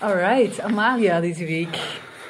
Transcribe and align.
Alright, 0.00 0.60
Amalia 0.60 1.20
deze 1.20 1.44
week. 1.44 1.78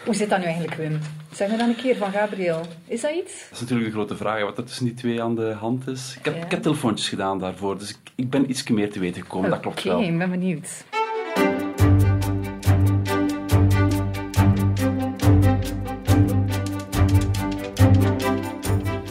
Hoe 0.05 0.15
zit 0.15 0.31
dat 0.31 0.39
nu 0.39 0.45
eigenlijk, 0.45 0.75
Wim? 0.75 0.99
Zeg 1.33 1.51
me 1.51 1.57
dan 1.57 1.69
een 1.69 1.77
keer 1.77 1.97
van 1.97 2.11
Gabriel. 2.13 2.61
Is 2.87 3.01
dat 3.01 3.11
iets? 3.11 3.33
Dat 3.43 3.53
is 3.53 3.61
natuurlijk 3.61 3.89
de 3.89 3.95
grote 3.95 4.17
vraag, 4.17 4.43
wat 4.43 4.59
er 4.59 4.65
tussen 4.65 4.85
die 4.85 4.95
twee 4.95 5.23
aan 5.23 5.35
de 5.35 5.53
hand 5.53 5.89
is. 5.89 6.15
Ik 6.19 6.25
heb, 6.25 6.45
ik 6.45 6.51
heb 6.51 6.63
telefoontjes 6.63 7.09
gedaan 7.09 7.39
daarvoor, 7.39 7.79
dus 7.79 7.91
ik, 7.91 7.97
ik 8.15 8.31
ben 8.31 8.51
iets 8.51 8.69
meer 8.69 8.91
te 8.91 8.99
weten 8.99 9.23
gekomen, 9.23 9.51
dat 9.51 9.61
klopt 9.61 9.83
wel. 9.83 9.97
Oké, 9.99 10.07
ik 10.07 10.19
ben 10.19 10.31
benieuwd. 10.31 10.85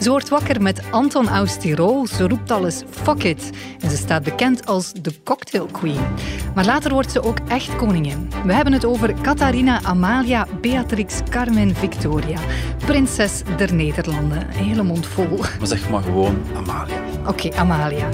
Ze 0.05 0.11
wordt 0.11 0.29
wakker 0.29 0.61
met 0.61 0.81
Anton 0.91 1.29
aus 1.29 1.57
Tirol. 1.57 2.07
Ze 2.07 2.27
roept 2.27 2.51
alles 2.51 2.83
fuck 2.89 3.23
it. 3.23 3.49
En 3.79 3.89
ze 3.89 3.97
staat 3.97 4.23
bekend 4.23 4.65
als 4.65 4.93
de 5.01 5.13
cocktail 5.23 5.65
queen. 5.65 5.99
Maar 6.55 6.65
later 6.65 6.93
wordt 6.93 7.11
ze 7.11 7.23
ook 7.23 7.37
echt 7.47 7.75
koningin. 7.75 8.29
We 8.45 8.53
hebben 8.53 8.73
het 8.73 8.85
over 8.85 9.13
Catharina 9.21 9.83
Amalia 9.83 10.47
Beatrix 10.61 11.19
Carmen 11.29 11.75
Victoria. 11.75 12.39
Prinses 12.85 13.41
der 13.57 13.73
Nederlanden. 13.73 14.41
Een 14.41 14.63
hele 14.63 14.83
mond 14.83 15.07
vol. 15.07 15.37
Maar 15.37 15.67
zeg 15.67 15.89
maar 15.89 16.03
gewoon 16.03 16.37
Amalia. 16.55 16.99
Oké, 17.27 17.55
Amalia. 17.55 18.09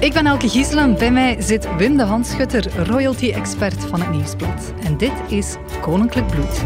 Ik 0.00 0.12
ben 0.12 0.26
Elke 0.26 0.48
Gieselen. 0.48 0.94
Bij 0.98 1.10
mij 1.10 1.36
zit 1.38 1.76
Wim 1.76 1.96
de 1.96 2.04
Handschutter, 2.04 2.86
royalty-expert 2.86 3.84
van 3.84 4.00
het 4.00 4.10
Nieuwsblad. 4.10 4.72
En 4.84 4.96
dit 4.96 5.12
is 5.28 5.56
Koninklijk 5.80 6.26
Bloed. 6.26 6.64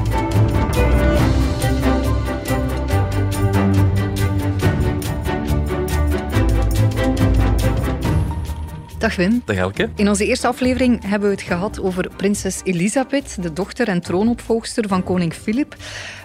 Dag 9.00 9.16
Wim. 9.16 9.42
Dag 9.44 9.56
Elke. 9.56 9.90
In 9.96 10.08
onze 10.08 10.26
eerste 10.26 10.46
aflevering 10.46 11.02
hebben 11.04 11.28
we 11.28 11.34
het 11.34 11.44
gehad 11.44 11.80
over 11.80 12.10
prinses 12.16 12.60
Elisabeth, 12.64 13.42
de 13.42 13.52
dochter 13.52 13.88
en 13.88 14.00
troonopvolgster 14.00 14.88
van 14.88 15.02
koning 15.02 15.32
Filip. 15.34 15.76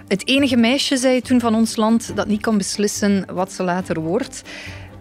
Het 0.08 0.28
enige 0.28 0.56
meisje, 0.56 0.98
zei 0.98 1.14
je 1.14 1.22
toen, 1.22 1.40
van 1.40 1.56
ons 1.56 1.76
land 1.76 2.16
dat 2.16 2.28
niet 2.28 2.42
kan 2.42 2.58
beslissen 2.58 3.26
wat 3.34 3.52
ze 3.52 3.64
later 3.64 4.00
wordt. 4.00 4.42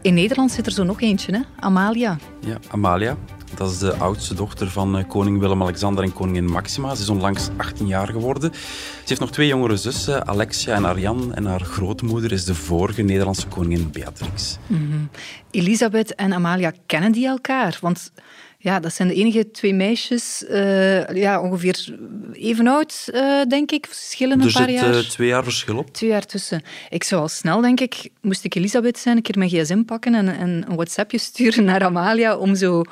In 0.03 0.14
Nederland 0.14 0.53
zit 0.53 0.66
er 0.66 0.72
zo 0.72 0.84
nog 0.84 1.00
eentje, 1.00 1.33
hè? 1.33 1.41
Amalia. 1.61 2.19
Ja, 2.41 2.58
Amalia. 2.70 3.16
Dat 3.56 3.70
is 3.70 3.78
de 3.78 3.94
oudste 3.94 4.34
dochter 4.34 4.70
van 4.70 4.98
eh, 4.98 5.08
koning 5.08 5.41
Willem-Alexander 5.41 6.05
en 6.05 6.12
koningin 6.12 6.44
Maxima. 6.44 6.94
Ze 6.94 7.02
is 7.02 7.08
onlangs 7.08 7.48
18 7.56 7.86
jaar 7.86 8.08
geworden. 8.08 8.55
Ze 8.55 8.60
heeft 9.05 9.20
nog 9.20 9.30
twee 9.30 9.47
jongere 9.47 9.77
zussen, 9.77 10.27
Alexia 10.27 10.74
en 10.74 10.86
Ariane. 10.86 11.34
En 11.34 11.44
haar 11.44 11.60
grootmoeder 11.60 12.32
is 12.32 12.44
de 12.44 12.55
vorige 12.55 13.02
Nederlandse 13.02 13.47
koningin 13.47 13.91
Beatrix. 13.92 14.58
Mm 14.66 15.08
Elisabeth 15.50 16.14
en 16.14 16.32
Amalia 16.32 16.72
kennen 16.86 17.12
die 17.12 17.27
elkaar? 17.27 17.78
Want 17.80 18.12
ja, 18.58 18.80
dat 18.80 18.94
zijn 18.94 19.08
de 19.08 19.14
enige 19.14 19.50
twee 19.50 19.75
meisjes, 19.75 20.44
uh, 20.50 21.08
ja, 21.08 21.41
ongeveer 21.41 21.97
even 22.32 22.66
oud, 22.66 23.08
uh, 23.12 23.42
denk 23.42 23.70
ik. 23.70 23.86
Verschillen 23.86 24.41
een 24.41 24.47
er 24.47 24.52
paar 24.52 24.70
jaar. 24.70 24.88
Er 24.88 24.94
zit 24.94 25.10
twee 25.10 25.28
jaar 25.28 25.44
verschil 25.44 25.77
op. 25.77 25.92
Twee 25.92 26.10
jaar 26.10 26.27
tussen. 26.27 26.62
Ik 26.88 27.05
zou 27.05 27.20
al 27.20 27.28
snel, 27.28 27.60
denk 27.60 27.80
ik, 27.80 28.10
moest 28.20 28.44
ik 28.44 28.55
Elisabeth 28.55 28.98
zijn, 28.98 29.16
een 29.16 29.22
keer 29.22 29.38
mijn 29.38 29.50
gsm 29.50 29.82
pakken 29.82 30.14
en, 30.14 30.28
en 30.28 30.64
een 30.69 30.75
WhatsAppje 30.75 31.19
sturen 31.28 31.64
naar 31.64 31.84
Amalia 31.84 32.36
om 32.36 32.55
zo... 32.55 32.82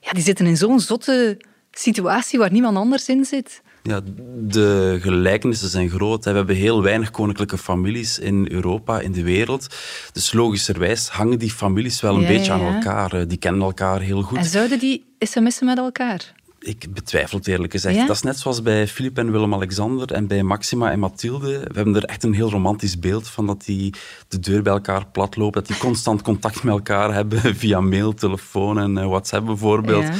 Ja, 0.00 0.12
die 0.12 0.22
zitten 0.22 0.46
in 0.46 0.56
zo'n 0.56 0.80
zotte 0.80 1.40
situatie 1.70 2.38
waar 2.38 2.52
niemand 2.52 2.76
anders 2.76 3.08
in 3.08 3.24
zit. 3.24 3.62
Ja, 3.82 4.00
de 4.36 4.98
gelijkenissen 5.00 5.68
zijn 5.68 5.90
groot. 5.90 6.24
We 6.24 6.30
hebben 6.30 6.56
heel 6.56 6.82
weinig 6.82 7.10
koninklijke 7.10 7.58
families 7.58 8.18
in 8.18 8.46
Europa, 8.50 9.00
in 9.00 9.12
de 9.12 9.22
wereld. 9.22 9.66
Dus 10.12 10.32
logischerwijs 10.32 11.08
hangen 11.08 11.38
die 11.38 11.50
families 11.50 12.00
wel 12.00 12.14
een 12.14 12.20
Ja, 12.20 12.26
beetje 12.26 12.52
ja, 12.52 12.58
aan 12.58 12.74
elkaar. 12.74 13.28
Die 13.28 13.38
kennen 13.38 13.62
elkaar 13.62 14.00
heel 14.00 14.22
goed. 14.22 14.38
En 14.38 14.44
zouden 14.44 14.78
die 14.78 15.04
sms'en 15.18 15.64
met 15.66 15.78
elkaar? 15.78 16.34
Ik 16.60 16.94
betwijfel 16.94 17.38
het 17.38 17.46
eerlijk 17.46 17.72
gezegd. 17.72 17.96
Ja? 17.96 18.06
Dat 18.06 18.16
is 18.16 18.22
net 18.22 18.38
zoals 18.38 18.62
bij 18.62 18.88
Filip 18.88 19.18
en 19.18 19.32
Willem-Alexander 19.32 20.12
en 20.12 20.26
bij 20.26 20.42
Maxima 20.42 20.90
en 20.90 20.98
Mathilde. 20.98 21.58
We 21.58 21.74
hebben 21.74 21.96
er 21.96 22.04
echt 22.04 22.22
een 22.22 22.34
heel 22.34 22.50
romantisch 22.50 22.98
beeld 22.98 23.28
van 23.28 23.46
dat 23.46 23.64
die 23.64 23.94
de 24.28 24.38
deur 24.38 24.62
bij 24.62 24.72
elkaar 24.72 25.06
platlopen, 25.06 25.60
dat 25.60 25.66
die 25.66 25.78
constant 25.78 26.22
contact 26.22 26.62
met 26.62 26.74
elkaar 26.74 27.14
hebben 27.20 27.56
via 27.56 27.80
mail, 27.80 28.14
telefoon 28.14 28.78
en 28.78 28.98
eh, 28.98 29.06
WhatsApp 29.06 29.46
bijvoorbeeld. 29.46 30.02
Ja. 30.02 30.14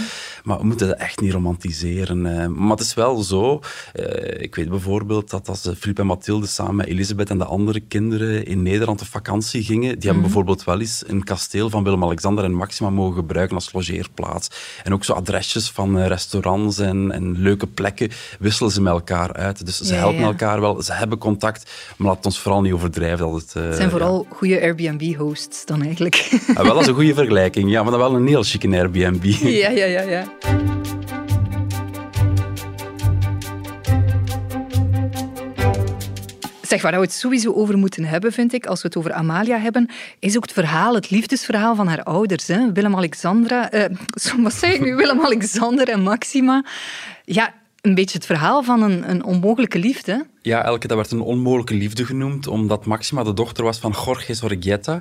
Maar 0.45 0.59
we 0.59 0.65
moeten 0.67 0.89
dat 0.89 0.97
echt 0.99 1.21
niet 1.21 1.33
romantiseren. 1.33 2.27
eh. 2.41 2.47
Maar 2.47 2.71
het 2.71 2.81
is 2.81 2.95
wel 2.95 3.23
zo. 3.23 3.61
eh, 3.93 4.41
ik 4.43 4.55
weet 4.55 4.69
bijvoorbeeld 4.69 5.31
dat 5.31 5.49
als 5.49 5.67
eh, 5.67 5.73
Filip 5.79 5.99
en 5.99 6.07
Mathilde 6.07 6.47
samen 6.47 6.75
met 6.77 6.87
Elisabeth 6.87 7.31
en 7.31 7.39
de 7.39 7.45
andere 7.45 7.81
kinderen 7.81 8.47
in 8.47 8.63
Nederland 8.63 9.01
op 9.01 9.07
vakantie 9.07 9.63
gingen, 9.63 9.95
die 9.95 10.03
hebben 10.05 10.23
bijvoorbeeld 10.23 10.65
wel 10.65 10.81
eens 10.81 11.03
een 11.07 11.25
kasteel 11.25 11.71
van 11.71 11.85
Willem-Alexander 11.85 12.45
en 12.45 12.53
Maxima 12.55 12.91
mogen 12.91 13.15
gebruiken 13.15 13.55
als 13.57 13.73
logeerplaats. 13.73 14.49
En 14.85 14.93
ook 14.93 15.05
zo 15.05 15.13
adresjes 15.13 15.71
van 15.71 15.99
eh, 15.99 16.07
restaurants 16.07 16.79
en, 16.79 17.11
en 17.13 17.39
leuke 17.39 17.67
plekken 17.67 18.09
wisselen 18.39 18.73
ze 18.73 18.83
met 18.83 18.93
elkaar 18.93 19.33
uit. 19.33 19.67
Dus 19.67 19.81
ze 19.81 19.93
Ja, 19.95 19.99
helpen 19.99 20.21
ja. 20.21 20.27
elkaar 20.27 20.61
wel, 20.61 20.83
ze 20.83 20.93
hebben 20.93 21.19
contact, 21.19 21.71
maar 21.97 22.09
laat 22.09 22.27
ons 22.27 22.39
vooral 22.41 22.61
niet 22.61 22.73
overdrijven 22.73 23.19
dat 23.31 23.41
het... 23.41 23.53
eh, 23.57 23.63
Het 23.63 23.77
zijn 23.77 23.91
vooral 23.91 24.27
goede 24.31 24.61
Airbnb-hosts 24.61 25.67
dan 25.67 25.83
eigenlijk. 25.83 26.41
Ah, 26.55 26.65
wel 26.65 26.77
als 26.77 26.87
een 26.87 26.95
goede 26.95 27.15
vergelijking, 27.23 27.71
ja, 27.71 27.83
maar 27.83 27.91
dan 27.91 28.01
wel 28.01 28.15
een 28.15 28.27
heel 28.27 28.43
chique 28.43 28.69
Airbnb. 28.79 29.25
ja, 29.25 29.69
ja, 29.71 29.85
ja, 29.85 30.01
ja. 30.03 30.30
Zeg, 36.71 36.83
waar 36.83 36.93
we 36.93 37.01
het 37.01 37.13
sowieso 37.13 37.53
over 37.53 37.79
moeten 37.79 38.05
hebben, 38.05 38.33
vind 38.33 38.53
ik, 38.53 38.67
als 38.67 38.83
we 38.83 38.89
het 38.89 38.97
over 38.97 39.13
Amalia 39.13 39.59
hebben, 39.59 39.89
is 40.19 40.37
ook 40.37 40.43
het 40.43 40.53
verhaal, 40.53 40.95
het 40.95 41.11
liefdesverhaal 41.11 41.75
van 41.75 41.87
haar 41.87 42.03
ouders. 42.03 42.47
Willem-Alexandra, 42.47 43.71
eh, 43.71 43.97
wat 44.43 44.55
zeg 44.55 44.73
ik 44.73 44.81
nu? 44.81 44.95
Willem-Alexander 44.95 45.89
en 45.89 46.03
Maxima. 46.03 46.65
Ja, 47.25 47.55
een 47.81 47.95
beetje 47.95 48.19
het 48.19 48.27
verhaal 48.27 48.63
van 48.63 48.83
een, 48.83 49.11
een 49.11 49.25
onmogelijke 49.25 49.79
liefde. 49.79 50.27
Ja, 50.43 50.65
Elke, 50.65 50.87
dat 50.87 50.97
werd 50.97 51.11
een 51.11 51.21
onmogelijke 51.21 51.75
liefde 51.75 52.05
genoemd, 52.05 52.47
omdat 52.47 52.85
Maxima 52.85 53.23
de 53.23 53.35
dochter 53.35 53.65
was 53.65 53.79
van 53.79 53.95
Jorge 54.05 54.35
Sorrieta. 54.35 55.01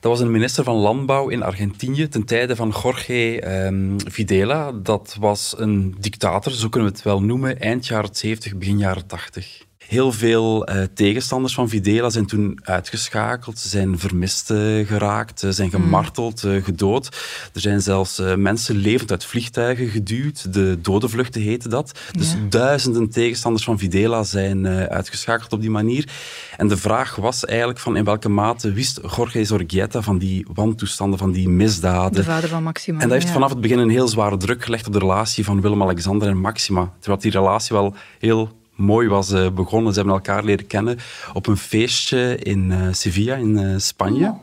Dat 0.00 0.10
was 0.10 0.20
een 0.20 0.30
minister 0.30 0.64
van 0.64 0.76
Landbouw 0.76 1.28
in 1.28 1.42
Argentinië 1.42 2.08
ten 2.08 2.24
tijde 2.24 2.56
van 2.56 2.74
Jorge 2.82 3.40
ehm, 3.40 3.98
Videla. 3.98 4.72
Dat 4.72 5.16
was 5.20 5.54
een 5.58 5.94
dictator, 5.98 6.52
zo 6.52 6.68
kunnen 6.68 6.90
we 6.90 6.96
het 6.96 7.04
wel 7.04 7.22
noemen, 7.22 7.60
eind 7.60 7.86
jaren 7.86 8.14
70, 8.14 8.56
begin 8.56 8.78
jaren 8.78 9.06
80. 9.06 9.64
Heel 9.88 10.12
veel 10.12 10.66
eh, 10.66 10.82
tegenstanders 10.94 11.54
van 11.54 11.68
Videla 11.68 12.10
zijn 12.10 12.26
toen 12.26 12.58
uitgeschakeld. 12.62 13.58
Ze 13.58 13.68
zijn 13.68 13.98
vermist 13.98 14.50
eh, 14.50 14.86
geraakt, 14.86 15.44
zijn 15.48 15.70
gemarteld, 15.70 16.44
eh, 16.44 16.62
gedood. 16.62 17.06
Er 17.54 17.60
zijn 17.60 17.80
zelfs 17.80 18.22
mensen 18.36 18.76
levend 18.76 19.10
uit 19.10 19.24
vliegtuigen 19.24 19.88
geduwd. 19.88 20.52
De 20.52 20.78
dodenvluchten 20.80 21.40
heette 21.40 21.68
dat. 21.68 21.98
Dus 22.12 22.34
duizenden 22.48 23.10
tegenstanders 23.10 23.64
van 23.64 23.78
Videla 23.78 24.22
zijn 24.22 24.66
uitgeschakeld 24.66 25.52
op 25.52 25.60
die 25.60 25.70
manier. 25.70 26.08
En 26.56 26.68
de 26.68 26.76
vraag 26.76 27.16
was 27.16 27.44
eigenlijk 27.44 27.78
van 27.78 27.96
in 27.96 28.04
welke 28.04 28.28
mate 28.28 28.72
wist 28.72 29.00
Jorge 29.16 29.44
Zorgieta 29.44 30.02
van 30.02 30.18
die 30.18 30.46
wantoestanden, 30.54 31.18
van 31.18 31.32
die 31.32 31.48
misdaden. 31.48 32.14
De 32.14 32.24
vader 32.24 32.48
van 32.48 32.62
Maxima. 32.62 33.00
En 33.00 33.04
dat 33.04 33.12
heeft 33.12 33.26
ja. 33.26 33.32
vanaf 33.32 33.50
het 33.50 33.60
begin 33.60 33.78
een 33.78 33.90
heel 33.90 34.08
zware 34.08 34.36
druk 34.36 34.64
gelegd 34.64 34.86
op 34.86 34.92
de 34.92 34.98
relatie 34.98 35.44
van 35.44 35.60
Willem-Alexander 35.60 36.28
en 36.28 36.38
Maxima. 36.38 36.92
Terwijl 36.98 37.22
die 37.22 37.30
relatie 37.30 37.76
wel 37.76 37.94
heel 38.18 38.62
mooi 38.74 39.08
was 39.08 39.32
eh, 39.32 39.50
begonnen. 39.50 39.92
Ze 39.92 39.98
hebben 39.98 40.16
elkaar 40.16 40.44
leren 40.44 40.66
kennen 40.66 40.98
op 41.32 41.46
een 41.46 41.56
feestje 41.56 42.36
in 42.36 42.72
eh, 42.72 42.88
Sevilla, 42.90 43.34
in 43.34 43.58
eh, 43.58 43.74
Spanje. 43.78 44.26
Oh. 44.26 44.38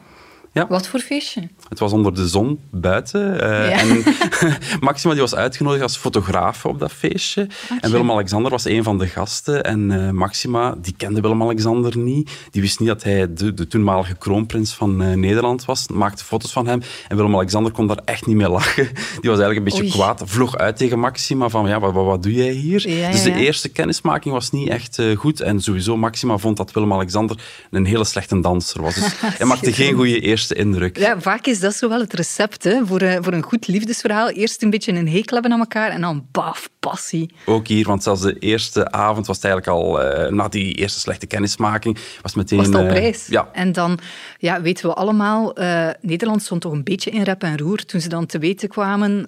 Ja. 0.51 0.67
Wat 0.67 0.87
voor 0.87 0.99
feestje? 0.99 1.49
Het 1.71 1.79
was 1.79 1.91
onder 1.91 2.13
de 2.15 2.27
zon 2.27 2.59
buiten. 2.71 3.41
eh, 3.41 3.69
Ja. 3.69 3.77
En 3.79 4.03
Maxima 4.79 5.11
die 5.13 5.21
was 5.21 5.35
uitgenodigd 5.35 5.83
als 5.83 5.97
fotograaf 5.97 6.65
op 6.65 6.79
dat 6.79 6.91
feestje. 6.91 7.47
En 7.81 7.91
Willem-Alexander 7.91 8.51
was 8.51 8.65
een 8.65 8.83
van 8.83 8.97
de 8.97 9.07
gasten. 9.07 9.63
En 9.63 9.91
eh, 9.91 10.09
Maxima, 10.09 10.75
die 10.81 10.93
kende 10.97 11.21
Willem-Alexander 11.21 11.97
niet. 11.97 12.31
Die 12.51 12.61
wist 12.61 12.79
niet 12.79 12.87
dat 12.87 13.03
hij 13.03 13.33
de, 13.33 13.53
de 13.53 13.67
toenmalige 13.67 14.15
kroonprins 14.15 14.73
van 14.73 15.01
eh, 15.03 15.13
Nederland 15.13 15.65
was. 15.65 15.87
Maakte 15.87 16.23
foto's 16.23 16.51
van 16.51 16.67
hem. 16.67 16.81
En 17.07 17.15
Willem-Alexander 17.17 17.71
kon 17.71 17.87
daar 17.87 17.99
echt 18.05 18.25
niet 18.25 18.35
mee 18.35 18.49
lachen. 18.49 18.83
Die 19.21 19.29
was 19.29 19.39
eigenlijk 19.39 19.57
een 19.57 19.63
beetje 19.63 19.83
Oei. 19.83 19.91
kwaad. 19.91 20.21
Vloog 20.25 20.57
uit 20.57 20.77
tegen 20.77 20.99
Maxima 20.99 21.49
van, 21.49 21.67
ja, 21.67 21.79
wat, 21.79 21.93
wat, 21.93 22.05
wat 22.05 22.23
doe 22.23 22.33
jij 22.33 22.51
hier? 22.51 22.89
Ja, 22.89 23.11
dus 23.11 23.23
de 23.23 23.29
ja, 23.29 23.35
eerste 23.35 23.69
kennismaking 23.69 24.33
was 24.33 24.51
niet 24.51 24.69
echt 24.69 24.99
goed. 25.15 25.39
En 25.41 25.61
sowieso, 25.61 25.97
Maxima 25.97 26.37
vond 26.37 26.57
dat 26.57 26.71
Willem-Alexander 26.71 27.37
een 27.71 27.85
hele 27.85 28.03
slechte 28.05 28.39
danser 28.39 28.81
was. 28.81 28.95
Dus 28.95 29.13
hij 29.37 29.45
maakte 29.47 29.73
geen 29.73 29.93
goede 29.95 30.19
eerste 30.19 30.55
indruk. 30.55 30.97
Ja, 30.97 31.21
vaak 31.21 31.45
is 31.45 31.59
dat 31.61 31.75
zo 31.75 31.89
wel 31.89 31.99
het 31.99 32.13
recept 32.13 32.63
hè, 32.63 32.85
voor, 32.85 33.01
eh, 33.01 33.17
voor 33.21 33.33
een 33.33 33.43
goed 33.43 33.67
liefdesverhaal. 33.67 34.29
Eerst 34.29 34.63
een 34.63 34.69
beetje 34.69 34.91
een 34.91 35.09
hekel 35.09 35.33
hebben 35.33 35.51
aan 35.51 35.59
elkaar 35.59 35.91
en 35.91 36.01
dan 36.01 36.25
baf, 36.31 36.69
passie. 36.79 37.33
Ook 37.45 37.67
hier, 37.67 37.87
want 37.87 38.03
zelfs 38.03 38.21
de 38.21 38.39
eerste 38.39 38.91
avond 38.91 39.27
was 39.27 39.35
het 39.35 39.45
eigenlijk 39.45 39.77
al, 39.77 40.01
eh, 40.01 40.31
na 40.31 40.47
die 40.47 40.73
eerste 40.73 40.99
slechte 40.99 41.25
kennismaking, 41.25 41.95
was 41.95 42.33
het 42.33 42.35
meteen... 42.35 42.57
Was 42.57 42.67
het 42.67 42.75
al 42.75 42.83
eh, 42.83 42.89
prijs? 42.89 43.27
ja, 43.27 43.49
En 43.53 43.71
dan 43.71 43.99
ja, 44.37 44.61
weten 44.61 44.87
we 44.87 44.93
allemaal, 44.93 45.53
Nederland 46.01 46.43
stond 46.43 46.61
toch 46.61 46.71
een 46.71 46.83
beetje 46.83 47.09
in 47.09 47.21
rep 47.21 47.43
en 47.43 47.57
roer 47.57 47.85
toen 47.85 48.01
ze 48.01 48.09
dan 48.09 48.25
te 48.25 48.39
weten 48.39 48.69
kwamen 48.69 49.27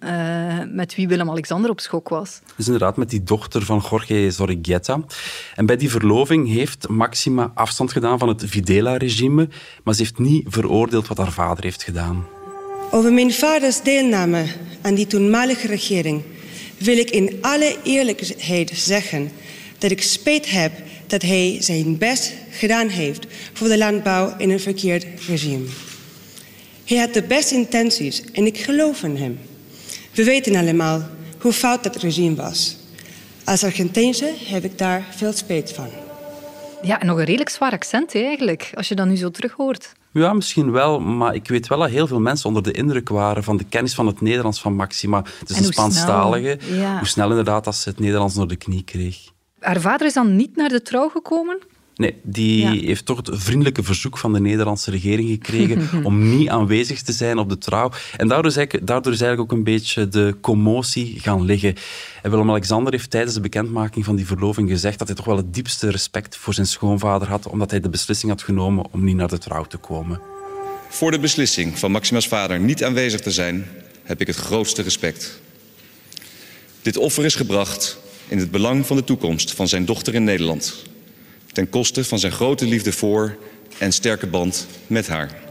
met 0.72 0.96
wie 0.96 1.08
Willem-Alexander 1.08 1.70
op 1.70 1.80
schok 1.80 2.10
was. 2.10 2.42
dus 2.56 2.66
inderdaad 2.66 2.98
met 2.98 3.10
die 3.10 3.24
dochter 3.24 3.62
van 3.62 3.84
Jorge 3.90 4.32
Zorrigueta. 4.32 5.00
En 5.56 5.66
bij 5.66 5.78
die 5.78 5.90
verloving 5.90 6.48
heeft 6.48 6.88
Maxima 6.88 7.52
afstand 7.56 7.92
gedaan 7.92 8.20
van 8.20 8.28
het 8.28 8.44
Videla-regime, 8.46 9.50
maar 9.84 9.94
ze 9.94 10.02
heeft 10.02 10.20
niet 10.20 10.46
veroordeeld 10.50 11.08
wat 11.08 11.18
haar 11.18 11.32
vader 11.32 11.64
heeft 11.64 11.84
gedaan. 11.84 12.23
Over 12.96 13.14
mijn 13.14 13.34
vaders 13.34 13.82
deelname 13.82 14.46
aan 14.82 14.94
die 14.94 15.08
toenmalige 15.08 15.68
regering 15.68 16.22
wil 16.78 16.98
ik 16.98 17.10
in 17.10 17.38
alle 17.42 17.78
eerlijkheid 17.84 18.72
zeggen 18.74 19.32
dat 19.78 19.92
ik 19.92 20.02
spijt 20.02 20.50
heb 20.50 20.72
dat 21.08 21.22
hij 21.22 21.58
zijn 21.60 21.98
best 21.98 22.34
gedaan 22.50 22.88
heeft 22.88 23.26
voor 23.54 23.68
de 23.68 23.78
landbouw 23.78 24.34
in 24.38 24.50
een 24.50 24.60
verkeerd 24.60 25.06
regime. 25.28 25.66
Hij 26.86 26.98
had 26.98 27.14
de 27.14 27.24
beste 27.24 27.56
intenties 27.56 28.24
en 28.32 28.46
ik 28.46 28.58
geloof 28.58 29.04
in 29.04 29.16
hem. 29.16 29.40
We 30.12 30.24
weten 30.24 30.56
allemaal 30.56 31.10
hoe 31.40 31.54
fout 31.54 31.84
dat 31.84 31.96
regime 31.96 32.36
was. 32.36 32.78
Als 33.44 33.64
Argentijnse 33.64 34.34
heb 34.46 34.64
ik 34.64 34.78
daar 34.78 35.06
veel 35.16 35.34
spijt 35.34 35.72
van. 35.72 35.90
Ja, 36.82 37.00
en 37.00 37.08
nog 37.08 37.18
een 37.18 37.26
redelijk 37.26 37.50
zwaar 37.50 37.72
accent 37.72 38.16
eigenlijk, 38.16 38.70
als 38.74 38.88
je 38.88 38.96
dat 38.96 39.08
nu 39.08 39.16
zo 39.16 39.30
terug 39.30 39.52
hoort. 39.52 39.94
Ja, 40.14 40.34
misschien 40.34 40.72
wel, 40.72 41.00
maar 41.00 41.36
ik 41.36 41.48
weet 41.48 41.68
wel 41.68 41.80
dat 41.80 41.90
heel 41.90 42.08
veel 42.08 42.20
mensen 42.20 42.48
onder 42.48 42.64
de 42.64 42.72
indruk 42.72 43.10
waren 43.10 43.44
van 43.44 43.58
de 43.58 43.64
kennis 43.64 43.94
van 43.94 44.08
het 44.08 44.22
Nederlands 44.22 44.62
van 44.62 44.74
Maxima. 44.76 45.24
Het 45.40 45.50
is 45.50 45.58
een 45.58 45.64
Spaanstalige. 45.64 46.60
Ja. 46.66 46.98
Hoe 46.98 47.08
snel 47.08 47.30
inderdaad 47.30 47.64
dat 47.64 47.76
ze 47.76 47.90
het 47.90 48.00
Nederlands 48.00 48.36
door 48.36 48.48
de 48.48 48.56
knie 48.56 48.84
kreeg. 48.84 49.18
Haar 49.60 49.82
vader 49.82 50.08
is 50.08 50.14
dan 50.14 50.36
niet 50.36 50.56
naar 50.56 50.70
de 50.70 50.82
trouw 50.82 51.10
gekomen? 51.10 51.60
Nee, 51.96 52.16
die 52.24 52.66
heeft 52.66 53.06
toch 53.06 53.18
het 53.18 53.30
vriendelijke 53.32 53.84
verzoek 53.84 54.18
van 54.18 54.34
de 54.34 54.40
Nederlandse 54.40 54.92
regering 54.92 55.30
gekregen 55.30 55.90
om 56.06 56.38
niet 56.38 56.50
aanwezig 56.50 57.02
te 57.02 57.12
zijn 57.12 57.38
op 57.38 57.50
de 57.50 57.58
trouw. 57.58 57.92
En 58.18 58.28
daardoor 58.28 58.52
is, 58.52 58.58
eigenlijk, 58.58 58.88
daardoor 58.88 59.14
is 59.14 59.22
eigenlijk 59.22 59.52
ook 59.52 59.58
een 59.58 59.64
beetje 59.64 60.08
de 60.08 60.36
commotie 60.42 61.20
gaan 61.20 61.46
liggen. 61.46 61.76
En 62.22 62.32
Willem-Alexander 62.32 62.94
heeft 62.94 63.10
tijdens 63.10 63.34
de 63.34 63.42
bekendmaking 63.42 64.06
van 64.06 64.16
die 64.16 64.26
verloving 64.26 64.70
gezegd 64.70 65.00
dat 65.00 65.08
hij 65.08 65.18
toch 65.18 65.26
wel 65.26 65.38
het 65.38 65.54
diepste 65.54 65.90
respect 65.90 66.38
voor 66.38 66.54
zijn 66.54 66.68
schoonvader 66.68 67.28
had, 67.28 67.48
omdat 67.48 67.72
hij 67.72 67.80
de 67.80 67.90
beslissing 67.90 68.32
had 68.32 68.44
genomen 68.44 68.86
om 68.92 69.04
niet 69.04 69.16
naar 69.16 69.28
de 69.28 69.38
trouw 69.38 69.64
te 69.64 69.78
komen. 69.78 70.22
Voor 70.90 71.12
de 71.12 71.20
beslissing 71.20 71.80
van 71.80 71.92
Maxima's 71.92 72.28
vader 72.28 72.60
niet 72.60 72.84
aanwezig 72.84 73.22
te 73.22 73.32
zijn, 73.32 73.66
heb 74.04 74.22
ik 74.22 74.28
het 74.28 74.36
grootste 74.36 74.82
respect. 74.82 75.42
Dit 76.82 76.98
offer 76.98 77.26
is 77.26 77.36
gebracht 77.36 77.98
in 78.28 78.38
het 78.38 78.52
belang 78.52 78.86
van 78.86 78.98
de 78.98 79.04
toekomst 79.04 79.52
van 79.52 79.68
zijn 79.68 79.86
dochter 79.86 80.14
in 80.14 80.24
Nederland 80.24 80.92
ten 81.54 81.70
koste 81.70 82.04
van 82.04 82.20
zijn 82.20 82.32
grote 82.32 82.66
liefde 82.66 82.92
voor 82.92 83.38
en 83.78 83.92
sterke 83.92 84.28
band 84.28 84.68
met 84.88 85.08
haar. 85.08 85.43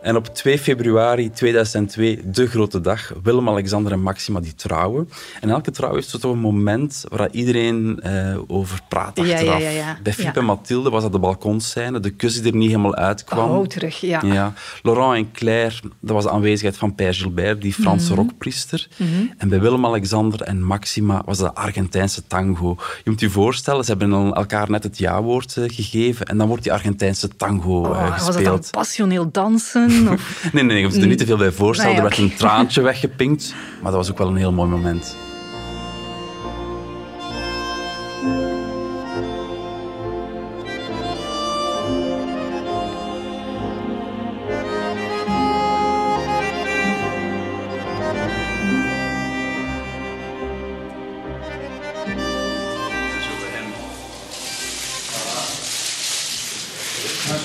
En 0.00 0.16
op 0.16 0.34
2 0.34 0.58
februari 0.58 1.30
2002, 1.30 2.20
de 2.24 2.46
grote 2.46 2.80
dag, 2.80 3.12
Willem-Alexander 3.22 3.92
en 3.92 4.00
Maxima 4.00 4.40
die 4.40 4.54
trouwen. 4.54 5.08
En 5.40 5.50
elke 5.50 5.70
trouw 5.70 5.94
heeft 5.94 6.08
zo 6.08 6.18
toch 6.18 6.32
een 6.32 6.38
moment 6.38 7.04
waar 7.08 7.30
iedereen 7.30 8.00
uh, 8.06 8.38
over 8.46 8.80
praat 8.88 9.18
achteraf. 9.18 9.60
Ja, 9.60 9.68
ja, 9.68 9.98
Bij 10.02 10.12
Philippe 10.12 10.38
en 10.38 10.44
Mathilde 10.44 10.90
was 10.90 11.02
dat 11.02 11.12
de 11.12 11.18
balkonscène, 11.18 12.00
de 12.00 12.10
kus 12.10 12.42
die 12.42 12.52
er 12.52 12.58
niet 12.58 12.70
helemaal 12.70 12.94
uitkwam. 12.94 13.50
Oh, 13.50 13.66
terug, 13.66 14.00
ja. 14.00 14.20
ja. 14.24 14.52
Laurent 14.82 15.26
en 15.26 15.32
Claire, 15.32 15.74
dat 16.00 16.14
was 16.14 16.24
de 16.24 16.30
aanwezigheid 16.30 16.76
van 16.76 16.94
Père 16.94 17.12
Gilbert, 17.12 17.62
die 17.62 17.72
Franse 17.72 18.12
mm 18.12 18.16
rockpriester. 18.18 18.88
Mhm. 18.96 19.10
En 19.38 19.48
bij 19.48 19.60
Willem-Alexander 19.60 20.42
en 20.42 20.62
Maxima 20.62 21.22
was 21.24 21.38
dat 21.38 21.54
de 21.54 21.60
Argentijnse 21.60 22.26
tango. 22.26 22.76
Je 23.04 23.10
moet 23.10 23.20
je 23.20 23.30
voorstellen, 23.30 23.84
ze 23.84 23.90
hebben 23.90 24.34
elkaar 24.34 24.70
net 24.70 24.82
het 24.82 24.98
ja-woord 24.98 25.56
uh, 25.56 25.64
gegeven 25.68 26.26
en 26.26 26.38
dan 26.38 26.48
wordt 26.48 26.62
die 26.62 26.72
Argentijnse 26.72 27.28
tango 27.36 27.84
uh, 27.84 27.90
oh, 27.90 28.12
gespeeld. 28.12 28.26
Was 28.26 28.44
dat 28.44 28.44
dan 28.44 28.70
passioneel 28.70 29.30
dansen? 29.30 29.87
Of... 30.12 30.48
nee, 30.52 30.62
nee, 30.64 30.78
ik 30.78 30.84
hoef 30.84 30.94
er 30.94 31.06
niet 31.06 31.18
te 31.18 31.26
veel 31.26 31.36
bij 31.36 31.52
voorstellen. 31.52 31.92
Nee, 31.92 32.02
Er 32.02 32.08
werd 32.08 32.18
een 32.18 32.36
traantje 32.36 32.80
weggepinkt, 32.80 33.54
maar 33.82 33.90
dat 33.92 34.00
was 34.00 34.10
ook 34.10 34.18
wel 34.18 34.28
een 34.28 34.36
heel 34.36 34.52
mooi 34.52 34.70
moment. 34.70 35.16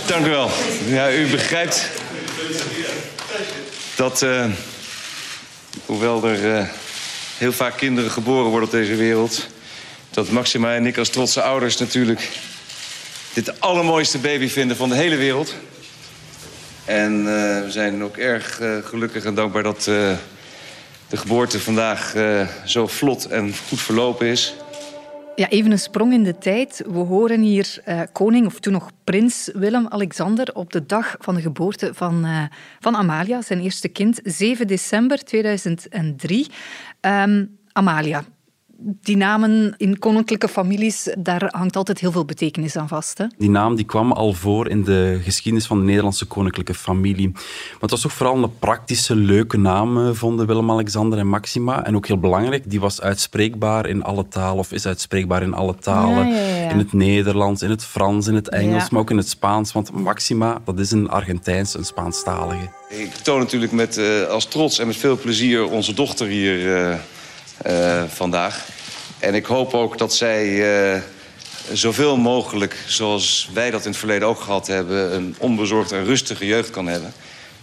Dank 0.07 0.25
u 0.25 0.29
wel. 0.29 0.49
Ja, 0.85 1.11
u 1.13 1.27
begrijpt 1.31 2.02
dat, 3.95 4.21
uh, 4.21 4.45
hoewel 5.85 6.27
er 6.27 6.57
uh, 6.57 6.67
heel 7.37 7.51
vaak 7.51 7.77
kinderen 7.77 8.11
geboren 8.11 8.49
worden 8.49 8.67
op 8.67 8.73
deze 8.73 8.95
wereld... 8.95 9.47
dat 10.09 10.29
Maxima 10.29 10.75
en 10.75 10.85
ik 10.85 10.97
als 10.97 11.09
trotse 11.09 11.41
ouders 11.41 11.77
natuurlijk... 11.77 12.29
dit 13.33 13.59
allermooiste 13.59 14.17
baby 14.17 14.47
vinden 14.47 14.77
van 14.77 14.89
de 14.89 14.95
hele 14.95 15.15
wereld. 15.15 15.55
En 16.85 17.19
uh, 17.19 17.25
we 17.61 17.67
zijn 17.69 18.03
ook 18.03 18.17
erg 18.17 18.59
gelukkig 18.83 19.23
en 19.23 19.35
dankbaar 19.35 19.63
dat 19.63 19.83
de 19.83 21.17
geboorte 21.17 21.59
vandaag 21.59 22.13
zo 22.65 22.87
vlot 22.87 23.25
en 23.25 23.53
goed 23.67 23.81
verlopen 23.81 24.27
is... 24.27 24.53
Ja, 25.35 25.50
even 25.50 25.71
een 25.71 25.80
sprong 25.80 26.13
in 26.13 26.24
de 26.24 26.38
tijd. 26.38 26.83
We 26.88 26.97
horen 26.97 27.41
hier 27.41 27.81
uh, 27.88 28.01
koning, 28.12 28.45
of 28.45 28.59
toen 28.59 28.74
nog 28.74 28.91
prins 29.03 29.50
Willem-Alexander, 29.53 30.56
op 30.56 30.71
de 30.71 30.85
dag 30.85 31.15
van 31.19 31.35
de 31.35 31.41
geboorte 31.41 31.94
van, 31.94 32.25
uh, 32.25 32.44
van 32.80 32.95
Amalia, 32.95 33.41
zijn 33.41 33.59
eerste 33.59 33.88
kind, 33.88 34.19
7 34.24 34.68
december 34.68 35.24
2003. 35.24 36.45
Um, 36.45 36.51
ehm, 37.00 37.45
Amalia, 37.71 38.24
die 38.77 39.17
namen 39.17 39.73
in 39.77 39.99
koninklijke 39.99 40.47
families, 40.47 41.15
daar 41.17 41.47
hangt 41.51 41.75
altijd 41.75 41.99
heel 41.99 42.11
veel 42.11 42.25
betekenis 42.25 42.75
aan 42.75 42.87
vast. 42.87 43.17
Hè? 43.17 43.25
Die 43.37 43.49
naam 43.49 43.75
die 43.75 43.85
kwam 43.85 44.11
al 44.11 44.33
voor 44.33 44.69
in 44.69 44.83
de 44.83 45.19
geschiedenis 45.23 45.67
van 45.67 45.79
de 45.79 45.85
Nederlandse 45.85 46.25
koninklijke 46.25 46.73
familie. 46.73 47.29
Maar 47.29 47.79
het 47.79 47.91
was 47.91 48.01
toch 48.01 48.13
vooral 48.13 48.43
een 48.43 48.59
praktische, 48.59 49.15
leuke 49.15 49.57
naam, 49.57 49.97
eh, 49.97 50.13
vonden 50.13 50.47
Willem-Alexander 50.47 51.19
en 51.19 51.27
Maxima. 51.27 51.85
En 51.85 51.95
ook 51.95 52.07
heel 52.07 52.19
belangrijk, 52.19 52.69
die 52.69 52.79
was 52.79 53.01
uitspreekbaar 53.01 53.87
in 53.87 54.03
alle 54.03 54.27
talen, 54.27 54.59
of 54.59 54.71
is 54.71 54.85
uitspreekbaar 54.85 55.43
in 55.43 55.53
alle 55.53 55.75
talen. 55.75 56.51
in 56.63 56.77
het 56.77 56.93
Nederlands, 56.93 57.61
in 57.61 57.69
het 57.69 57.83
Frans, 57.83 58.27
in 58.27 58.35
het 58.35 58.49
Engels, 58.49 58.89
maar 58.89 59.01
ook 59.01 59.09
in 59.09 59.17
het 59.17 59.29
Spaans. 59.29 59.71
Want 59.71 59.91
Maxima, 59.91 60.61
dat 60.65 60.79
is 60.79 60.91
een 60.91 61.09
Argentijnse, 61.09 61.77
een 61.77 61.85
Spaanstalige. 61.85 62.69
Ik 62.89 63.13
toon 63.13 63.39
natuurlijk 63.39 63.71
met, 63.71 63.97
uh, 63.97 64.23
als 64.23 64.45
trots 64.45 64.79
en 64.79 64.87
met 64.87 64.95
veel 64.95 65.17
plezier 65.17 65.69
onze 65.69 65.93
dochter 65.93 66.27
hier... 66.27 66.99
Uh, 67.68 68.04
vandaag. 68.07 68.65
En 69.19 69.36
ik 69.36 69.45
hoop 69.45 69.74
ook 69.74 69.98
dat 69.98 70.15
zij 70.15 70.48
uh, 70.95 71.01
zoveel 71.71 72.18
mogelijk, 72.18 72.77
zoals 72.88 73.50
wij 73.54 73.71
dat 73.71 73.86
in 73.86 73.89
het 73.89 74.00
verleden 74.00 74.27
ook 74.27 74.42
gehad 74.42 74.68
hebben... 74.68 75.15
een 75.15 75.36
onbezorgde 75.38 75.95
en 75.95 76.06
rustige 76.06 76.45
jeugd 76.45 76.69
kan 76.69 76.88
hebben 76.88 77.13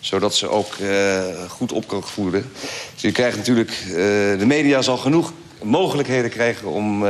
zodat 0.00 0.35
ze 0.35 0.49
ook 0.49 0.75
uh, 0.81 1.23
goed 1.49 1.73
op 1.73 1.88
kan 1.88 2.02
voeden. 2.02 2.52
Dus 2.93 3.02
je 3.02 3.12
krijgt 3.12 3.37
natuurlijk... 3.37 3.85
De 4.38 4.44
media 4.47 4.82
zal 4.82 4.97
genoeg 4.97 5.32
mogelijkheden 5.62 6.31
krijgen... 6.31 6.69
om 6.69 7.05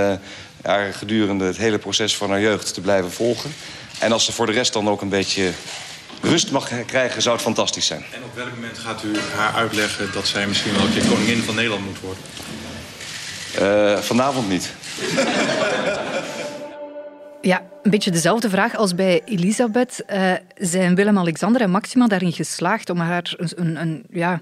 haar 0.63 0.93
gedurende 0.93 1.44
het 1.44 1.56
hele 1.56 1.79
proces 1.79 2.17
van 2.17 2.31
haar 2.31 2.41
jeugd 2.41 2.75
te 2.75 2.81
blijven 2.81 3.13
volgen. 3.13 3.53
En 3.99 4.13
als 4.13 4.25
ze 4.25 4.32
voor 4.32 4.47
de 4.47 4.53
rest 4.53 4.73
dan 4.73 4.89
ook 4.89 5.01
een 5.01 5.09
beetje 5.09 5.51
rust 6.20 6.51
mag 6.51 6.70
krijgen... 6.87 7.23
zou 7.23 7.35
het 7.35 7.44
fantastisch 7.44 7.87
zijn. 7.87 8.05
En 8.13 8.23
op 8.25 8.35
welk 8.35 8.55
moment 8.55 8.79
gaat 8.79 9.03
u 9.03 9.19
haar 9.35 9.53
uitleggen... 9.53 10.13
dat 10.13 10.27
zij 10.27 10.47
misschien 10.47 10.73
wel 10.73 10.82
een 10.82 10.93
keer 10.93 11.06
koningin 11.09 11.43
van 11.43 11.55
Nederland 11.55 11.85
moet 11.85 12.01
worden? 12.01 12.23
Uh, 13.59 13.97
vanavond 13.97 14.49
niet. 14.49 14.75
Ja, 17.41 17.63
een 17.83 17.91
beetje 17.91 18.11
dezelfde 18.11 18.51
vraag 18.51 18.77
als 18.77 18.95
bij 18.95 19.23
Elisabeth. 19.25 20.05
Uh, 20.13 20.33
zijn 20.55 20.95
Willem-Alexander 20.95 21.61
en 21.61 21.71
Maxima 21.71 22.07
daarin 22.07 22.33
geslaagd 22.33 22.91
om 22.91 22.99
haar 22.99 23.35
een, 23.37 23.51
een, 23.57 23.81
een 23.81 24.05
ja, 24.11 24.41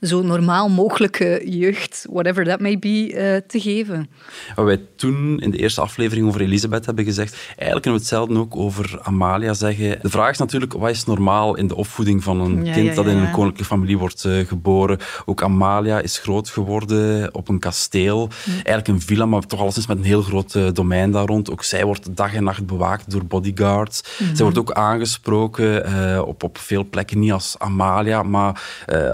zo 0.00 0.22
normaal 0.22 0.68
mogelijke 0.68 1.42
jeugd, 1.44 2.06
whatever 2.10 2.44
that 2.44 2.60
may 2.60 2.78
be, 2.78 3.12
uh, 3.12 3.36
te 3.46 3.60
geven. 3.60 4.10
Wat 4.54 4.64
wij 4.64 4.80
toen 4.96 5.40
in 5.40 5.50
de 5.50 5.58
eerste 5.58 5.80
aflevering 5.80 6.26
over 6.26 6.40
Elisabeth 6.40 6.86
hebben 6.86 7.04
gezegd, 7.04 7.34
eigenlijk 7.46 7.82
kunnen 7.82 8.00
we 8.00 8.06
hetzelfde 8.06 8.38
ook 8.38 8.56
over 8.56 8.98
Amalia 9.02 9.54
zeggen. 9.54 9.98
De 10.02 10.08
vraag 10.08 10.30
is 10.30 10.38
natuurlijk, 10.38 10.72
wat 10.72 10.90
is 10.90 11.04
normaal 11.04 11.56
in 11.56 11.66
de 11.66 11.76
opvoeding 11.76 12.22
van 12.22 12.40
een 12.40 12.72
kind 12.72 12.94
dat 12.94 13.06
in 13.06 13.16
een 13.16 13.30
koninklijke 13.30 13.64
familie 13.64 13.98
wordt 13.98 14.24
uh, 14.24 14.46
geboren? 14.46 14.98
Ook 15.24 15.42
Amalia 15.42 16.00
is 16.00 16.18
groot 16.18 16.48
geworden 16.48 17.34
op 17.34 17.48
een 17.48 17.58
kasteel. 17.58 18.28
Eigenlijk 18.46 18.88
een 18.88 19.00
villa, 19.00 19.26
maar 19.26 19.42
toch 19.42 19.60
alleszins 19.60 19.86
met 19.86 19.98
een 19.98 20.04
heel 20.04 20.22
groot 20.22 20.54
uh, 20.54 20.68
domein 20.72 21.10
daar 21.10 21.26
rond. 21.26 21.50
Ook 21.50 21.62
zij 21.62 21.84
wordt 21.84 22.16
dag 22.16 22.34
en 22.34 22.44
nacht 22.44 22.66
bewaakt 22.66 23.10
door 23.10 23.24
bodyguards. 23.24 24.02
Mm 24.18 24.34
Zij 24.36 24.44
wordt 24.44 24.58
ook 24.58 24.72
aangesproken 24.72 26.24
op, 26.26 26.42
op 26.42 26.58
veel 26.58 26.84
plekken, 26.84 27.18
niet 27.18 27.32
als 27.32 27.54
Amalia, 27.58 28.22
maar 28.22 28.62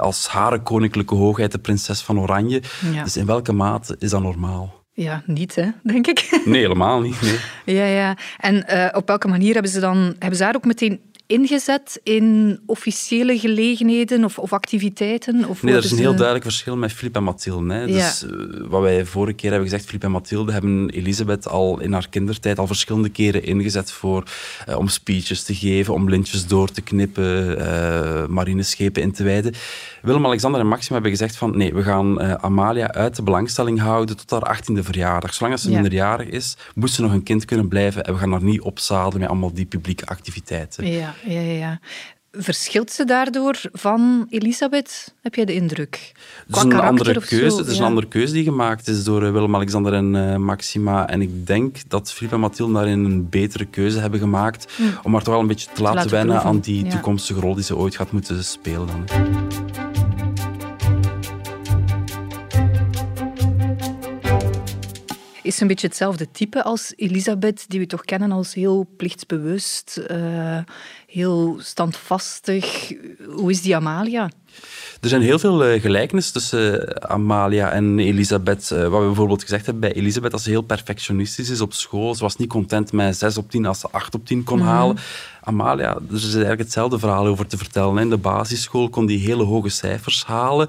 als 0.00 0.28
haar 0.28 0.52
koninklijke 0.72 1.14
hoogheid, 1.14 1.52
de 1.52 1.58
prinses 1.58 2.00
van 2.00 2.20
Oranje. 2.20 2.62
Dus 3.02 3.16
in 3.16 3.26
welke 3.26 3.52
mate 3.52 3.96
is 3.98 4.10
dat 4.10 4.22
normaal? 4.22 4.80
Ja, 4.94 5.22
niet, 5.26 5.54
hè, 5.54 5.68
denk 5.82 6.06
ik. 6.06 6.42
Nee, 6.44 6.60
helemaal 6.60 7.00
niet. 7.00 7.20
Nee. 7.22 7.38
Ja, 7.76 7.84
ja. 7.84 8.16
En 8.38 8.64
uh, 8.70 8.88
op 8.92 9.06
welke 9.06 9.28
manier 9.28 9.52
hebben 9.52 9.70
ze 9.70 9.80
dan 9.80 9.96
hebben 10.18 10.36
ze 10.36 10.44
daar 10.44 10.56
ook 10.56 10.64
meteen 10.64 11.00
ingezet 11.26 12.00
in 12.02 12.60
officiële 12.66 13.38
gelegenheden 13.38 14.24
of, 14.24 14.38
of 14.38 14.52
activiteiten? 14.52 15.48
Of 15.48 15.62
nee, 15.62 15.74
er 15.74 15.84
is 15.84 15.90
een 15.90 15.98
heel 15.98 16.14
duidelijk 16.14 16.44
verschil 16.44 16.76
met 16.76 16.92
Filip 16.92 17.16
en 17.16 17.22
Mathilde. 17.22 17.74
Hè. 17.74 17.86
Dus, 17.86 18.24
uh, 18.24 18.30
wat 18.68 18.82
wij 18.82 19.04
vorige 19.04 19.36
keer 19.36 19.50
hebben 19.50 19.68
gezegd, 19.68 19.86
Filip 19.88 20.02
en 20.02 20.10
Mathilde 20.10 20.52
hebben 20.52 20.90
Elisabeth 20.90 21.48
al 21.48 21.80
in 21.80 21.92
haar 21.92 22.08
kindertijd 22.08 22.58
al 22.58 22.66
verschillende 22.66 23.08
keren 23.08 23.44
ingezet 23.44 23.92
voor, 23.92 24.24
uh, 24.68 24.78
om 24.78 24.88
speeches 24.88 25.42
te 25.42 25.54
geven, 25.54 25.94
om 25.94 26.08
lintjes 26.08 26.46
door 26.46 26.70
te 26.70 26.80
knippen, 26.80 27.58
uh, 27.58 28.26
marineschepen 28.26 29.02
in 29.02 29.12
te 29.12 29.24
wijden. 29.24 29.54
Willem-Alexander 30.02 30.60
en 30.60 30.66
Maxima 30.66 30.94
hebben 30.94 31.10
gezegd 31.10 31.36
van 31.36 31.56
nee, 31.56 31.74
we 31.74 31.82
gaan 31.82 32.40
Amalia 32.42 32.92
uit 32.92 33.16
de 33.16 33.22
belangstelling 33.22 33.80
houden 33.80 34.16
tot 34.16 34.30
haar 34.30 34.56
18e 34.56 34.78
verjaardag. 34.78 35.34
Zolang 35.34 35.58
ze 35.58 35.68
ja. 35.68 35.74
minderjarig 35.74 36.28
is, 36.28 36.56
moet 36.74 36.90
ze 36.90 37.02
nog 37.02 37.12
een 37.12 37.22
kind 37.22 37.44
kunnen 37.44 37.68
blijven 37.68 38.04
en 38.04 38.12
we 38.12 38.18
gaan 38.18 38.32
haar 38.32 38.42
niet 38.42 38.60
opzadelen 38.60 39.20
met 39.20 39.28
allemaal 39.28 39.52
die 39.52 39.66
publieke 39.66 40.06
activiteiten. 40.06 40.86
Ja, 40.86 41.11
ja, 41.24 41.40
ja. 41.40 41.80
Verschilt 42.34 42.90
ze 42.90 43.04
daardoor 43.04 43.60
van 43.72 44.26
Elisabeth, 44.30 45.14
heb 45.22 45.34
jij 45.34 45.44
de 45.44 45.54
indruk? 45.54 46.12
Het 46.46 46.56
is 46.56 46.62
een 46.62 46.80
andere 46.80 47.20
keuze. 47.20 47.56
Het 47.56 47.66
is 47.66 47.78
een 47.78 47.84
andere 47.84 48.08
keuze 48.08 48.32
die 48.32 48.44
gemaakt 48.44 48.88
is 48.88 49.04
door 49.04 49.24
eh, 49.24 49.32
Willem-Alexander 49.32 49.92
en 49.92 50.14
uh, 50.14 50.36
Maxima. 50.36 51.08
En 51.08 51.22
ik 51.22 51.46
denk 51.46 51.76
dat 51.88 52.12
Philippe 52.12 52.34
en 52.34 52.40
Mathilde 52.40 52.72
daarin 52.72 53.04
een 53.04 53.28
betere 53.28 53.64
keuze 53.64 53.98
hebben 53.98 54.20
gemaakt 54.20 54.72
hm. 54.76 54.82
om 55.02 55.12
haar 55.12 55.22
toch 55.22 55.32
wel 55.32 55.42
een 55.42 55.48
beetje 55.48 55.68
te 55.72 55.82
laten, 55.82 55.96
laten 55.96 56.10
wennen 56.10 56.34
proeven. 56.34 56.50
aan 56.50 56.60
die 56.60 56.86
toekomstige 56.86 57.40
rol 57.40 57.54
die 57.54 57.64
ze 57.64 57.76
ooit 57.76 57.96
gaat 57.96 58.12
moeten 58.12 58.44
spelen. 58.44 58.86
Dan. 58.86 59.41
Is 65.42 65.60
een 65.60 65.66
beetje 65.66 65.86
hetzelfde 65.86 66.30
type 66.30 66.62
als 66.62 66.92
Elisabeth, 66.96 67.64
die 67.68 67.80
we 67.80 67.86
toch 67.86 68.04
kennen 68.04 68.32
als 68.32 68.54
heel 68.54 68.86
plichtsbewust, 68.96 70.00
uh, 70.10 70.58
heel 71.06 71.56
standvastig. 71.60 72.92
Hoe 73.34 73.50
is 73.50 73.62
die 73.62 73.76
Amalia? 73.76 74.30
Er 75.00 75.08
zijn 75.08 75.22
heel 75.22 75.38
veel 75.38 75.72
uh, 75.72 75.80
gelijkenissen 75.80 76.32
tussen 76.32 76.74
uh, 76.74 76.88
Amalia 77.10 77.70
en 77.70 77.98
Elisabeth. 77.98 78.68
Wat 78.68 79.00
we 79.00 79.06
bijvoorbeeld 79.06 79.42
gezegd 79.42 79.66
hebben 79.66 79.90
bij 79.90 79.92
Elisabeth, 80.00 80.30
dat 80.30 80.40
ze 80.40 80.50
heel 80.50 80.62
perfectionistisch 80.62 81.50
is 81.50 81.60
op 81.60 81.72
school. 81.72 82.14
Ze 82.14 82.22
was 82.22 82.36
niet 82.36 82.48
content 82.48 82.92
met 82.92 83.16
6 83.16 83.38
op 83.38 83.50
10 83.50 83.66
als 83.66 83.80
ze 83.80 83.88
8 83.90 84.14
op 84.14 84.26
10 84.26 84.44
kon 84.44 84.56
mm 84.58 84.62
-hmm. 84.62 84.72
halen. 84.72 84.96
Amalia, 85.44 85.94
er 85.94 86.14
is 86.14 86.24
eigenlijk 86.24 86.60
hetzelfde 86.60 86.98
verhaal 86.98 87.26
over 87.26 87.46
te 87.46 87.56
vertellen. 87.56 87.98
In 87.98 88.10
de 88.10 88.16
basisschool 88.16 88.88
kon 88.88 89.06
die 89.06 89.18
hele 89.18 89.42
hoge 89.42 89.68
cijfers 89.68 90.24
halen. 90.24 90.68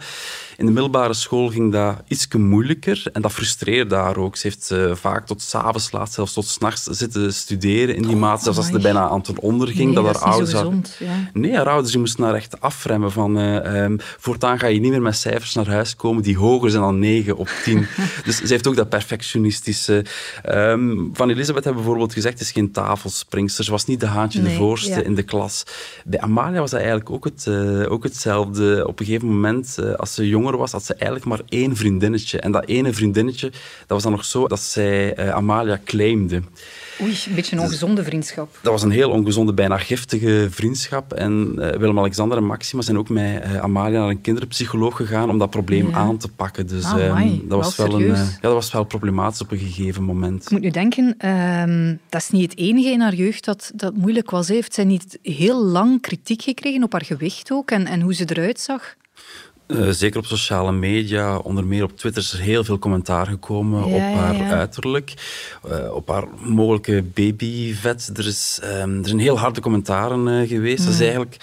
In 0.58 0.66
de 0.66 0.72
middelbare 0.72 1.14
school 1.14 1.50
ging 1.50 1.72
dat 1.72 2.02
iets 2.08 2.28
moeilijker 2.28 3.04
en 3.14 3.22
dat 3.22 3.32
frustreerde 3.32 3.96
haar 3.96 4.18
ook. 4.18 4.36
Ze 4.36 4.48
heeft 4.48 4.70
uh, 4.72 4.96
vaak 4.96 5.26
tot 5.26 5.42
s'avonds 5.42 5.92
laat, 5.92 6.14
zelfs 6.14 6.34
tot 6.34 6.46
s'nachts 6.46 6.84
zitten 6.84 7.34
studeren 7.34 7.96
in 7.96 8.02
die 8.02 8.16
oh, 8.16 8.20
maat. 8.20 8.44
Zelfs 8.44 8.58
als 8.58 8.68
ze 8.68 8.74
er 8.74 8.82
bijna 8.82 9.10
aan 9.10 9.22
ten 9.22 9.40
onder 9.40 9.68
ging. 9.68 9.86
Nee, 9.86 9.94
dat, 9.94 10.06
dat 10.06 10.22
haar 10.22 10.32
ouders 10.32 10.52
gezond, 10.52 10.96
ja. 11.00 11.30
Nee, 11.34 11.56
haar 11.56 11.70
ouders 11.70 11.96
moesten 11.96 12.24
haar 12.24 12.34
echt 12.34 12.62
afremmen 12.62 13.12
van 13.12 13.40
uh, 13.40 13.84
um, 13.84 13.98
voortaan 14.00 14.60
ga 14.60 14.68
je 14.68 14.80
niet 14.80 14.92
meer 14.92 15.02
met 15.02 15.16
cijfers 15.16 15.54
naar 15.54 15.68
huis 15.68 15.96
komen 15.96 16.24
die 16.24 16.38
hoger 16.38 16.70
zijn 16.70 16.84
dan 16.84 17.00
9 17.00 17.38
op 17.38 17.50
10. 17.64 17.88
dus 18.26 18.38
ze 18.38 18.48
heeft 18.48 18.68
ook 18.68 18.76
dat 18.76 18.90
perfectionistische. 18.90 20.06
Um, 20.50 21.10
van 21.14 21.30
Elisabeth 21.30 21.64
hebben 21.64 21.82
we 21.84 21.88
bijvoorbeeld 21.88 22.14
gezegd, 22.14 22.40
het 22.40 22.48
is 22.48 22.54
geen 22.54 22.72
tafelspringster. 22.72 23.64
Ze 23.64 23.72
was 23.72 23.86
niet 23.86 24.00
de 24.00 24.06
haantje 24.06 24.42
nee, 24.42 24.52
de 24.52 24.56
voorste 24.64 25.00
ja. 25.00 25.04
in 25.04 25.16
de 25.16 25.24
klas. 25.24 25.64
Bij 26.06 26.20
Amalia 26.20 26.60
was 26.60 26.72
dat 26.72 26.80
eigenlijk 26.80 27.10
ook, 27.10 27.24
het, 27.24 27.46
uh, 27.50 27.92
ook 27.92 28.04
hetzelfde. 28.04 28.88
Op 28.88 29.00
een 29.00 29.06
gegeven 29.06 29.28
moment, 29.28 29.78
uh, 29.80 29.94
als 29.94 30.14
ze 30.14 30.28
jonger 30.28 30.58
was, 30.58 30.72
had 30.72 30.84
ze 30.84 30.94
eigenlijk 30.94 31.30
maar 31.30 31.42
één 31.50 31.76
vriendinnetje. 31.76 32.40
En 32.40 32.52
dat 32.52 32.66
ene 32.66 32.94
vriendinnetje, 32.94 33.50
dat 33.50 33.88
was 33.88 34.04
dan 34.04 34.12
nog 34.12 34.26
zo 34.26 34.48
dat 34.48 34.60
zij 34.60 35.20
uh, 35.20 35.30
Amalia 35.30 35.80
claimde. 35.86 36.42
Oei, 37.02 37.18
een 37.28 37.36
beetje 37.36 37.56
een 37.56 37.62
ongezonde 37.62 38.04
vriendschap. 38.04 38.58
Dat 38.62 38.72
was 38.72 38.84
een 38.84 38.92
heel 38.92 39.10
ongezonde, 39.10 39.54
bijna 39.54 39.78
giftige 39.78 40.48
vriendschap. 40.50 41.14
En 41.14 41.56
uh, 41.56 41.70
Willem-Alexander 41.70 42.38
en 42.38 42.46
Maxima 42.46 42.82
zijn 42.82 42.98
ook 42.98 43.10
met 43.10 43.44
uh, 43.46 43.58
Amalia 43.58 44.00
naar 44.00 44.10
een 44.10 44.22
kinderpsycholoog 44.22 44.96
gegaan 44.96 45.30
om 45.30 45.38
dat 45.38 45.50
probleem 45.50 45.90
ja. 45.90 45.96
aan 45.96 46.18
te 46.18 46.28
pakken. 46.28 46.68
Dus 46.68 46.86
ah, 46.86 47.22
um, 47.22 47.48
dat, 47.48 47.64
was 47.64 47.76
wel, 47.76 47.88
wel 47.88 48.02
een, 48.02 48.08
uh, 48.08 48.18
ja, 48.18 48.38
dat 48.42 48.54
was 48.54 48.72
wel 48.72 48.84
problematisch 48.84 49.42
op 49.42 49.52
een 49.52 49.58
gegeven 49.58 50.04
moment. 50.04 50.44
Ik 50.44 50.50
moet 50.50 50.62
nu 50.62 50.70
denken, 50.70 51.30
um, 51.30 52.00
dat 52.10 52.22
is 52.22 52.30
niet 52.30 52.52
het 52.52 52.60
enige 52.60 52.90
in 52.90 53.02
haar 53.02 53.16
jeugd 53.16 53.46
dat, 53.46 53.72
dat 53.76 53.96
moeilijk 53.96 54.30
was. 54.30 54.48
Heeft 54.48 54.74
zij 54.74 54.84
niet 54.84 55.20
heel 55.22 55.64
lang 55.64 56.02
kritiek 56.02 56.42
gekregen 56.42 56.84
op 56.84 56.92
haar 56.92 57.06
gewicht 57.06 57.52
ook 57.52 57.72
en, 57.72 57.86
en 57.86 58.02
hoe 58.02 58.14
ze 58.14 58.26
eruit 58.28 58.60
zag? 58.60 58.96
Uh, 59.68 59.90
zeker 59.90 60.20
op 60.20 60.26
sociale 60.26 60.72
media, 60.72 61.38
onder 61.38 61.66
meer 61.66 61.84
op 61.84 61.98
Twitter, 61.98 62.22
is 62.22 62.34
er 62.34 62.40
heel 62.40 62.64
veel 62.64 62.80
commentaar 62.80 63.26
gekomen 63.26 63.90
ja, 63.90 63.96
op 63.96 64.16
haar 64.16 64.36
ja, 64.36 64.44
ja. 64.44 64.54
uiterlijk, 64.54 65.14
uh, 65.68 65.94
op 65.94 66.08
haar 66.10 66.24
mogelijke 66.38 67.04
babyvet. 67.14 68.12
Er, 68.14 68.28
is, 68.28 68.60
um, 68.64 69.00
er 69.00 69.08
zijn 69.08 69.20
heel 69.20 69.40
harde 69.40 69.62
commentaren 69.62 70.28
uh, 70.28 70.48
geweest. 70.48 70.80
Mm. 70.80 70.86
Dat 70.86 70.94
is 70.94 71.00
eigenlijk 71.00 71.38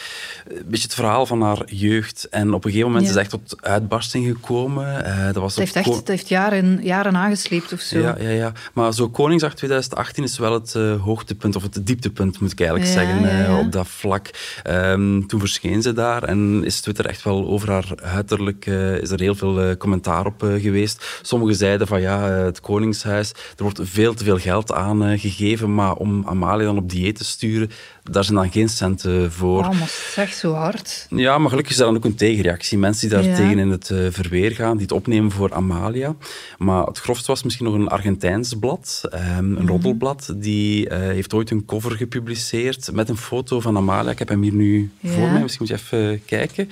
een 0.48 0.64
beetje 0.66 0.82
het 0.82 0.94
verhaal 0.94 1.26
van 1.26 1.42
haar 1.42 1.62
jeugd. 1.66 2.28
En 2.30 2.54
op 2.54 2.64
een 2.64 2.70
gegeven 2.70 2.92
moment 2.92 3.08
is 3.08 3.14
het 3.14 3.22
echt 3.22 3.30
tot 3.30 3.56
uitbarsting 3.60 4.26
gekomen. 4.26 5.04
dat 5.32 5.42
was 5.42 5.56
het, 5.56 5.64
heeft 5.64 5.76
echt, 5.76 5.96
het 5.96 6.08
heeft 6.08 6.28
jaren, 6.28 6.80
jaren 6.82 7.16
aangesleept 7.16 7.72
of 7.72 7.80
zo. 7.80 7.98
Ja, 7.98 8.16
ja, 8.20 8.28
ja. 8.28 8.52
maar 8.72 8.94
zo 8.94 9.08
Koningsdag 9.08 9.54
2018 9.54 10.24
is 10.24 10.38
wel 10.38 10.52
het 10.52 10.72
hoogtepunt, 11.02 11.56
of 11.56 11.62
het 11.62 11.86
dieptepunt 11.86 12.40
moet 12.40 12.52
ik 12.52 12.60
eigenlijk 12.60 12.90
zeggen, 12.90 13.58
op 13.58 13.72
dat 13.72 13.88
vlak. 13.88 14.30
Um, 14.66 15.26
toen 15.26 15.40
verscheen 15.40 15.82
ze 15.82 15.92
daar 15.92 16.22
en 16.22 16.64
is 16.64 16.80
Twitter 16.80 17.06
echt 17.06 17.22
wel 17.22 17.46
over 17.46 17.70
haar 17.70 17.94
uiterlijk 18.20 18.66
uh, 18.66 18.96
is 18.96 19.10
er 19.10 19.20
heel 19.20 19.34
veel 19.34 19.68
uh, 19.68 19.76
commentaar 19.76 20.26
op 20.26 20.42
uh, 20.42 20.62
geweest. 20.62 21.20
Sommigen 21.22 21.56
zeiden 21.56 21.86
van 21.86 22.00
ja, 22.00 22.22
het 22.28 22.60
Koningshuis, 22.60 23.30
er 23.30 23.62
wordt 23.62 23.80
veel 23.82 24.14
te 24.14 24.24
veel 24.24 24.38
geld 24.38 24.72
aan 24.72 25.18
gegeven, 25.18 25.74
maar 25.74 25.94
om 25.94 26.26
Amalia 26.26 26.64
dan 26.64 26.78
op 26.78 26.90
dieet 26.90 27.16
te 27.16 27.24
sturen, 27.24 27.70
daar 28.02 28.24
zijn 28.24 28.36
dan 28.36 28.50
geen 28.50 28.68
centen 28.68 29.32
voor. 29.32 29.62
Wow, 29.62 29.78
maar 29.78 29.92
zeg 30.14 30.32
zo 30.32 30.52
hard. 30.52 31.06
Ja, 31.10 31.38
maar 31.38 31.48
gelukkig 31.48 31.72
is 31.72 31.78
er 31.78 31.84
dan 31.84 31.96
ook 31.96 32.04
een 32.04 32.14
tegenreactie. 32.14 32.78
Mensen 32.78 33.08
die 33.08 33.18
daar 33.18 33.28
ja. 33.28 33.36
tegen 33.36 33.58
in 33.58 33.70
het 33.70 33.86
verweer 34.10 34.50
gaan, 34.50 34.72
die 34.72 34.82
het 34.82 34.92
opnemen 34.92 35.30
voor 35.30 35.54
Amalia. 35.54 36.14
Maar 36.58 36.86
het 36.86 36.98
grofste 36.98 37.26
was 37.26 37.42
misschien 37.42 37.66
nog 37.66 37.74
een 37.74 37.88
Argentijns 37.88 38.54
blad, 38.54 39.00
um, 39.12 39.20
een 39.20 39.62
mm. 39.62 39.68
roddelblad, 39.68 40.34
die 40.36 40.94
heeft 40.94 41.34
ooit 41.34 41.50
een 41.50 41.64
cover 41.64 41.96
gepubliceerd 41.96 42.90
met 42.92 43.08
een 43.08 43.16
foto 43.16 43.60
van 43.60 43.76
Amalia. 43.76 44.10
Ik 44.10 44.18
heb 44.18 44.28
hem 44.28 44.42
hier 44.42 44.54
nu 44.54 44.90
ja. 45.00 45.10
voor 45.10 45.30
mij, 45.30 45.42
misschien 45.42 45.66
moet 45.68 45.80
je 45.80 45.84
even 45.84 46.24
kijken. 46.24 46.70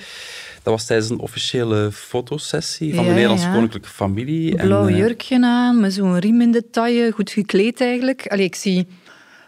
Dat 0.69 0.77
was 0.77 0.87
tijdens 0.87 1.09
een 1.09 1.19
officiële 1.19 1.91
fotosessie 1.91 2.95
van 2.95 3.05
de 3.05 3.11
Nederlandse 3.11 3.49
koninklijke 3.51 3.89
familie. 3.89 4.51
Een 4.51 4.65
blauw 4.65 4.87
en, 4.87 4.95
jurkje 4.95 5.45
aan, 5.45 5.79
met 5.79 5.93
zo'n 5.93 6.19
riem 6.19 6.41
in 6.41 6.51
de 6.51 6.69
taille, 6.69 7.11
goed 7.11 7.31
gekleed 7.31 7.81
eigenlijk. 7.81 8.27
Allee, 8.27 8.45
ik 8.45 8.55
zie 8.55 8.87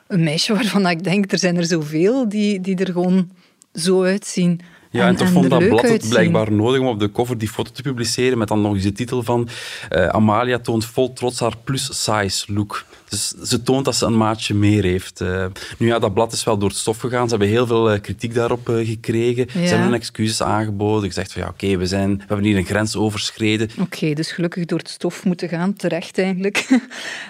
een 0.07 0.23
meisje 0.23 0.53
waarvan 0.53 0.87
ik 0.87 1.03
denk, 1.03 1.31
er 1.31 1.37
zijn 1.37 1.57
er 1.57 1.65
zoveel 1.65 2.29
die, 2.29 2.61
die 2.61 2.75
er 2.75 2.91
gewoon 2.91 3.29
zo 3.73 4.03
uitzien. 4.03 4.59
Ja, 4.91 5.01
en, 5.01 5.07
en 5.07 5.15
toch 5.15 5.29
vond 5.29 5.49
dat 5.49 5.67
blad 5.67 5.87
het 5.87 6.09
blijkbaar 6.09 6.51
nodig 6.51 6.79
om 6.79 6.87
op 6.87 6.99
de 6.99 7.11
cover 7.11 7.37
die 7.37 7.49
foto 7.49 7.71
te 7.71 7.81
publiceren 7.81 8.37
met 8.37 8.47
dan 8.47 8.61
nog 8.61 8.73
eens 8.73 8.83
de 8.83 8.91
titel 8.91 9.23
van 9.23 9.49
uh, 9.89 10.07
Amalia 10.07 10.59
toont 10.59 10.85
vol 10.85 11.13
trots 11.13 11.39
haar 11.39 11.57
plus-size 11.63 12.53
look. 12.53 12.85
Dus 13.09 13.27
ze 13.27 13.63
toont 13.63 13.85
dat 13.85 13.95
ze 13.95 14.05
een 14.05 14.17
maatje 14.17 14.53
meer 14.53 14.83
heeft. 14.83 15.21
Uh, 15.21 15.45
nu 15.77 15.87
ja, 15.87 15.99
dat 15.99 16.13
blad 16.13 16.33
is 16.33 16.43
wel 16.43 16.57
door 16.57 16.69
het 16.69 16.77
stof 16.77 16.97
gegaan. 16.97 17.23
Ze 17.23 17.29
hebben 17.29 17.47
heel 17.47 17.67
veel 17.67 17.93
uh, 17.93 17.99
kritiek 18.01 18.33
daarop 18.33 18.67
gekregen. 18.67 19.45
Ja. 19.47 19.51
Ze 19.51 19.67
hebben 19.67 19.87
een 19.87 19.93
excuses 19.93 20.41
aangeboden. 20.41 21.07
Gezegd 21.07 21.31
van 21.31 21.41
ja, 21.41 21.47
oké, 21.47 21.65
okay, 21.65 21.77
we, 21.77 21.85
zijn, 21.85 22.17
we 22.17 22.23
hebben 22.27 22.45
hier 22.45 22.57
een 22.57 22.65
grens 22.65 22.95
overschreden. 22.95 23.69
Oké, 23.71 23.81
okay, 23.81 24.13
dus 24.13 24.31
gelukkig 24.31 24.65
door 24.65 24.77
het 24.77 24.89
stof 24.89 25.23
moeten 25.25 25.49
gaan. 25.49 25.73
Terecht 25.73 26.17
eigenlijk. 26.17 26.65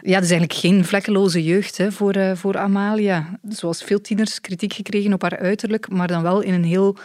ja, 0.01 0.15
het 0.15 0.23
is 0.23 0.31
eigenlijk 0.31 0.53
geen 0.53 0.85
vlekkeloze 0.85 1.43
jeugd 1.43 1.77
hè, 1.77 1.91
voor, 1.91 2.15
voor 2.35 2.57
Amalia. 2.57 3.39
Zoals 3.49 3.83
veel 3.83 4.01
tieners 4.01 4.41
kritiek 4.41 4.73
gekregen 4.73 5.13
op 5.13 5.21
haar 5.21 5.37
uiterlijk, 5.37 5.89
maar 5.89 6.07
dan 6.07 6.21
wel 6.23 6.41
in 6.41 6.53
een 6.53 6.63
heel 6.63 6.97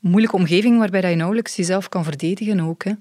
moeilijke 0.00 0.36
omgeving 0.36 0.78
waarbij 0.78 1.10
je 1.10 1.16
nauwelijks 1.16 1.56
jezelf 1.56 1.88
kan 1.88 2.04
verdedigen 2.04 2.60
ook. 2.60 2.84
Hè. 2.84 2.92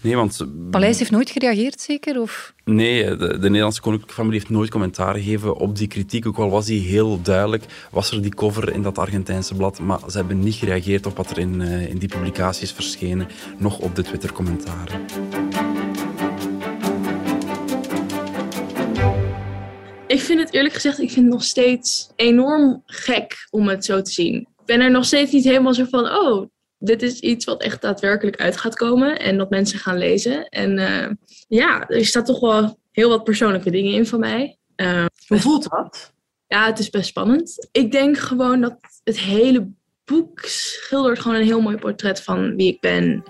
Nee, 0.00 0.16
want... 0.16 0.46
Paleis 0.70 0.98
heeft 0.98 1.10
nooit 1.10 1.30
gereageerd, 1.30 1.80
zeker? 1.80 2.20
Of? 2.20 2.54
Nee, 2.64 3.04
de, 3.04 3.16
de 3.16 3.48
Nederlandse 3.48 3.80
koninklijke 3.80 4.16
familie 4.16 4.38
heeft 4.38 4.50
nooit 4.50 4.70
commentaar 4.70 5.14
gegeven 5.14 5.56
op 5.56 5.76
die 5.76 5.88
kritiek. 5.88 6.26
Ook 6.26 6.38
al 6.38 6.50
was 6.50 6.66
die 6.66 6.80
heel 6.80 7.22
duidelijk, 7.22 7.64
was 7.90 8.10
er 8.10 8.22
die 8.22 8.34
cover 8.34 8.72
in 8.72 8.82
dat 8.82 8.98
Argentijnse 8.98 9.54
blad. 9.54 9.80
Maar 9.80 9.98
ze 10.10 10.16
hebben 10.16 10.38
niet 10.38 10.54
gereageerd 10.54 11.06
op 11.06 11.16
wat 11.16 11.30
er 11.30 11.38
in, 11.38 11.60
uh, 11.60 11.88
in 11.88 11.98
die 11.98 12.08
publicatie 12.08 12.62
is 12.62 12.72
verschenen. 12.72 13.28
Nog 13.58 13.78
op 13.78 13.94
de 13.94 14.02
Twitter-commentaren. 14.02 15.00
Ik 20.06 20.20
vind 20.20 20.40
het 20.40 20.52
eerlijk 20.52 20.74
gezegd, 20.74 20.98
ik 21.00 21.10
vind 21.10 21.24
het 21.24 21.34
nog 21.34 21.44
steeds 21.44 22.10
enorm 22.16 22.82
gek 22.86 23.46
om 23.50 23.68
het 23.68 23.84
zo 23.84 24.02
te 24.02 24.10
zien. 24.10 24.46
Ik 24.64 24.70
ben 24.70 24.80
er 24.80 24.90
nog 24.90 25.04
steeds 25.04 25.32
niet 25.32 25.44
helemaal 25.44 25.74
zo 25.74 25.84
van, 25.90 26.04
oh, 26.10 26.46
dit 26.78 27.02
is 27.02 27.20
iets 27.20 27.44
wat 27.44 27.62
echt 27.62 27.82
daadwerkelijk 27.82 28.40
uit 28.40 28.56
gaat 28.56 28.74
komen 28.74 29.18
en 29.18 29.36
dat 29.36 29.50
mensen 29.50 29.78
gaan 29.78 29.98
lezen. 29.98 30.48
En 30.48 30.78
uh, 30.78 31.06
ja, 31.48 31.88
er 31.88 32.04
staat 32.04 32.26
toch 32.26 32.40
wel 32.40 32.78
heel 32.92 33.08
wat 33.08 33.24
persoonlijke 33.24 33.70
dingen 33.70 33.92
in 33.92 34.06
van 34.06 34.20
mij. 34.20 34.58
Uh, 34.76 35.06
Hoe 35.26 35.38
voelt 35.38 35.70
dat? 35.70 36.12
Ja, 36.46 36.66
het 36.66 36.78
is 36.78 36.90
best 36.90 37.06
spannend. 37.06 37.68
Ik 37.72 37.92
denk 37.92 38.18
gewoon 38.18 38.60
dat 38.60 38.76
het 39.04 39.18
hele 39.18 39.68
boek 40.04 40.40
schildert 40.40 41.18
gewoon 41.18 41.36
een 41.36 41.46
heel 41.46 41.60
mooi 41.60 41.76
portret 41.76 42.22
van 42.22 42.56
wie 42.56 42.72
ik 42.72 42.80
ben. 42.80 43.24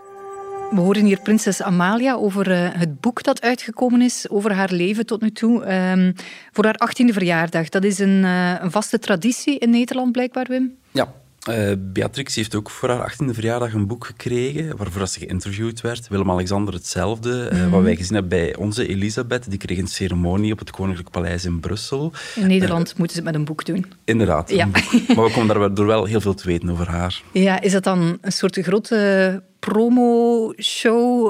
We 0.70 0.80
horen 0.80 1.04
hier 1.04 1.20
prinses 1.20 1.62
Amalia 1.62 2.14
over 2.14 2.50
uh, 2.50 2.68
het 2.72 3.00
boek 3.00 3.22
dat 3.22 3.42
uitgekomen 3.42 4.02
is 4.02 4.28
over 4.30 4.52
haar 4.52 4.72
leven 4.72 5.06
tot 5.06 5.20
nu 5.20 5.30
toe. 5.30 5.72
Um, 5.72 6.12
voor 6.52 6.64
haar 6.64 6.90
18e 6.90 7.12
verjaardag. 7.12 7.68
Dat 7.68 7.84
is 7.84 7.98
een, 7.98 8.22
uh, 8.22 8.54
een 8.60 8.70
vaste 8.70 8.98
traditie 8.98 9.58
in 9.58 9.70
Nederland 9.70 10.12
blijkbaar, 10.12 10.46
Wim? 10.48 10.76
Ja, 10.90 11.12
uh, 11.50 11.72
Beatrix 11.78 12.34
heeft 12.34 12.54
ook 12.54 12.70
voor 12.70 12.90
haar 12.90 13.12
18e 13.12 13.30
verjaardag 13.30 13.72
een 13.72 13.86
boek 13.86 14.06
gekregen, 14.06 14.76
waarvoor 14.76 15.08
ze 15.08 15.18
geïnterviewd 15.18 15.80
werd. 15.80 16.08
Willem-Alexander 16.08 16.74
hetzelfde. 16.74 17.50
Uh, 17.52 17.70
Wat 17.70 17.82
wij 17.82 17.96
gezien 17.96 18.12
hebben 18.12 18.38
bij 18.38 18.56
onze 18.56 18.86
Elisabeth, 18.86 19.50
die 19.50 19.58
kreeg 19.58 19.78
een 19.78 19.86
ceremonie 19.86 20.52
op 20.52 20.58
het 20.58 20.70
Koninklijk 20.70 21.10
Paleis 21.10 21.44
in 21.44 21.60
Brussel. 21.60 22.12
In 22.34 22.46
Nederland 22.46 22.90
uh, 22.90 22.96
moeten 22.96 23.16
ze 23.16 23.22
het 23.22 23.30
met 23.30 23.40
een 23.40 23.44
boek 23.46 23.64
doen. 23.64 23.86
Inderdaad. 24.04 24.50
Ja. 24.50 24.66
Maar 24.66 25.24
we 25.24 25.30
komen 25.34 25.58
daardoor 25.58 25.86
wel 25.86 26.04
heel 26.04 26.20
veel 26.20 26.34
te 26.34 26.46
weten 26.46 26.70
over 26.70 26.88
haar. 26.88 27.22
Ja, 27.32 27.60
is 27.60 27.72
dat 27.72 27.84
dan 27.84 28.18
een 28.20 28.32
soort 28.32 28.58
grote 28.58 29.42
promo-show? 29.58 31.26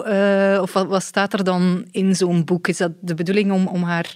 of 0.60 0.72
wat, 0.72 0.86
wat, 0.86 1.02
staat 1.02 1.32
er 1.32 1.44
dan 1.44 1.84
in 1.90 2.16
zo'n 2.16 2.44
boek? 2.44 2.68
Is 2.68 2.76
dat 2.76 2.92
de 3.00 3.14
bedoeling 3.14 3.52
om, 3.52 3.66
om 3.66 3.82
haar 3.82 4.14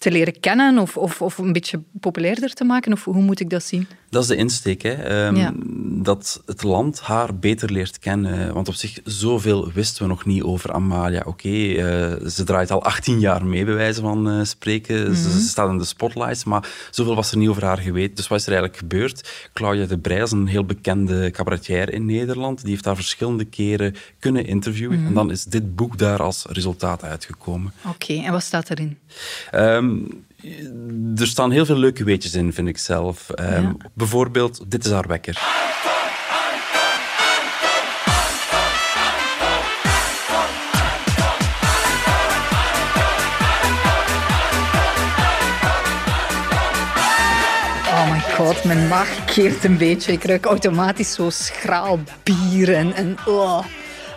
te 0.00 0.10
leren 0.10 0.40
kennen 0.40 0.78
of, 0.78 0.96
of, 0.96 1.22
of 1.22 1.38
een 1.38 1.52
beetje 1.52 1.80
populairder 2.00 2.54
te 2.54 2.64
maken? 2.64 2.92
Of 2.92 3.04
hoe 3.04 3.22
moet 3.22 3.40
ik 3.40 3.50
dat 3.50 3.62
zien? 3.62 3.86
Dat 4.10 4.22
is 4.22 4.28
de 4.28 4.36
insteek. 4.36 4.82
Hè. 4.82 5.26
Um, 5.26 6.02
Dat 6.02 6.42
het 6.46 6.62
land 6.62 7.00
haar 7.00 7.34
beter 7.34 7.72
leert 7.72 7.98
kennen. 7.98 8.54
Want 8.54 8.68
op 8.68 8.74
zich, 8.74 8.98
zoveel 9.04 9.72
wisten 9.72 10.02
we 10.02 10.08
nog 10.08 10.24
niet 10.24 10.42
over 10.42 10.72
Amalia. 10.72 11.18
Oké, 11.18 11.28
okay, 11.28 11.70
uh, 11.70 12.28
ze 12.28 12.44
draait 12.44 12.70
al 12.70 12.82
18 12.82 13.20
jaar 13.20 13.46
mee, 13.46 13.64
bij 13.64 13.74
wijze 13.74 14.00
van 14.00 14.28
uh, 14.28 14.44
spreken. 14.44 14.98
Mm 14.98 15.04
-hmm. 15.04 15.14
ze, 15.14 15.30
ze, 15.30 15.48
staat 15.48 15.70
in 15.70 15.78
de 15.78 15.84
spotlights, 15.84 16.44
maar 16.44 16.68
zoveel 16.90 17.14
was 17.14 17.30
er 17.30 17.36
niet 17.36 17.48
over 17.48 17.64
haar 17.64 17.78
geweten. 17.78 18.14
Dus 18.14 18.28
wat 18.28 18.38
is 18.38 18.46
er 18.46 18.52
eigenlijk 18.52 18.80
gebeurd? 18.80 19.48
Claudia 19.52 19.86
de 19.86 19.98
Breij 19.98 20.22
is 20.22 20.30
een 20.30 20.46
heel 20.46 20.64
bekende 20.64 21.30
cabaretier 21.30 21.92
in 21.92 22.04
Nederland. 22.04 22.60
Die 22.60 22.70
heeft 22.70 22.84
haar 22.84 22.96
verschillende 22.96 23.44
keren 23.44 23.94
kunnen 24.18 24.46
interviewen. 24.46 24.96
Mm 24.96 24.98
-hmm. 24.98 25.08
En 25.08 25.14
dan 25.14 25.30
is 25.30 25.44
dit 25.44 25.76
boek 25.76 25.98
daar 25.98 26.22
als 26.22 26.44
resultaat 26.48 27.04
uitgekomen. 27.04 27.72
Oké, 27.84 27.94
okay, 27.94 28.24
en 28.24 28.32
wat 28.32 28.42
staat 28.42 28.70
erin? 28.70 28.98
Um, 29.54 29.89
er 31.16 31.26
staan 31.26 31.50
heel 31.50 31.64
veel 31.64 31.76
leuke 31.76 32.04
weetjes 32.04 32.34
in, 32.34 32.52
vind 32.52 32.68
ik 32.68 32.78
zelf. 32.78 33.28
Um, 33.40 33.46
ja. 33.46 33.76
Bijvoorbeeld, 33.94 34.70
dit 34.70 34.84
is 34.84 34.90
haar 34.90 35.08
wekker. 35.08 35.38
Oh 47.86 48.10
my 48.10 48.20
god, 48.20 48.64
mijn 48.64 48.88
maag 48.88 49.24
keert 49.24 49.64
een 49.64 49.76
beetje. 49.76 50.12
Ik 50.12 50.24
ruik 50.24 50.44
automatisch 50.44 51.12
zo 51.12 51.30
schraal 51.30 51.98
bier 52.22 52.74
en... 52.74 52.92
en 52.92 53.16
oh. 53.26 53.64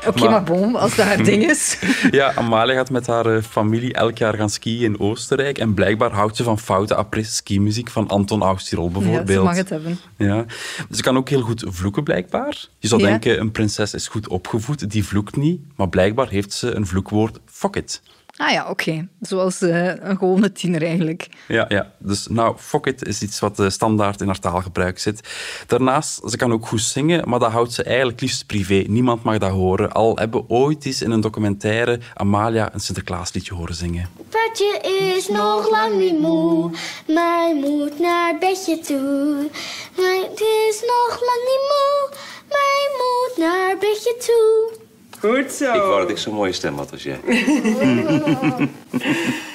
Oké, 0.08 0.18
okay, 0.18 0.32
maar, 0.32 0.32
maar 0.32 0.60
bon, 0.60 0.76
als 0.76 0.96
dat 0.96 1.06
haar 1.06 1.24
ding 1.24 1.44
is. 1.54 1.78
ja, 2.12 2.34
Amalia 2.36 2.76
gaat 2.76 2.90
met 2.90 3.08
haar 3.08 3.42
familie 3.42 3.94
elk 3.94 4.18
jaar 4.18 4.34
gaan 4.34 4.50
skiën 4.50 4.84
in 4.84 5.00
Oostenrijk. 5.00 5.58
En 5.58 5.74
blijkbaar 5.74 6.12
houdt 6.12 6.36
ze 6.36 6.44
van 6.44 6.60
foute 6.60 6.96
après-ski-muziek 6.96 7.90
van 7.90 8.08
Anton 8.08 8.42
Austirol 8.42 8.90
bijvoorbeeld. 8.90 9.28
Ja, 9.28 9.34
ze 9.34 9.42
mag 9.42 9.56
het 9.56 9.70
hebben. 9.70 10.00
Ja. 10.18 10.46
Ze 10.92 11.02
kan 11.02 11.18
ook 11.18 11.30
heel 11.30 11.42
goed 11.42 11.64
vloeken, 11.68 12.04
blijkbaar. 12.04 12.68
Je 12.80 12.88
zou 12.88 13.02
ja. 13.02 13.08
denken, 13.08 13.40
een 13.40 13.52
prinses 13.52 13.94
is 13.94 14.08
goed 14.08 14.28
opgevoed, 14.28 14.92
die 14.92 15.06
vloekt 15.06 15.36
niet. 15.36 15.62
Maar 15.76 15.90
blijkbaar 15.90 16.30
heeft 16.30 16.54
ze 16.54 16.76
een 16.76 16.88
vloekwoord, 16.88 17.40
fuck 17.46 17.76
it. 17.76 18.02
Ah 18.36 18.52
ja, 18.52 18.62
oké. 18.62 18.72
Okay. 18.72 19.08
Zoals 19.22 19.62
uh, 19.62 19.86
een 19.86 20.18
gewone 20.18 20.52
tiener 20.52 20.84
eigenlijk. 20.84 21.28
Ja, 21.48 21.66
ja. 21.68 21.92
dus 21.98 22.28
nou, 22.28 22.58
fuck 22.58 22.86
it 22.86 23.08
is 23.08 23.22
iets 23.22 23.40
wat 23.40 23.60
uh, 23.60 23.70
standaard 23.70 24.22
in 24.22 24.28
haar 24.28 24.40
taalgebruik 24.40 25.00
zit. 25.00 25.30
Daarnaast, 25.68 26.30
ze 26.30 26.38
kan 26.38 26.54
ook 26.54 26.68
goed 26.68 26.82
zingen, 26.82 27.30
maar 27.30 27.40
dat 27.40 27.52
houdt 27.52 27.74
ze 27.74 27.84
eigenlijk 27.84 28.22
liefst 28.22 28.46
privé. 28.46 28.84
Niemand 28.88 29.24
mag 29.24 29.38
dat 29.38 29.52
horen. 29.52 29.92
Al 29.92 30.16
hebben 30.16 30.50
ooit 30.50 30.86
eens 30.86 31.02
in 31.02 31.12
een 31.12 31.22
documentaire 31.22 32.00
Amalia 32.14 32.74
een 32.74 32.80
Sinterklaasliedje 32.80 33.54
horen 33.54 33.76
zingen. 33.76 34.10
Patje 34.30 34.80
is 35.16 35.28
nog 35.28 35.70
lang 35.70 36.00
niet 36.00 36.20
moe, 36.20 36.72
maar 37.08 37.56
moet 37.56 38.00
naar 38.00 38.38
bedje 38.40 38.80
toe. 38.80 39.50
Maar 39.98 40.30
het 40.30 40.40
is 40.40 40.82
nog 40.82 41.20
lang 41.22 41.42
niet 41.50 41.64
moe, 41.72 42.10
maar 42.50 42.88
moet 42.98 43.38
naar 43.38 43.78
bedje 43.80 44.16
toe. 44.20 44.83
Goed 45.24 45.52
zo. 45.52 45.74
Ik 45.74 45.82
wou 45.82 46.02
dat 46.02 46.10
ik 46.10 46.18
zo'n 46.18 46.34
mooie 46.34 46.52
stem 46.52 46.78
had 46.78 46.92
als 46.92 47.04
jij. 47.04 47.20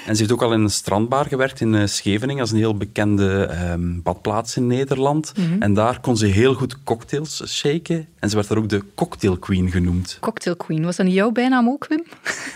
en 0.09 0.15
ze 0.15 0.21
heeft 0.21 0.33
ook 0.33 0.43
al 0.43 0.53
in 0.53 0.61
een 0.61 0.71
strandbar 0.71 1.27
gewerkt 1.27 1.61
in 1.61 1.73
uh, 1.73 1.87
Scheveningen. 1.87 2.37
Dat 2.37 2.47
is 2.47 2.53
een 2.53 2.59
heel 2.59 2.77
bekende 2.77 3.50
um, 3.71 4.03
badplaats 4.03 4.57
in 4.57 4.67
Nederland. 4.67 5.33
Mm 5.37 5.45
-hmm. 5.45 5.62
En 5.62 5.75
daar 5.75 6.00
kon 6.00 6.17
ze 6.17 6.27
heel 6.27 6.55
goed 6.55 6.83
cocktails 6.83 7.43
shaken. 7.47 8.07
En 8.19 8.29
ze 8.29 8.37
werd 8.37 8.49
daar 8.49 8.59
ook 8.59 8.69
de 8.69 8.83
cocktail 8.95 9.37
queen 9.37 9.71
genoemd. 9.71 10.19
Cocktail 10.21 10.57
queen. 10.57 10.85
Was 10.85 10.97
dat 10.97 11.07
niet 11.07 11.15
jouw 11.15 11.31
bijnaam 11.31 11.69
ook, 11.69 11.87
Wim? 11.87 12.05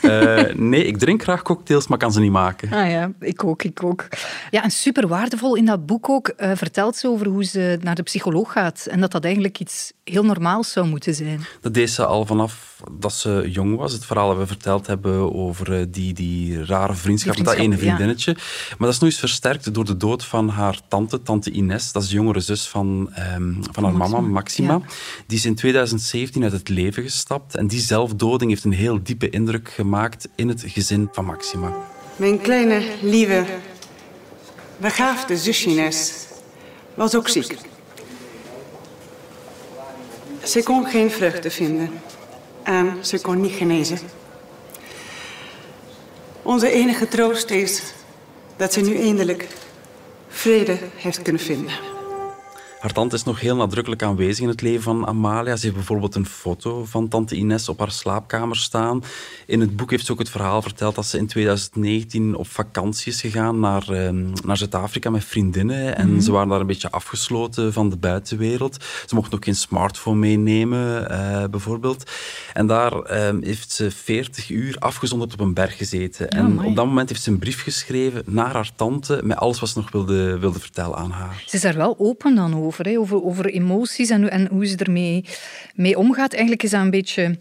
uh, 0.03 0.55
nee, 0.55 0.85
ik 0.85 0.99
drink 0.99 1.23
graag 1.23 1.43
cocktails, 1.43 1.87
maar 1.87 1.99
kan 1.99 2.13
ze 2.13 2.21
niet 2.21 2.31
maken. 2.31 2.73
Ah 2.73 2.91
ja, 2.91 3.13
ik 3.21 3.45
ook, 3.45 3.63
ik 3.63 3.83
ook. 3.83 4.09
Ja, 4.51 4.63
en 4.63 4.71
super 4.71 5.09
waardevol 5.09 5.57
in 5.57 5.65
dat 5.65 5.87
boek 5.87 6.09
ook 6.09 6.33
uh, 6.37 6.51
vertelt 6.55 6.97
ze 6.97 7.09
over 7.09 7.27
hoe 7.27 7.45
ze 7.45 7.79
naar 7.81 7.95
de 7.95 8.03
psycholoog 8.03 8.53
gaat. 8.53 8.87
En 8.91 9.01
dat 9.01 9.13
dat 9.13 9.25
eigenlijk 9.25 9.59
iets 9.59 9.93
heel 10.05 10.25
normaals 10.25 10.73
zou 10.73 10.87
moeten 10.87 11.15
zijn. 11.15 11.41
Dat 11.61 11.75
deed 11.75 11.91
ze 11.91 12.05
al 12.05 12.27
vanaf 12.27 12.83
dat 12.93 13.13
ze 13.13 13.49
jong 13.51 13.77
was. 13.77 13.93
Het 13.93 14.05
verhaal 14.05 14.29
dat 14.29 14.39
we 14.39 14.47
verteld 14.47 14.87
hebben 14.87 15.35
over 15.35 15.91
die, 15.91 16.13
die 16.13 16.65
rare 16.65 16.95
vriendschap, 16.95 17.42
dat 17.45 17.55
ene 17.55 17.79
vriendinnetje. 17.79 18.31
Ja. 18.31 18.43
Maar 18.69 18.87
dat 18.87 18.89
is 18.89 18.99
nu 18.99 19.09
eens 19.09 19.19
versterkt 19.19 19.75
door 19.75 19.85
de 19.85 19.97
dood 19.97 20.25
van 20.25 20.49
haar 20.49 20.81
tante, 20.89 21.23
tante 21.23 21.51
Ines. 21.51 21.93
Dat 21.93 22.03
is 22.03 22.09
de 22.09 22.15
jongere 22.15 22.41
zus 22.41 22.69
van, 22.69 23.13
um, 23.37 23.61
van 23.73 23.85
haar 23.85 23.95
mama, 23.95 24.21
Maxima. 24.21 24.73
Ja. 24.73 24.83
Die 25.27 25.39
is 25.39 25.45
in 25.45 25.55
2017 25.55 26.43
uit 26.43 26.53
het 26.53 26.69
leven 26.69 27.03
gestapt. 27.03 27.55
En 27.55 27.67
die 27.67 27.81
zelfdoding 27.81 28.51
heeft 28.51 28.65
een 28.65 28.73
heel 28.73 29.03
diepe 29.03 29.31
indruk 29.31 29.69
gemaakt 29.69 30.29
in 30.35 30.49
het 30.49 30.65
gezin 30.67 31.09
van 31.13 31.25
Maxima. 31.25 31.73
Mijn 32.17 32.41
kleine, 32.41 32.83
lieve, 33.03 33.45
begaafde 34.77 35.37
zusje 35.37 35.69
Ines 35.69 36.27
was 36.95 37.17
ook 37.17 37.29
ziek. 37.29 37.57
Ze 40.45 40.63
kon 40.63 40.87
geen 40.87 41.11
vreugde 41.11 41.51
vinden 41.51 41.91
en 42.63 42.97
ze 43.01 43.21
kon 43.21 43.41
niet 43.41 43.53
genezen. 43.53 43.99
Onze 46.43 46.71
enige 46.71 47.09
troost 47.09 47.51
is 47.51 47.83
dat 48.57 48.73
ze 48.73 48.81
nu 48.81 48.97
eindelijk 48.97 49.47
vrede 50.29 50.79
heeft 50.97 51.23
kunnen 51.23 51.43
vinden. 51.43 51.92
Haar 52.83 52.93
tante 52.93 53.15
is 53.15 53.25
nog 53.25 53.41
heel 53.41 53.57
nadrukkelijk 53.57 54.03
aanwezig 54.03 54.43
in 54.43 54.49
het 54.49 54.61
leven 54.61 54.83
van 54.83 55.07
Amalia. 55.07 55.57
Ze 55.57 55.63
heeft 55.63 55.77
bijvoorbeeld 55.77 56.15
een 56.15 56.27
foto 56.27 56.85
van 56.85 57.09
tante 57.09 57.37
Ines 57.37 57.69
op 57.69 57.79
haar 57.79 57.91
slaapkamer 57.91 58.57
staan. 58.57 59.03
In 59.47 59.61
het 59.61 59.77
boek 59.77 59.91
heeft 59.91 60.07
ze 60.07 60.13
ook 60.13 60.19
het 60.19 60.31
verhaal 60.31 60.63
verteld 60.63 60.95
dat 60.95 61.07
ze 61.07 61.19
in 61.19 61.27
2019 61.27 62.35
op 62.35 62.47
vakantie 62.47 63.13
is 63.13 63.21
gegaan 63.21 63.61
naar, 63.61 63.85
uh, 63.91 64.11
naar 64.45 64.57
Zuid-Afrika 64.57 65.11
met 65.11 65.25
vriendinnen. 65.25 65.97
En 65.97 66.07
mm 66.07 66.13
-hmm. 66.13 66.21
ze 66.21 66.33
waren 66.33 66.49
daar 66.49 66.61
een 66.61 66.67
beetje 66.67 66.91
afgesloten 66.91 67.73
van 67.73 67.91
de 67.91 67.97
buitenwereld. 67.97 68.85
Ze 69.07 69.15
mochten 69.15 69.35
ook 69.35 69.45
geen 69.45 69.55
smartphone 69.55 70.19
meenemen, 70.19 71.11
uh, 71.11 71.45
bijvoorbeeld. 71.51 72.11
En 72.53 72.67
daar 72.67 72.93
uh, 72.93 73.29
heeft 73.41 73.71
ze 73.71 73.91
40 73.91 74.51
uur 74.51 74.77
afgezonderd 74.79 75.33
op 75.33 75.41
een 75.41 75.55
berg 75.55 75.77
gezeten. 75.77 76.33
Oh, 76.33 76.39
en 76.39 76.65
op 76.65 76.77
dat 76.77 76.87
moment 76.87 77.09
heeft 77.09 77.23
ze 77.23 77.31
een 77.31 77.39
brief 77.39 77.63
geschreven 77.63 78.23
naar 78.27 78.53
haar 78.53 78.71
tante 78.77 79.21
met 79.25 79.37
alles 79.37 79.61
wat 79.61 79.69
ze 79.69 79.79
nog 79.79 79.91
wilde, 79.91 80.39
wilde 80.39 80.61
vertellen 80.61 80.97
aan 80.97 81.11
haar. 81.11 81.43
Ze 81.47 81.57
is 81.57 81.63
daar 81.63 81.77
wel 81.77 81.95
open 81.99 82.35
dan 82.35 82.55
over. 82.57 82.71
Over, 82.73 82.99
over, 82.99 83.25
over 83.25 83.47
emoties 83.47 84.11
en, 84.11 84.31
en 84.31 84.47
hoe 84.47 84.67
ze 84.67 84.77
ermee 84.77 85.25
mee 85.75 85.99
omgaat. 85.99 86.33
Eigenlijk 86.33 86.63
is 86.63 86.71
dat 86.71 86.81
een 86.81 86.91
beetje... 86.91 87.39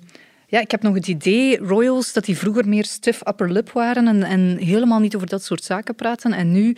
Ja, 0.48 0.60
ik 0.60 0.72
heb 0.72 0.82
nog 0.82 0.94
het 0.94 1.08
idee, 1.08 1.58
royals, 1.58 2.13
dat 2.13 2.26
die 2.26 2.38
vroeger 2.38 2.67
meer 2.67 2.86
stiff 2.86 3.28
upper 3.28 3.52
lip 3.52 3.72
waren 3.72 4.08
en, 4.08 4.24
en 4.24 4.58
helemaal 4.58 5.00
niet 5.00 5.15
over 5.15 5.28
dat 5.28 5.44
soort 5.44 5.63
zaken 5.63 5.96
praten. 5.96 6.34
En 6.34 6.52
nu 6.52 6.76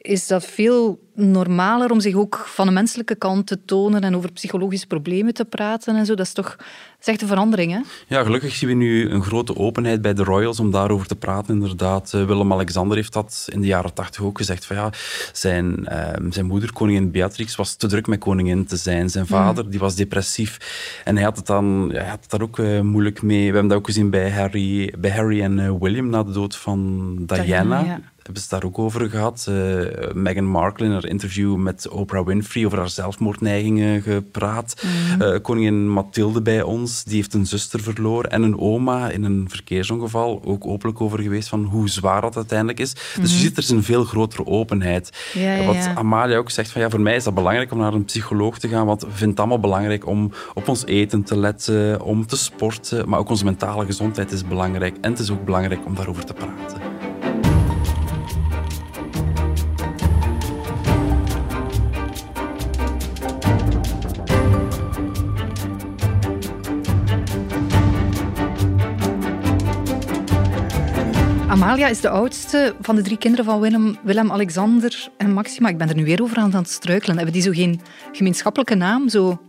is 0.00 0.26
dat 0.26 0.44
veel 0.44 1.06
normaler 1.14 1.90
om 1.90 2.00
zich 2.00 2.14
ook 2.14 2.44
van 2.46 2.66
de 2.66 2.72
menselijke 2.72 3.14
kant 3.14 3.46
te 3.46 3.64
tonen 3.64 4.02
en 4.02 4.16
over 4.16 4.32
psychologische 4.32 4.86
problemen 4.86 5.34
te 5.34 5.44
praten 5.44 5.96
en 5.96 6.06
zo. 6.06 6.14
Dat 6.14 6.26
is 6.26 6.32
toch 6.32 6.56
dat 6.98 7.06
is 7.06 7.12
echt 7.12 7.22
een 7.22 7.28
verandering, 7.28 7.72
hè? 7.72 7.80
Ja, 8.16 8.22
gelukkig 8.22 8.54
zien 8.54 8.68
we 8.68 8.74
nu 8.74 9.10
een 9.10 9.22
grote 9.22 9.56
openheid 9.56 10.02
bij 10.02 10.14
de 10.14 10.24
royals 10.24 10.60
om 10.60 10.70
daarover 10.70 11.06
te 11.06 11.16
praten, 11.16 11.54
inderdaad. 11.54 12.10
Willem-Alexander 12.10 12.96
heeft 12.96 13.12
dat 13.12 13.46
in 13.52 13.60
de 13.60 13.66
jaren 13.66 13.94
tachtig 13.94 14.22
ook 14.22 14.38
gezegd. 14.38 14.66
Van, 14.66 14.76
ja, 14.76 14.90
zijn, 15.32 15.86
uh, 15.92 16.30
zijn 16.30 16.46
moeder, 16.46 16.72
koningin 16.72 17.10
Beatrix, 17.10 17.56
was 17.56 17.74
te 17.74 17.86
druk 17.86 18.06
met 18.06 18.18
koningin 18.18 18.66
te 18.66 18.76
zijn. 18.76 19.10
Zijn 19.10 19.26
vader 19.26 19.64
mm. 19.64 19.70
die 19.70 19.80
was 19.80 19.94
depressief. 19.94 20.58
En 21.04 21.14
hij 21.14 21.24
had 21.24 21.36
het, 21.36 21.46
dan, 21.46 21.88
ja, 21.92 22.00
hij 22.00 22.08
had 22.08 22.20
het 22.20 22.30
daar 22.30 22.42
ook 22.42 22.58
uh, 22.58 22.80
moeilijk 22.80 23.22
mee. 23.22 23.38
We 23.38 23.52
hebben 23.52 23.68
dat 23.68 23.78
ook 23.78 23.86
gezien 23.86 24.10
bij 24.10 24.30
Harry, 24.30 24.94
bij 24.98 25.10
Harry 25.10 25.42
en 25.42 25.58
uh, 25.58 25.72
William 25.80 26.08
na 26.08 26.22
de 26.22 26.32
dood 26.32 26.56
van 26.56 27.14
Diana. 27.26 27.42
Diana 27.44 27.84
ja 27.84 28.00
hebben 28.28 28.42
ze 28.42 28.54
het 28.54 28.60
daar 28.62 28.70
ook 28.70 28.78
over 28.78 29.10
gehad. 29.10 29.46
Uh, 29.50 30.12
Meghan 30.12 30.44
Markle 30.44 30.86
in 30.86 30.92
haar 30.92 31.06
interview 31.06 31.56
met 31.56 31.88
Oprah 31.88 32.26
Winfrey 32.26 32.64
over 32.66 32.78
haar 32.78 32.88
zelfmoordneigingen 32.88 34.02
gepraat. 34.02 34.82
Mhm. 34.82 35.22
Eh, 35.22 35.40
koningin 35.42 35.88
Mathilde 35.92 36.42
bij 36.42 36.62
ons, 36.62 37.04
die 37.04 37.14
heeft 37.16 37.34
een 37.34 37.46
zuster 37.46 37.80
verloren 37.80 38.30
en 38.30 38.42
een 38.42 38.58
oma 38.58 39.10
in 39.10 39.24
een 39.24 39.46
verkeersongeval. 39.50 40.42
Ook 40.44 40.66
openlijk 40.66 41.00
over 41.00 41.20
geweest 41.20 41.48
van 41.48 41.64
hoe 41.64 41.88
zwaar 41.88 42.20
dat 42.20 42.36
uiteindelijk 42.36 42.80
is. 42.80 42.92
Dus 42.92 43.14
je 43.14 43.20
Mhm. 43.20 43.28
ziet, 43.28 43.56
er 43.56 43.62
is 43.62 43.70
een 43.70 43.82
veel 43.82 44.04
grotere 44.04 44.46
openheid. 44.46 45.30
Ja, 45.32 45.52
ja, 45.54 45.64
Wat. 45.64 45.88
Amalia 45.94 46.36
ook 46.36 46.50
zegt, 46.50 46.70
van 46.70 46.80
ja, 46.80 46.90
voor 46.90 47.00
mij 47.00 47.16
is 47.16 47.24
dat 47.24 47.34
belangrijk 47.34 47.72
om 47.72 47.78
naar 47.78 47.92
een 47.94 48.04
psycholoog 48.04 48.58
te 48.58 48.68
gaan, 48.68 48.86
want 48.86 49.00
we 49.02 49.08
vinden 49.10 49.28
het 49.28 49.38
allemaal 49.38 49.60
belangrijk 49.60 50.06
om 50.06 50.32
op 50.54 50.68
ons 50.68 50.86
eten 50.86 51.22
te 51.22 51.36
letten, 51.38 52.00
om 52.02 52.26
te 52.26 52.36
sporten, 52.36 53.08
maar 53.08 53.18
ook 53.18 53.28
onze 53.28 53.44
mentale 53.44 53.84
gezondheid 53.84 54.32
is 54.32 54.44
belangrijk. 54.46 54.96
En 55.00 55.10
het 55.10 55.20
is 55.20 55.30
ook 55.30 55.44
belangrijk 55.44 55.86
om 55.86 55.94
daarover 55.94 56.24
te 56.24 56.32
praten. 56.32 56.97
Amalia 71.68 71.88
is 71.88 72.00
de 72.00 72.08
oudste 72.08 72.74
van 72.80 72.96
de 72.96 73.02
drie 73.02 73.18
kinderen 73.18 73.44
van 73.44 73.60
Willem, 73.60 73.98
Willem, 74.02 74.32
Alexander 74.32 75.08
en 75.16 75.32
Maxima. 75.32 75.68
Ik 75.68 75.78
ben 75.78 75.88
er 75.88 75.94
nu 75.94 76.04
weer 76.04 76.22
over 76.22 76.36
aan 76.36 76.54
het 76.54 76.70
struikelen. 76.70 77.16
Hebben 77.16 77.34
die 77.34 77.42
zo 77.42 77.50
geen 77.50 77.80
gemeenschappelijke 78.12 78.74
naam? 78.74 79.08
Zo 79.08 79.40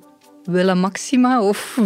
Willem 0.52 0.78
Maxima 0.80 1.42
of 1.42 1.80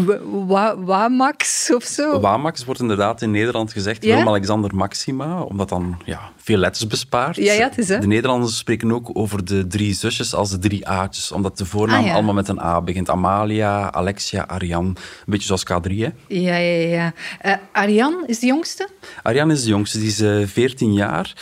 Wa- 0.48 0.78
Wamax 0.78 1.74
of 1.76 1.84
zo? 1.84 2.20
Wamax 2.20 2.66
wordt 2.66 2.82
inderdaad 2.82 3.22
in 3.22 3.32
Nederland 3.32 3.72
gezegd, 3.72 4.04
Ja? 4.04 4.10
Willem-Alexander 4.10 4.76
Maxima, 4.76 5.42
omdat 5.42 5.70
dan 5.70 6.02
ja, 6.06 6.20
veel 6.38 6.58
letters 6.58 6.88
bespaart. 6.88 7.36
Ja, 7.36 7.54
ja, 7.54 7.64
het 7.64 7.78
is, 7.78 7.90
hè. 7.90 8.00
De 8.00 8.08
Nederlanders 8.08 8.58
spreken 8.58 8.92
ook 8.92 9.10
over 9.14 9.46
de 9.46 9.68
drie 9.68 9.94
zusjes 9.94 10.34
als 10.34 10.50
de 10.50 10.58
drie 10.60 10.88
A'tjes, 10.88 11.32
omdat 11.32 11.58
de 11.58 11.66
voornaam 11.66 12.00
Ah, 12.00 12.06
ja. 12.06 12.14
allemaal 12.14 12.34
met 12.34 12.48
een 12.48 12.60
A 12.60 12.82
begint. 12.82 13.10
Amalia, 13.10 13.92
Alexia, 13.92 14.48
Ariane. 14.48 14.88
Een 14.88 14.96
beetje 15.26 15.46
zoals 15.48 15.64
K3, 15.64 15.92
hè. 15.98 16.10
Ja, 16.28 16.56
ja, 16.56 16.88
ja. 16.88 17.14
Eh, 17.42 17.54
Ariane 17.72 18.24
is 18.28 18.40
de 18.40 18.46
jongste? 18.46 18.88
Ariane 19.24 19.54
is 19.54 19.64
de 19.64 19.70
jongste, 19.70 19.98
die 20.00 20.08
is 20.08 20.20
eh, 20.22 20.46
14 20.46 20.94
jaar. 20.94 21.34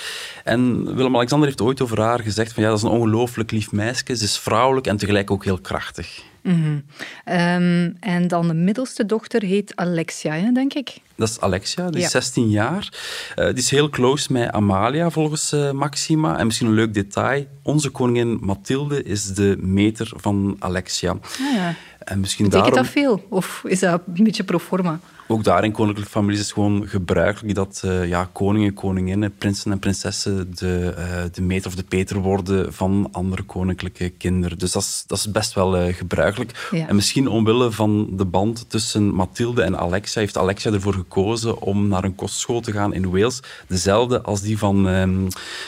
En 0.43 0.95
Willem-Alexander 0.95 1.47
heeft 1.47 1.61
ooit 1.61 1.81
over 1.81 2.01
haar 2.01 2.19
gezegd 2.19 2.53
van 2.53 2.63
ja, 2.63 2.69
dat 2.69 2.77
is 2.77 2.83
een 2.83 2.89
ongelooflijk 2.89 3.51
lief 3.51 3.71
meisje. 3.71 3.89
Ze 4.15 4.23
is 4.23 4.37
vrouwelijk 4.37 4.87
en 4.87 4.97
tegelijk 4.97 5.31
ook 5.31 5.43
heel 5.43 5.59
krachtig. 5.59 6.21
Mhm. 6.41 6.79
Ehm, 7.23 7.89
en 7.99 8.27
dan 8.27 8.47
de 8.47 8.53
middelste 8.53 9.05
dochter 9.05 9.41
heet 9.43 9.75
Alexia, 9.75 10.33
hè, 10.33 10.51
denk 10.51 10.73
ik. 10.73 10.97
Dat 11.15 11.29
is 11.29 11.39
Alexia, 11.39 11.89
die 11.89 11.97
is 11.97 12.03
Ja. 12.03 12.09
16 12.09 12.49
jaar. 12.49 12.89
Eh, 13.35 13.45
die 13.45 13.55
is 13.55 13.69
heel 13.69 13.89
close 13.89 14.31
met 14.33 14.51
Amalia, 14.51 15.09
volgens 15.09 15.51
eh, 15.51 15.71
Maxima. 15.71 16.37
En 16.37 16.45
misschien 16.45 16.67
een 16.67 16.73
leuk 16.73 16.93
detail. 16.93 17.45
Onze 17.63 17.89
koningin 17.89 18.37
Mathilde 18.41 19.03
is 19.03 19.25
de 19.25 19.57
meter 19.59 20.11
van 20.15 20.55
Alexia. 20.59 21.09
Ah, 21.11 21.53
ja. 21.55 21.75
En 21.99 22.19
misschien 22.19 22.45
Betekent 22.45 22.73
daarom... 22.73 22.83
dat 22.83 22.93
veel? 22.93 23.25
Of 23.29 23.61
is 23.65 23.79
dat 23.79 24.01
een 24.15 24.23
beetje 24.23 24.43
pro 24.43 24.59
forma? 24.59 24.99
Ook 25.31 25.43
daar 25.43 25.63
in 25.63 25.71
koninklijke 25.71 26.11
families 26.11 26.39
is 26.39 26.45
het 26.45 26.53
gewoon 26.53 26.87
gebruikelijk 26.87 27.55
dat 27.55 27.81
eh, 27.85 28.07
ja, 28.07 28.29
koningen, 28.31 28.73
koninginnen, 28.73 29.35
prinsen 29.37 29.71
en 29.71 29.79
prinsessen 29.79 30.55
de, 30.55 30.93
eh, 30.97 31.23
de 31.31 31.41
meter 31.41 31.67
of 31.67 31.75
de 31.75 31.83
peter 31.83 32.17
worden 32.17 32.73
van 32.73 33.09
andere 33.11 33.43
koninklijke 33.43 34.09
kinderen. 34.09 34.57
Dus 34.57 34.71
dat 34.71 34.81
is, 34.81 35.03
dat 35.07 35.17
is 35.17 35.31
best 35.31 35.53
wel 35.53 35.77
eh, 35.77 35.93
gebruikelijk. 35.93 36.67
Ja. 36.71 36.87
En 36.87 36.95
misschien 36.95 37.27
omwille 37.27 37.71
van 37.71 38.07
de 38.11 38.25
band 38.25 38.69
tussen 38.69 39.13
Mathilde 39.13 39.61
en 39.61 39.77
Alexia 39.77 40.21
heeft 40.21 40.37
Alexia 40.37 40.71
ervoor 40.71 40.93
gekozen 40.93 41.61
om 41.61 41.87
naar 41.87 42.03
een 42.03 42.15
kostschool 42.15 42.61
te 42.61 42.71
gaan 42.71 42.93
in 42.93 43.11
Wales. 43.11 43.39
Dezelfde 43.67 44.21
als 44.21 44.41
die 44.41 44.57
van 44.57 44.87
ehm, 44.87 45.27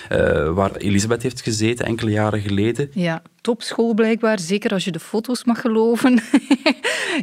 eh, 0.10 0.54
waar 0.54 0.76
Elisabeth 0.76 1.24
heeft 1.24 1.42
gezeten 1.42 1.86
enkele 1.86 2.12
jaren 2.12 2.42
geleden. 2.42 2.90
Ja, 2.94 3.22
topschool 3.44 3.94
blijkbaar. 3.94 4.40
Zeker 4.40 4.72
als 4.72 4.86
je 4.86 4.92
de 4.92 5.00
foto's 5.00 5.44
mag 5.44 5.62
geloven. 5.62 6.14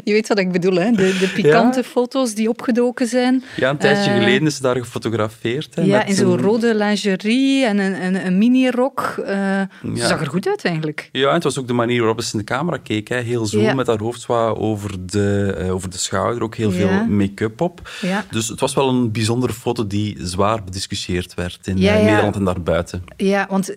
je 0.04 0.12
weet 0.12 0.28
wat 0.28 0.38
ik 0.38 0.52
bedoel, 0.52 0.74
hè? 0.74 0.90
De, 0.90 1.16
de 1.18 1.30
pikante 1.34 1.84
foto's 1.84 2.34
die 2.34 2.48
opgedoken 2.48 3.06
zijn. 3.06 3.44
Ja, 3.56 3.70
een 3.70 3.76
tijdje 3.76 4.10
Eh, 4.10 4.16
geleden 4.18 4.46
is 4.46 4.56
ze 4.56 4.62
daar 4.62 4.76
gefotografeerd. 4.76 5.74
Hè, 5.74 5.82
Ja, 5.82 6.04
in 6.04 6.14
zo'n 6.14 6.32
een- 6.32 6.40
rode 6.40 6.74
lingerie 6.74 7.64
en 7.64 7.78
een, 7.78 8.04
een, 8.04 8.26
een 8.26 8.38
mini-rok. 8.38 9.14
Eh, 9.24 9.60
Ze 9.94 10.06
zag 10.06 10.20
er 10.20 10.26
goed 10.26 10.48
uit, 10.48 10.64
eigenlijk. 10.64 11.08
Ja, 11.12 11.28
en 11.28 11.34
het 11.34 11.42
was 11.44 11.58
ook 11.58 11.66
de 11.66 11.72
manier 11.72 11.98
waarop 11.98 12.20
ze 12.22 12.32
in 12.32 12.38
de 12.38 12.44
camera 12.44 12.76
keek. 12.76 13.08
Hè. 13.08 13.16
Heel 13.20 13.46
zo, 13.46 13.60
Ja. 13.60 13.74
met 13.74 13.86
haar 13.86 13.98
hoofd 13.98 14.28
over 14.28 15.06
de, 15.06 15.54
eh, 15.58 15.74
over 15.74 15.90
de 15.90 15.98
schouder, 15.98 16.42
ook 16.42 16.54
heel 16.54 16.70
veel 16.70 17.06
make-up 17.08 17.60
op. 17.60 17.90
Ja. 18.00 18.24
Dus 18.30 18.48
het 18.48 18.60
was 18.60 18.74
wel 18.74 18.88
een 18.88 19.12
bijzondere 19.12 19.52
foto 19.52 19.86
die 19.86 20.16
zwaar 20.20 20.64
bediscussieerd 20.64 21.34
werd 21.34 21.66
in. 21.66 21.74
Nederland 21.78 22.34
en 22.36 22.44
daarbuiten. 22.44 23.04
Ja, 23.16 23.46
want 23.50 23.74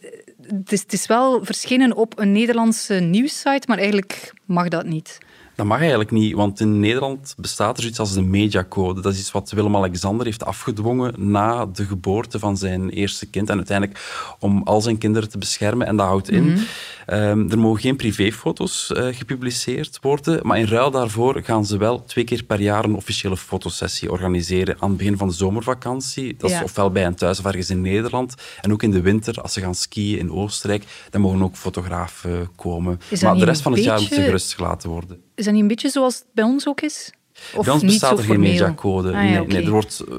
het 0.47 0.71
is, 0.71 0.85
is 0.87 1.05
wel 1.05 1.45
verschenen 1.45 1.95
op 1.95 2.19
een 2.19 2.31
Nederlandse 2.31 2.93
nieuwssite, 2.93 3.63
maar 3.67 3.77
eigenlijk 3.77 4.33
mag 4.45 4.67
dat 4.67 4.85
niet. 4.85 5.17
Dat 5.55 5.65
mag 5.65 5.79
eigenlijk 5.79 6.11
niet, 6.11 6.33
want 6.33 6.59
in 6.59 6.79
Nederland 6.79 7.35
bestaat 7.37 7.75
er 7.75 7.81
zoiets 7.81 7.99
als 7.99 8.13
de 8.13 8.21
mediacode. 8.21 9.01
Dat 9.01 9.13
is 9.13 9.19
iets 9.19 9.31
wat 9.31 9.51
Willem-Alexander 9.51 10.25
heeft 10.25 10.45
afgedwongen 10.45 11.13
na 11.17 11.65
de 11.65 11.85
geboorte 11.85 12.39
van 12.39 12.57
zijn 12.57 12.89
eerste 12.89 13.25
kind. 13.25 13.49
En 13.49 13.55
uiteindelijk 13.57 13.99
om 14.39 14.61
al 14.63 14.81
zijn 14.81 14.97
kinderen 14.97 15.29
te 15.29 15.37
beschermen. 15.37 15.87
En 15.87 15.95
dat 15.95 16.05
houdt 16.07 16.29
in, 16.29 16.43
Mhm. 16.43 16.59
ehm, 17.05 17.49
er 17.49 17.59
mogen 17.59 17.81
geen 17.81 17.95
privéfoto's 17.95 18.91
eh, 18.91 19.05
gepubliceerd 19.11 19.97
worden. 20.01 20.39
Maar 20.47 20.59
in 20.59 20.65
ruil 20.67 20.91
daarvoor 20.91 21.41
gaan 21.43 21.65
ze 21.65 21.77
wel 21.77 22.03
twee 22.05 22.23
keer 22.23 22.43
per 22.43 22.61
jaar 22.61 22.83
een 22.83 22.95
officiële 22.95 23.37
fotosessie 23.37 24.11
organiseren. 24.11 24.75
Aan 24.79 24.89
het 24.89 24.97
begin 24.97 25.17
van 25.17 25.27
de 25.27 25.33
zomervakantie. 25.33 26.35
Dat 26.37 26.51
is 26.51 26.61
ofwel 26.63 26.91
bij 26.91 27.01
hen 27.01 27.15
thuis 27.15 27.39
of 27.39 27.45
ergens 27.45 27.69
in 27.69 27.81
Nederland. 27.81 28.35
En 28.61 28.71
ook 28.71 28.83
in 28.83 28.91
de 28.91 29.01
winter, 29.01 29.41
als 29.41 29.53
ze 29.53 29.59
gaan 29.59 29.75
skiën 29.75 30.19
in 30.19 30.31
Oostenrijk, 30.31 30.83
dan 31.09 31.21
mogen 31.21 31.41
ook 31.43 31.55
fotografen 31.55 32.49
komen. 32.55 32.99
Maar 33.21 33.35
de 33.37 33.45
rest 33.45 33.61
van 33.61 33.71
het 33.71 33.83
jaar 33.83 33.99
moeten 33.99 34.15
ze 34.15 34.23
gerust 34.23 34.53
gelaten 34.53 34.89
worden. 34.89 35.22
Is 35.35 35.45
dat 35.45 35.53
niet 35.53 35.61
een 35.61 35.67
beetje 35.67 35.89
zoals 35.89 36.15
het 36.15 36.25
bij 36.33 36.43
ons 36.43 36.67
ook 36.67 36.81
is? 36.81 37.11
Of 37.55 37.65
Bij 37.65 37.73
ons 37.73 37.83
niet 37.83 37.91
bestaat 37.91 38.09
zo 38.09 38.17
er 38.17 38.23
geen 38.23 38.39
mediacode. 38.39 39.13
Ah, 39.13 39.29
ja, 39.29 39.43
nee, 39.43 39.63
er 39.63 39.71
wordt 39.71 39.99
eh, 40.09 40.15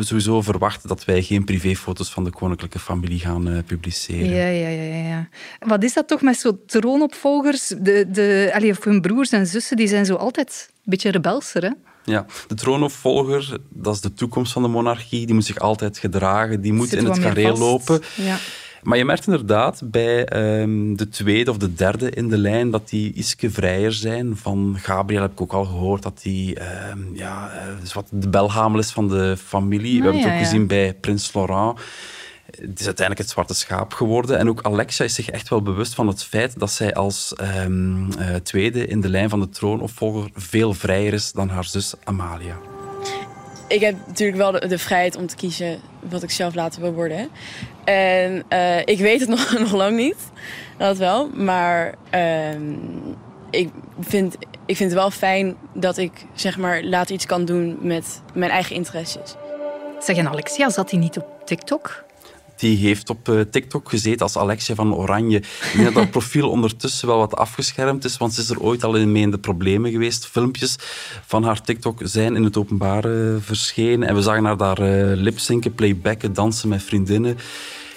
sowieso 0.00 0.42
verwacht 0.42 0.88
dat 0.88 1.04
wij 1.04 1.22
geen 1.22 1.44
privéfoto's 1.44 2.10
van 2.10 2.24
de 2.24 2.30
koninklijke 2.30 2.78
familie 2.78 3.18
gaan 3.18 3.48
eh, 3.48 3.58
publiceren. 3.66 4.28
Ja, 4.28 4.46
ja, 4.46 4.68
ja, 4.68 5.08
ja. 5.08 5.28
Wat 5.58 5.82
is 5.84 5.92
dat 5.92 6.08
toch 6.08 6.22
met 6.22 6.38
zo'n 6.38 6.60
troonopvolgers? 6.66 7.68
De, 7.78 8.06
de, 8.10 8.50
allee, 8.54 8.70
of 8.70 8.84
hun 8.84 9.00
broers 9.00 9.30
en 9.30 9.46
zussen, 9.46 9.76
die 9.76 9.88
zijn 9.88 10.04
zo 10.06 10.14
altijd 10.14 10.68
een 10.70 10.80
beetje 10.84 11.10
rebelser, 11.10 11.62
hè? 11.62 11.70
Ja, 12.04 12.26
de 12.48 12.54
troonopvolger, 12.54 13.58
dat 13.68 13.94
is 13.94 14.00
de 14.00 14.12
toekomst 14.12 14.52
van 14.52 14.62
de 14.62 14.68
monarchie. 14.68 15.26
Die 15.26 15.34
moet 15.34 15.44
zich 15.44 15.58
altijd 15.58 15.98
gedragen, 15.98 16.60
die 16.60 16.72
moet 16.72 16.88
Zit 16.88 16.98
in 16.98 17.04
het 17.04 17.18
gareel 17.18 17.48
vast. 17.48 17.60
lopen. 17.60 18.00
Ja. 18.16 18.36
Maar 18.82 18.98
je 18.98 19.04
merkt 19.04 19.26
inderdaad 19.26 19.82
bij 19.84 20.24
ehm, 20.24 20.94
de 20.94 21.08
tweede 21.08 21.50
of 21.50 21.56
de 21.56 21.74
derde 21.74 22.10
in 22.10 22.28
de 22.28 22.38
lijn 22.38 22.70
dat 22.70 22.88
die 22.88 23.12
ietsje 23.12 23.50
vrijer 23.50 23.92
zijn. 23.92 24.36
Van 24.36 24.76
Gabriel 24.78 25.22
heb 25.22 25.32
ik 25.32 25.40
ook 25.40 25.52
al 25.52 25.64
gehoord 25.64 26.02
dat 26.02 26.20
hij 26.22 26.56
ehm, 26.58 26.98
ja, 27.14 27.50
dus 27.80 27.92
wat 27.92 28.06
de 28.10 28.28
belhamel 28.28 28.78
is 28.78 28.90
van 28.90 29.08
de 29.08 29.36
familie. 29.36 29.92
We 29.92 29.98
Ah, 29.98 30.04
hebben 30.04 30.20
het 30.22 30.30
ook 30.30 30.38
ja. 30.38 30.44
gezien 30.44 30.66
bij 30.66 30.94
prins 30.94 31.32
Laurent. 31.34 31.78
Het 32.60 32.80
is 32.80 32.86
uiteindelijk 32.86 33.18
het 33.18 33.30
zwarte 33.30 33.54
schaap 33.54 33.92
geworden. 33.92 34.38
En 34.38 34.48
ook 34.48 34.62
Alexia 34.62 35.04
is 35.04 35.14
zich 35.14 35.30
echt 35.30 35.48
wel 35.48 35.62
bewust 35.62 35.94
van 35.94 36.06
het 36.06 36.24
feit 36.24 36.58
dat 36.58 36.70
zij 36.70 36.94
als 36.94 37.34
ehm, 37.34 38.12
eh, 38.12 38.34
tweede 38.34 38.86
in 38.86 39.00
de 39.00 39.08
lijn 39.08 39.28
van 39.28 39.40
de 39.40 39.48
troonopvolger 39.48 40.30
veel 40.34 40.74
vrijer 40.74 41.12
is 41.12 41.32
dan 41.32 41.48
haar 41.48 41.64
zus 41.64 41.94
Amalia. 42.04 42.71
Ik 43.72 43.80
heb 43.80 43.96
natuurlijk 44.06 44.38
wel 44.38 44.68
de, 44.68 44.78
vrijheid 44.78 45.16
om 45.16 45.26
te 45.26 45.36
kiezen 45.36 45.80
wat 46.00 46.22
ik 46.22 46.30
zelf 46.30 46.54
later 46.54 46.80
wil 46.80 46.92
worden. 46.92 47.28
En 47.84 48.44
eh, 48.48 48.78
ik 48.78 48.98
weet 48.98 49.20
het 49.20 49.28
nog, 49.38 49.58
nog 49.58 49.72
lang 49.72 49.96
niet, 49.96 50.30
dat 50.76 50.96
wel. 50.96 51.28
Maar 51.28 51.94
ehm, 52.10 52.74
ik, 53.50 53.70
vind, 54.00 54.34
ik 54.66 54.76
vind 54.76 54.90
het 54.90 54.98
wel 54.98 55.10
fijn 55.10 55.56
dat 55.74 55.96
ik 55.96 56.12
zeg 56.34 56.58
maar, 56.58 56.82
later 56.82 57.14
iets 57.14 57.26
kan 57.26 57.44
doen 57.44 57.78
met 57.80 58.22
mijn 58.34 58.50
eigen 58.50 58.74
interesses. 58.74 59.34
Zeg, 59.98 60.16
en 60.16 60.28
Alexia, 60.28 60.70
zat 60.70 60.90
hij 60.90 61.00
niet 61.00 61.18
op 61.18 61.26
TikTok? 61.44 62.04
Die 62.56 62.76
heeft 62.76 63.10
op 63.10 63.28
eh, 63.28 63.40
TikTok 63.40 63.88
gezeten 63.88 64.20
als 64.20 64.36
Alexia 64.36 64.74
van 64.74 64.94
Oranje. 64.94 65.36
Ik 65.38 65.72
denk 65.72 65.84
dat 65.84 65.94
dat 65.94 66.10
profiel 66.10 66.50
ondertussen 66.50 67.08
wel 67.08 67.18
wat 67.18 67.36
afgeschermd 67.36 68.04
is, 68.04 68.16
want 68.16 68.34
ze 68.34 68.40
is 68.40 68.50
er 68.50 68.60
ooit 68.60 68.84
al 68.84 68.94
in 68.94 69.12
mee 69.12 69.22
in 69.22 69.30
de 69.30 69.38
problemen 69.38 69.90
geweest. 69.90 70.26
Filmpjes 70.26 70.76
van 71.26 71.44
haar 71.44 71.62
TikTok 71.62 72.00
zijn 72.02 72.36
in 72.36 72.44
het 72.44 72.56
openbaar 72.56 73.04
eh, 73.04 73.36
verschenen. 73.40 74.08
En 74.08 74.14
we 74.14 74.22
zagen 74.22 74.44
haar 74.44 74.56
daar 74.56 74.78
eh 74.78 75.16
lipzinken, 75.16 75.74
playbacken, 75.74 76.32
dansen 76.32 76.68
met 76.68 76.82
vriendinnen. 76.82 77.38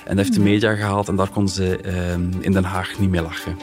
En 0.06 0.15
dat 0.15 0.26
heeft 0.26 0.38
de 0.38 0.44
media 0.44 0.76
gehaald 0.76 1.08
en 1.08 1.15
daar 1.15 1.30
kon 1.30 1.50
ze 1.50 1.78
eh, 1.78 2.12
in 2.39 2.52
Den 2.52 2.63
Haag 2.63 3.00
niet 3.00 3.10
mee 3.10 3.22
lachen. 3.22 3.58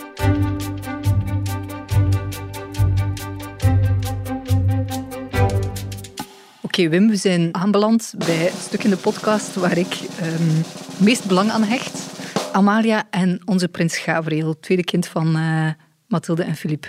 Oké, 6.72 6.88
Wim, 6.88 7.08
we 7.08 7.16
zijn 7.16 7.48
aanbeland 7.54 8.14
bij 8.18 8.35
het 8.35 8.54
stuk 8.54 8.85
in 8.85 8.90
de 8.90 8.96
podcast 8.96 9.54
waar 9.54 9.78
ik 9.78 9.94
het 10.12 11.00
meest 11.00 11.26
belang 11.26 11.50
aan 11.50 11.62
hecht. 11.62 12.06
Amalia 12.52 13.04
en 13.11 13.40
onze 13.44 13.68
prins 13.68 13.98
Gabriel, 13.98 14.61
tweede 14.61 14.85
kind 14.85 15.06
van 15.06 15.37
eh 15.37 15.68
Mathilde 16.08 16.42
en 16.42 16.56
Philippe. 16.56 16.88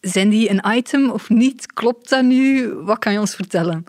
Zijn 0.00 0.28
die 0.28 0.50
een 0.50 0.76
item 0.76 1.10
of 1.10 1.28
niet? 1.28 1.72
Klopt 1.72 2.08
dat 2.08 2.24
nu? 2.24 2.68
Wat 2.74 2.98
kan 2.98 3.12
je 3.12 3.20
ons 3.20 3.34
vertellen? 3.34 3.84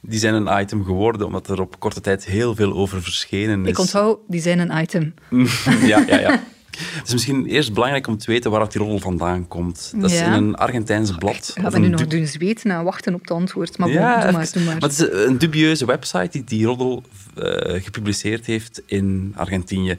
Die 0.00 0.18
zijn 0.18 0.34
een 0.34 0.60
item 0.60 0.84
geworden, 0.84 1.26
omdat 1.26 1.48
er 1.48 1.60
op 1.60 1.78
korte 1.78 2.00
tijd 2.00 2.24
heel 2.24 2.54
veel 2.54 2.72
over 2.72 3.02
verschenen 3.02 3.62
is. 3.62 3.70
Ik 3.70 3.78
onthoud, 3.78 4.18
die 4.28 4.40
zijn 4.40 4.58
een 4.58 4.82
item. 4.82 5.14
ja, 5.90 6.04
ja, 6.06 6.18
ja. 6.18 6.42
Het 6.70 7.06
is 7.06 7.12
misschien 7.12 7.46
eerst 7.46 7.72
belangrijk 7.72 8.06
om 8.06 8.18
te 8.18 8.30
weten 8.30 8.50
waar 8.50 8.68
die 8.68 8.80
roddel 8.80 8.98
vandaan 8.98 9.48
komt. 9.48 9.92
Dat 9.96 10.10
is 10.10 10.20
in 10.20 10.32
een 10.32 10.54
Argentijnse 10.54 11.14
blad. 11.14 11.54
Gaan 11.54 11.70
we 11.70 11.78
nu 11.78 11.88
nog 11.88 12.06
doen 12.06 12.26
zweten 12.26 12.70
en 12.70 12.84
wachten 12.84 13.14
op 13.14 13.20
het 13.20 13.30
antwoord. 13.30 13.78
Maar 13.78 13.88
ja, 13.88 14.22
doe 14.22 14.32
maar, 14.32 14.50
doe 14.52 14.62
maar. 14.62 14.72
Maar 14.72 14.88
het 14.88 14.92
is 14.92 15.26
een 15.26 15.38
dubieuze 15.38 15.86
website 15.86 16.28
die 16.30 16.44
die 16.44 16.66
roddel 16.66 17.02
eh, 17.36 17.82
gepubliceerd 17.82 18.46
heeft 18.46 18.82
in 18.86 19.34
Argentinië. 19.36 19.96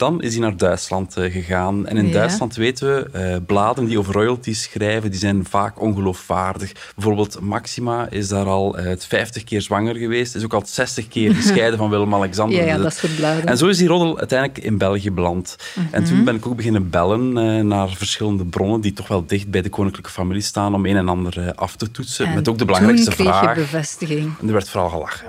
Dan 0.00 0.22
is 0.22 0.32
hij 0.32 0.42
naar 0.42 0.56
Duitsland 0.56 1.16
eh, 1.16 1.32
gegaan. 1.32 1.86
En 1.86 1.96
in 1.96 2.06
Ja. 2.06 2.12
Duitsland 2.12 2.54
weten 2.56 2.88
we, 2.94 3.18
eh, 3.18 3.36
bladen 3.46 3.84
die 3.84 3.98
over 3.98 4.12
royalties 4.14 4.62
schrijven, 4.62 5.10
die 5.10 5.18
zijn 5.20 5.44
vaak 5.48 5.80
ongeloofwaardig. 5.80 6.72
Bijvoorbeeld 6.94 7.40
Maxima 7.40 8.06
is 8.10 8.28
daar 8.28 8.46
al 8.46 8.76
eh, 8.78 8.84
het 8.84 9.04
50 9.06 9.44
keer 9.44 9.60
zwanger 9.62 9.94
geweest, 9.96 10.34
is 10.34 10.44
ook 10.44 10.54
al 10.54 10.62
60 10.66 11.08
keer 11.08 11.34
gescheiden 11.40 11.78
van 11.78 11.90
Willem-Alexander. 11.90 12.58
Ja, 12.58 12.64
ja, 12.64 12.74
Dus 12.74 12.82
dat 12.82 12.94
soort 12.94 13.16
bladen. 13.16 13.46
En 13.46 13.56
zo 13.58 13.66
is 13.66 13.78
die 13.78 13.88
roddel 13.88 14.18
uiteindelijk 14.18 14.58
in 14.64 14.78
België 14.78 15.10
beland. 15.12 15.56
En 15.90 16.02
Mhm. 16.02 16.10
toen 16.10 16.24
ben 16.24 16.34
ik 16.36 16.46
ook 16.46 16.56
beginnen 16.56 16.90
bellen 16.90 17.32
naar 17.68 17.88
verschillende 17.88 18.44
bronnen 18.44 18.80
die 18.80 18.92
toch 18.92 19.08
wel 19.08 19.26
dicht 19.26 19.50
bij 19.50 19.62
de 19.62 19.68
koninklijke 19.68 20.10
familie 20.10 20.42
staan 20.42 20.74
om 20.74 20.86
een 20.86 20.96
en 20.96 21.08
ander 21.08 21.52
af 21.54 21.76
te 21.76 21.90
toetsen. 21.90 22.26
En 22.26 22.34
Met 22.34 22.48
ook 22.48 22.58
de 22.58 22.64
belangrijkste 22.64 23.14
toen 23.14 23.26
vraag. 23.26 23.54
bevestiging. 23.54 24.32
En 24.40 24.46
er 24.46 24.52
werd 24.52 24.68
vooral 24.68 24.88
gelachen. 24.90 25.28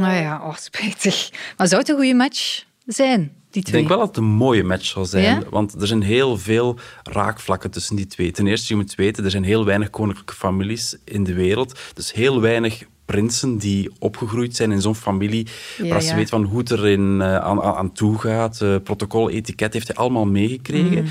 Nou 0.00 0.14
ja, 0.14 0.40
oh, 0.44 0.56
spijtig. 0.56 1.30
Maar 1.56 1.68
zou 1.68 1.80
het 1.80 1.90
een 1.90 1.96
goede 1.96 2.14
match 2.14 2.64
zijn, 2.86 3.32
die 3.50 3.62
Ik 3.66 3.72
denk 3.72 3.88
wel 3.88 3.98
dat 3.98 4.06
het 4.06 4.16
een 4.16 4.24
mooie 4.24 4.64
match 4.64 4.84
zal 4.84 5.04
zijn, 5.04 5.24
Ja? 5.24 5.42
want 5.50 5.80
er 5.80 5.86
zijn 5.86 6.02
heel 6.02 6.38
veel 6.38 6.78
raakvlakken 7.02 7.70
tussen 7.70 7.96
die 7.96 8.06
twee. 8.06 8.30
Ten 8.30 8.46
eerste, 8.46 8.72
je 8.74 8.80
moet 8.80 8.94
weten, 8.94 9.24
er 9.24 9.30
zijn 9.30 9.44
heel 9.44 9.64
weinig 9.64 9.90
koninklijke 9.90 10.34
families 10.34 10.96
in 11.04 11.24
de 11.24 11.34
wereld. 11.34 11.78
Dus 11.94 12.12
heel 12.12 12.40
weinig 12.40 12.82
prinsen 13.04 13.56
die 13.58 13.90
opgegroeid 13.98 14.56
zijn 14.56 14.72
in 14.72 14.80
zo'n 14.80 14.94
familie, 14.94 15.46
Ja, 15.78 15.86
waar 15.88 16.00
ze 16.02 16.08
ja. 16.08 16.14
weten 16.14 16.30
van 16.30 16.44
hoe 16.44 16.58
het 16.58 16.70
er 16.70 16.86
in, 16.88 17.18
eh, 17.20 17.36
aan, 17.36 17.62
aan 17.62 17.74
aan 17.74 17.92
toe 17.92 18.18
gaat. 18.18 18.60
Eh, 18.60 18.76
protocol, 18.84 19.30
etiket 19.30 19.72
heeft 19.72 19.86
hij 19.86 19.96
allemaal 19.96 20.26
meegekregen. 20.26 21.02
Mm. 21.02 21.10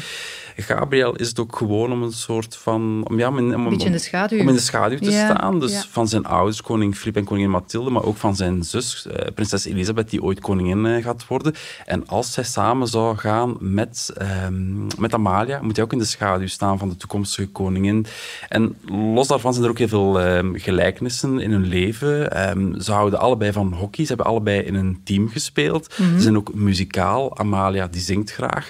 Gabriel 0.62 1.16
is 1.16 1.28
het 1.28 1.40
ook 1.40 1.56
gewoon 1.56 1.92
om 1.92 2.04
een 2.04 2.12
soort 2.12 2.56
van... 2.56 3.06
Om, 3.10 3.20
ja, 3.20 3.28
om, 3.28 3.38
in- 3.38 3.56
om, 3.56 3.68
in 3.80 3.92
de 3.92 3.98
schaduw. 3.98 4.40
Om 4.40 4.48
in 4.48 4.54
de 4.54 4.60
schaduw 4.60 4.98
te 4.98 5.12
Ja, 5.12 5.26
staan. 5.36 5.60
Dus 5.60 5.72
ja. 5.72 5.84
van 5.90 6.08
zijn 6.08 6.26
ouders, 6.26 6.62
koning 6.62 6.96
Filip 6.96 7.16
en 7.16 7.24
koningin 7.24 7.50
Mathilde, 7.52 7.90
maar 7.90 8.04
ook 8.04 8.18
van 8.18 8.36
zijn 8.36 8.64
zus, 8.64 9.08
eh, 9.08 9.28
prinses 9.36 9.66
Elisabeth, 9.66 10.10
die 10.10 10.24
ooit 10.24 10.40
koningin 10.40 10.86
eh, 10.86 11.04
gaat 11.04 11.28
worden. 11.28 11.54
En 11.86 12.08
als 12.08 12.34
zij 12.34 12.44
samen 12.44 12.88
zou 12.88 13.18
gaan 13.18 13.56
met, 13.60 14.12
ehm, 14.18 14.86
met 15.00 15.14
Amalia, 15.14 15.60
moet 15.62 15.76
hij 15.76 15.86
ook 15.86 15.92
in 15.94 15.98
de 16.00 16.06
schaduw 16.06 16.48
staan 16.48 16.78
van 16.78 16.90
de 16.90 16.98
toekomstige 16.98 17.48
koningin. 17.48 18.06
En 18.50 18.76
los 19.14 19.28
daarvan 19.28 19.54
zijn 19.54 19.66
er 19.66 19.72
ook 19.72 19.78
heel 19.78 19.88
veel 19.88 20.20
ehm, 20.22 20.54
gelijkenissen 20.54 21.40
in 21.40 21.52
hun 21.52 21.66
leven. 21.68 22.32
Ehm, 22.32 22.80
ze 22.80 22.92
houden 22.92 23.20
allebei 23.20 23.52
van 23.52 23.74
hockey, 23.74 24.04
ze 24.06 24.14
hebben 24.14 24.32
allebei 24.32 24.60
in 24.62 24.76
een 24.76 25.02
team 25.04 25.30
gespeeld. 25.30 25.94
Mhm. 25.98 26.16
Ze 26.16 26.22
zijn 26.22 26.38
ook 26.38 26.54
muzikaal. 26.54 27.38
Amalia, 27.38 27.88
die 27.88 28.02
zingt 28.02 28.32
graag. 28.32 28.70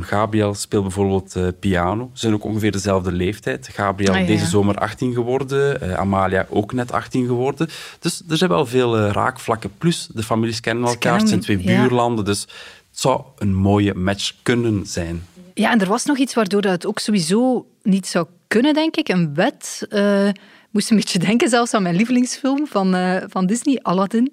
Gabriel 0.00 0.54
speelt 0.54 0.84
bijvoorbeeld 0.94 1.36
eh, 1.36 1.46
piano. 1.60 2.10
Ze 2.12 2.18
zijn 2.20 2.34
ook 2.34 2.44
ongeveer 2.44 2.72
dezelfde 2.72 3.12
leeftijd. 3.12 3.68
Gabriel 3.72 4.12
Ah, 4.14 4.20
ja. 4.20 4.26
deze 4.26 4.46
zomer 4.46 4.76
18 4.76 5.12
geworden. 5.12 5.80
eh, 5.80 5.92
Amalia 5.94 6.46
ook 6.50 6.72
net 6.72 6.92
18 6.92 7.26
geworden. 7.26 7.68
Dus 8.00 8.22
er 8.28 8.36
zijn 8.36 8.50
wel 8.50 8.66
veel 8.66 8.96
eh, 8.98 9.10
raakvlakken. 9.10 9.70
Plus, 9.78 10.08
de 10.14 10.22
families 10.22 10.60
kennen 10.60 10.88
elkaar. 10.88 11.18
Het 11.18 11.28
zijn 11.28 11.40
twee 11.40 11.62
ja. 11.62 11.80
buurlanden. 11.80 12.24
Dus 12.24 12.40
het 12.40 13.00
zou 13.00 13.20
een 13.38 13.54
mooie 13.54 13.94
match 13.94 14.32
kunnen 14.42 14.86
zijn. 14.86 15.26
Ja, 15.54 15.70
en 15.70 15.80
er 15.80 15.88
was 15.88 16.04
nog 16.04 16.18
iets 16.18 16.34
waardoor 16.34 16.60
dat 16.62 16.72
het 16.72 16.86
ook 16.86 16.98
sowieso 16.98 17.66
niet 17.82 18.06
zou 18.06 18.26
kunnen, 18.48 18.74
denk 18.74 18.96
ik. 18.96 19.08
Een 19.08 19.34
wet. 19.34 19.86
eh 19.88 20.28
moest 20.70 20.90
een 20.90 20.96
beetje 20.96 21.18
denken 21.28 21.48
zelfs 21.48 21.74
aan 21.74 21.82
mijn 21.82 21.94
lievelingsfilm 21.96 22.66
van, 22.66 22.94
eh, 22.94 23.22
van 23.28 23.46
Disney, 23.46 23.78
Aladdin. 23.82 24.32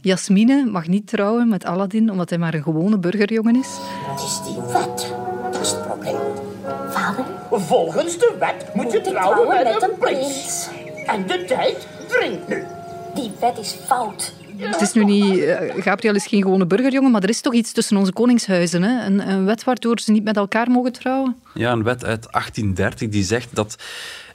Jasmine 0.00 0.64
mag 0.70 0.86
niet 0.86 1.06
trouwen 1.06 1.48
met 1.48 1.64
Aladdin, 1.64 2.10
omdat 2.10 2.30
hij 2.30 2.38
maar 2.38 2.54
een 2.54 2.62
gewone 2.62 2.98
burgerjongen 2.98 3.56
is. 3.56 3.68
Dat 4.08 4.20
is 4.24 4.40
die 4.52 4.62
wet. 4.72 5.19
Volgens 7.66 8.18
de 8.18 8.36
wet 8.38 8.74
moet 8.74 8.92
je 8.92 8.98
Moet 8.98 9.04
trouwen 9.04 9.36
trouwen 9.36 9.64
met 9.64 9.72
met 9.72 9.82
een 9.82 9.90
een 9.90 9.98
prins. 9.98 10.68
En 11.06 11.26
de 11.26 11.44
tijd 11.44 11.86
dringt 12.08 12.48
nu. 12.48 12.64
Die 13.14 13.32
wet 13.40 13.58
is 13.58 13.76
fout. 13.86 14.32
Het 14.58 14.80
is 14.80 14.92
nu 14.92 15.04
niet... 15.04 15.38
eh, 15.38 15.82
Gabriel 15.82 16.14
is 16.14 16.26
geen 16.26 16.42
gewone 16.42 16.66
burgerjongen, 16.66 17.10
maar 17.10 17.22
er 17.22 17.28
is 17.28 17.40
toch 17.40 17.54
iets 17.54 17.72
tussen 17.72 17.96
onze 17.96 18.12
koningshuizen. 18.12 18.82
Hè? 18.82 19.06
Een, 19.06 19.28
een 19.30 19.44
wet 19.44 19.64
waardoor 19.64 20.00
ze 20.00 20.12
niet 20.12 20.24
met 20.24 20.36
elkaar 20.36 20.70
mogen 20.70 20.92
trouwen. 20.92 21.36
Ja, 21.54 21.72
een 21.72 21.82
wet 21.82 22.04
uit 22.04 22.26
1830 22.30 23.08
die 23.08 23.24
zegt 23.24 23.48
dat 23.52 23.76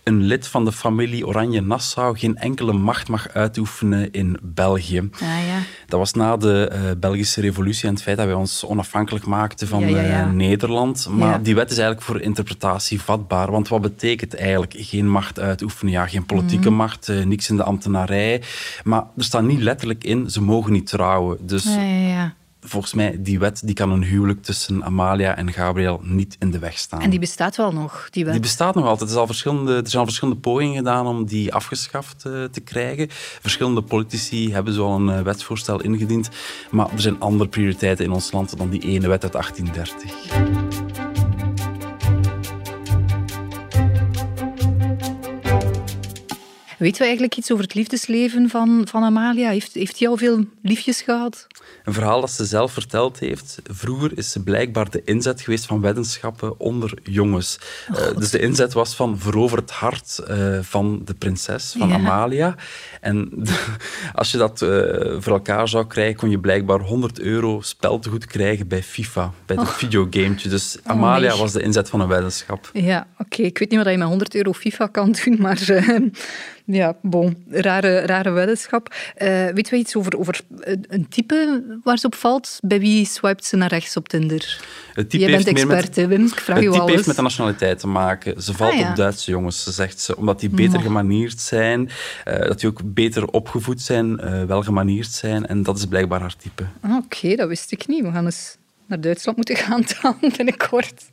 een 0.05 0.21
lid 0.23 0.47
van 0.47 0.65
de 0.65 0.71
familie 0.71 1.27
Oranje-Nassau 1.27 2.17
geen 2.17 2.35
enkele 2.37 2.73
macht 2.73 3.07
mag 3.07 3.29
uitoefenen 3.29 4.11
in 4.11 4.37
België. 4.41 5.09
Ah, 5.13 5.19
ja. 5.21 5.59
Dat 5.87 5.99
was 5.99 6.13
na 6.13 6.37
de 6.37 6.67
eh, 6.67 6.79
Belgische 6.97 7.41
revolutie 7.41 7.87
en 7.87 7.93
het 7.93 8.03
feit 8.03 8.17
dat 8.17 8.25
wij 8.25 8.35
ons 8.35 8.65
onafhankelijk 8.65 9.25
maakten 9.25 9.67
van 9.67 9.79
Ja, 9.79 9.87
ja, 9.87 10.01
ja. 10.01 10.21
eh, 10.25 10.31
Nederland. 10.31 11.07
Maar 11.09 11.43
die 11.43 11.55
wet 11.55 11.71
is 11.71 11.77
eigenlijk 11.77 12.07
voor 12.07 12.21
interpretatie 12.21 13.01
vatbaar. 13.01 13.51
Want 13.51 13.67
wat 13.67 13.81
betekent 13.81 14.35
eigenlijk 14.35 14.73
geen 14.77 15.09
macht 15.09 15.39
uitoefenen? 15.39 15.91
Ja, 15.93 16.07
geen 16.07 16.25
politieke 16.25 16.67
Mhm. 16.69 16.77
macht, 16.77 17.09
eh, 17.09 17.23
niks 17.25 17.49
in 17.49 17.55
de 17.55 17.63
ambtenarij. 17.63 18.41
Maar 18.83 19.03
er 19.17 19.23
staat 19.23 19.43
niet 19.43 19.61
letterlijk 19.61 20.03
in, 20.03 20.29
ze 20.29 20.41
mogen 20.41 20.71
niet 20.71 20.87
trouwen. 20.87 21.37
Dus 21.41 21.63
Ja, 21.63 21.81
ja, 21.81 22.07
ja. 22.07 22.33
Volgens 22.65 22.93
mij, 22.93 23.15
die 23.19 23.39
wet 23.39 23.61
die 23.65 23.75
kan 23.75 23.91
een 23.91 24.03
huwelijk 24.03 24.43
tussen 24.43 24.83
Amalia 24.83 25.35
en 25.35 25.51
Gabriel 25.51 25.99
niet 26.03 26.35
in 26.39 26.51
de 26.51 26.59
weg 26.59 26.77
staan. 26.77 27.01
En 27.01 27.09
die 27.09 27.19
bestaat 27.19 27.55
wel 27.55 27.71
nog, 27.71 28.07
die 28.11 28.23
wet. 28.23 28.33
Die 28.33 28.41
bestaat 28.41 28.75
nog 28.75 28.85
altijd. 28.85 29.09
Er, 29.09 29.15
is 29.15 29.21
al 29.21 29.27
verschillende, 29.27 29.75
er 29.75 29.87
zijn 29.87 29.99
al 30.01 30.07
verschillende 30.07 30.39
pogingen 30.39 30.75
gedaan 30.75 31.07
om 31.07 31.25
die 31.25 31.53
afgeschaft 31.53 32.25
eh, 32.25 32.43
te 32.43 32.59
krijgen. 32.59 33.07
Verschillende 33.41 33.81
politici 33.81 34.53
hebben 34.53 34.73
zo 34.73 34.85
al 34.85 34.95
een 34.95 35.09
eh, 35.09 35.21
wetsvoorstel 35.21 35.81
ingediend. 35.81 36.29
Maar 36.71 36.91
er 36.91 37.01
zijn 37.01 37.19
andere 37.19 37.49
prioriteiten 37.49 38.05
in 38.05 38.11
ons 38.11 38.31
land 38.31 38.57
dan 38.57 38.69
die 38.69 38.81
ene 38.81 39.07
wet 39.07 39.23
uit 39.23 39.33
1830. 39.33 40.64
Weten 46.85 46.99
we 46.99 47.05
eigenlijk 47.07 47.37
iets 47.37 47.51
over 47.51 47.63
het 47.63 47.73
liefdesleven 47.73 48.49
van, 48.49 48.87
van 48.89 49.03
Amalia? 49.03 49.49
Heeft, 49.49 49.73
heeft 49.73 49.99
hij 49.99 50.07
al 50.07 50.17
veel 50.17 50.45
liefjes 50.61 51.01
gehad? 51.01 51.47
Een 51.83 51.93
verhaal 51.93 52.21
dat 52.21 52.31
ze 52.31 52.45
zelf 52.45 52.71
verteld 52.71 53.19
heeft. 53.19 53.59
Vroeger 53.63 54.17
is 54.17 54.31
ze 54.31 54.43
blijkbaar 54.43 54.89
de 54.89 55.01
inzet 55.05 55.41
geweest 55.41 55.65
van 55.65 55.81
weddenschappen 55.81 56.59
onder 56.59 56.93
jongens. 57.03 57.59
Eh, 57.87 58.17
dus 58.17 58.29
de 58.29 58.39
inzet 58.39 58.73
was 58.73 58.95
van 58.95 59.19
verover 59.19 59.57
het 59.57 59.71
hart 59.71 60.17
eh, 60.19 60.59
van 60.61 61.01
de 61.05 61.13
prinses, 61.13 61.75
van 61.77 61.87
Ja. 61.87 61.95
Amalia. 61.95 62.55
En 63.01 63.31
als 64.13 64.31
je 64.31 64.37
dat 64.37 64.61
eh, 64.61 64.69
voor 65.19 65.33
elkaar 65.33 65.67
zou 65.67 65.87
krijgen, 65.87 66.15
kon 66.15 66.29
je 66.29 66.39
blijkbaar 66.39 66.79
100 66.79 67.19
euro 67.19 67.61
speltegoed 67.61 68.25
krijgen 68.25 68.67
bij 68.67 68.83
FIFA, 68.83 69.31
bij 69.45 69.55
dat 69.55 69.65
Oh. 69.65 69.71
videogametje. 69.71 70.49
Dus 70.49 70.77
Amalia 70.83 71.29
nee. 71.29 71.37
was 71.39 71.51
de 71.51 71.61
inzet 71.61 71.89
van 71.89 71.99
een 72.01 72.07
weddenschap. 72.07 72.69
Ja, 72.73 73.07
oké. 73.17 73.41
Ik 73.41 73.57
weet 73.57 73.69
niet 73.69 73.83
wat 73.83 73.91
je 73.91 73.97
met 73.97 74.07
100 74.07 74.35
euro 74.35 74.53
FIFA 74.53 74.87
kan 74.87 75.15
doen, 75.23 75.37
maar 75.39 75.57
ja, 76.65 76.95
bon. 77.01 77.43
Rare, 77.49 77.99
rare 77.99 78.29
weddenschap. 78.31 78.95
Eh 79.15 79.45
weet 79.53 79.69
we 79.69 79.75
iets 79.77 79.95
over, 79.95 80.17
over 80.19 80.41
een 80.59 80.85
een 80.87 81.07
type 81.09 81.63
waar 81.83 81.97
ze 81.97 82.05
op 82.05 82.15
valt? 82.15 82.59
Bij 82.61 82.79
wie 82.79 83.05
swipet 83.05 83.45
ze 83.45 83.55
naar 83.55 83.69
rechts 83.69 83.97
op 83.97 84.09
Tinder? 84.09 84.59
Het 84.93 85.09
type 85.09 85.23
Jij 85.23 85.31
bent 85.31 85.45
heeft 85.45 85.57
meer 85.57 85.67
met- 85.67 85.75
expert, 85.77 85.95
hè, 85.95 86.07
Wim? 86.07 86.25
Ik 86.25 86.39
vraag 86.39 86.55
het 86.57 86.65
type 86.65 86.79
alles. 86.79 86.91
heeft 86.93 87.07
met 87.07 87.15
de 87.15 87.21
nationaliteit 87.21 87.79
te 87.79 87.87
maken. 87.87 88.41
Ze 88.43 88.53
valt 88.53 88.71
Ah, 88.73 88.79
ja. 88.79 88.89
op 88.89 88.95
Duitse 88.95 89.31
jongens, 89.31 89.63
ze 89.63 89.71
zegt 89.71 89.99
ze, 89.99 90.17
omdat 90.17 90.39
die 90.39 90.49
beter 90.49 90.79
gemanierd 90.79 91.39
zijn, 91.39 91.89
eh, 92.23 92.39
dat 92.39 92.59
die 92.59 92.69
ook 92.69 92.81
beter 92.83 93.27
opgevoed 93.27 93.81
zijn, 93.81 94.19
eh 94.19 94.43
wel 94.43 94.61
gemanierd 94.63 95.11
zijn. 95.11 95.45
En 95.47 95.63
dat 95.63 95.77
is 95.77 95.85
blijkbaar 95.85 96.19
haar 96.19 96.35
type. 96.37 96.63
Ah, 96.81 96.95
Oké, 96.95 97.35
dat 97.35 97.47
wist 97.47 97.71
ik 97.71 97.87
niet. 97.87 98.03
We 98.03 98.11
gaan 98.11 98.25
eens 98.25 98.57
naar 98.87 99.01
Duitsland 99.01 99.37
moeten 99.37 99.55
gaan 99.55 99.83
dan 100.01 100.17
binnenkort. 100.37 101.03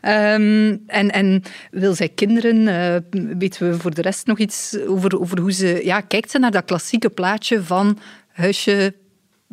Ehm, 0.00 0.76
en, 0.86 1.10
en 1.10 1.42
wil 1.70 1.94
zij 1.94 2.08
kinderen? 2.08 2.68
Eh, 2.68 2.96
weten 3.38 3.70
we 3.70 3.78
voor 3.78 3.94
de 3.94 4.02
rest 4.02 4.26
nog 4.26 4.38
iets 4.38 4.78
over, 4.86 5.20
over 5.20 5.38
hoe 5.40 5.52
ze... 5.52 5.80
Ja, 5.84 6.00
kijkt 6.00 6.30
ze 6.30 6.38
naar 6.38 6.50
dat 6.50 6.64
klassieke 6.64 7.08
plaatje 7.10 7.62
van 7.62 7.98
huisje, 8.32 8.94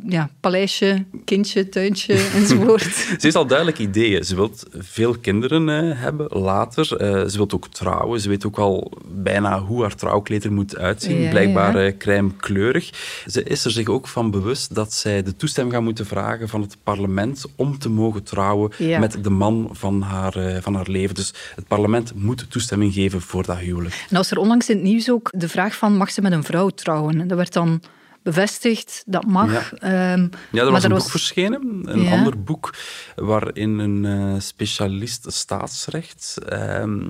ja, 0.05 0.29
paleisje, 0.39 1.05
kindje, 1.25 1.69
tuintje 1.69 2.13
enzovoort? 2.39 2.81
Ze 2.95 3.15
heeft 3.19 3.35
al 3.35 3.47
duidelijke 3.47 3.81
ideeën. 3.81 4.23
Ze 4.23 4.35
wil 4.35 4.51
veel 4.71 5.17
kinderen 5.17 5.69
eh, 5.69 5.99
hebben 6.01 6.27
later. 6.39 6.95
Eh, 6.97 7.25
ze 7.27 7.37
wil 7.37 7.51
ook 7.51 7.67
trouwen. 7.67 8.19
Ze 8.21 8.29
weet 8.29 8.45
ook 8.45 8.57
al 8.57 8.91
bijna 9.07 9.59
hoe 9.59 9.81
haar 9.81 9.95
trouwkleed 9.95 10.43
er 10.43 10.51
moet 10.51 10.77
uitzien. 10.77 11.21
Ja, 11.21 11.29
Blijkbaar 11.29 11.77
ja. 11.77 11.85
eh, 11.85 11.97
crème-kleurig. 11.97 12.89
Ze 13.25 13.43
is 13.43 13.65
er 13.65 13.71
zich 13.71 13.87
ook 13.87 14.07
van 14.07 14.31
bewust 14.31 14.75
dat 14.75 14.93
zij 14.93 15.23
de 15.23 15.35
toestemming 15.35 15.75
gaat 15.75 15.83
moeten 15.85 16.05
vragen 16.05 16.49
van 16.49 16.61
het 16.61 16.77
parlement 16.83 17.45
om 17.55 17.77
te 17.79 17.89
mogen 17.89 18.23
trouwen 18.23 18.71
Ja. 18.77 18.99
met 18.99 19.23
de 19.23 19.29
man 19.29 19.69
van 19.71 20.01
haar, 20.01 20.35
eh, 20.35 20.61
van 20.61 20.75
haar 20.75 20.87
leven. 20.89 21.15
Dus 21.15 21.33
het 21.55 21.67
parlement 21.67 22.11
moet 22.15 22.45
toestemming 22.51 22.93
geven 22.93 23.21
voor 23.21 23.45
dat 23.45 23.57
huwelijk. 23.57 24.05
En 24.09 24.17
als 24.17 24.31
er 24.31 24.37
onlangs 24.37 24.69
in 24.69 24.75
het 24.75 24.85
nieuws 24.85 25.11
ook 25.11 25.29
de 25.35 25.49
vraag 25.49 25.75
van 25.75 25.97
mag 25.97 26.11
ze 26.11 26.21
met 26.21 26.31
een 26.31 26.43
vrouw 26.43 26.69
trouwen? 26.69 27.27
Dat 27.27 27.37
werd 27.37 27.53
dan 27.53 27.81
bevestigd, 28.23 29.03
dat 29.05 29.25
mag. 29.25 29.71
Ja. 29.71 29.77
Ehm, 29.77 30.21
Ja, 30.51 30.59
er 30.59 30.63
maar 30.63 30.71
was 30.71 30.83
een 30.83 30.89
boek 30.89 31.09
verschenen, 31.09 31.81
een 31.85 32.01
Ja. 32.01 32.11
ander 32.11 32.43
boek, 32.43 32.73
waarin 33.15 33.79
een 33.79 34.05
eh, 34.05 34.39
specialist 34.39 35.25
staatsrecht 35.33 36.37
ehm, 36.49 37.01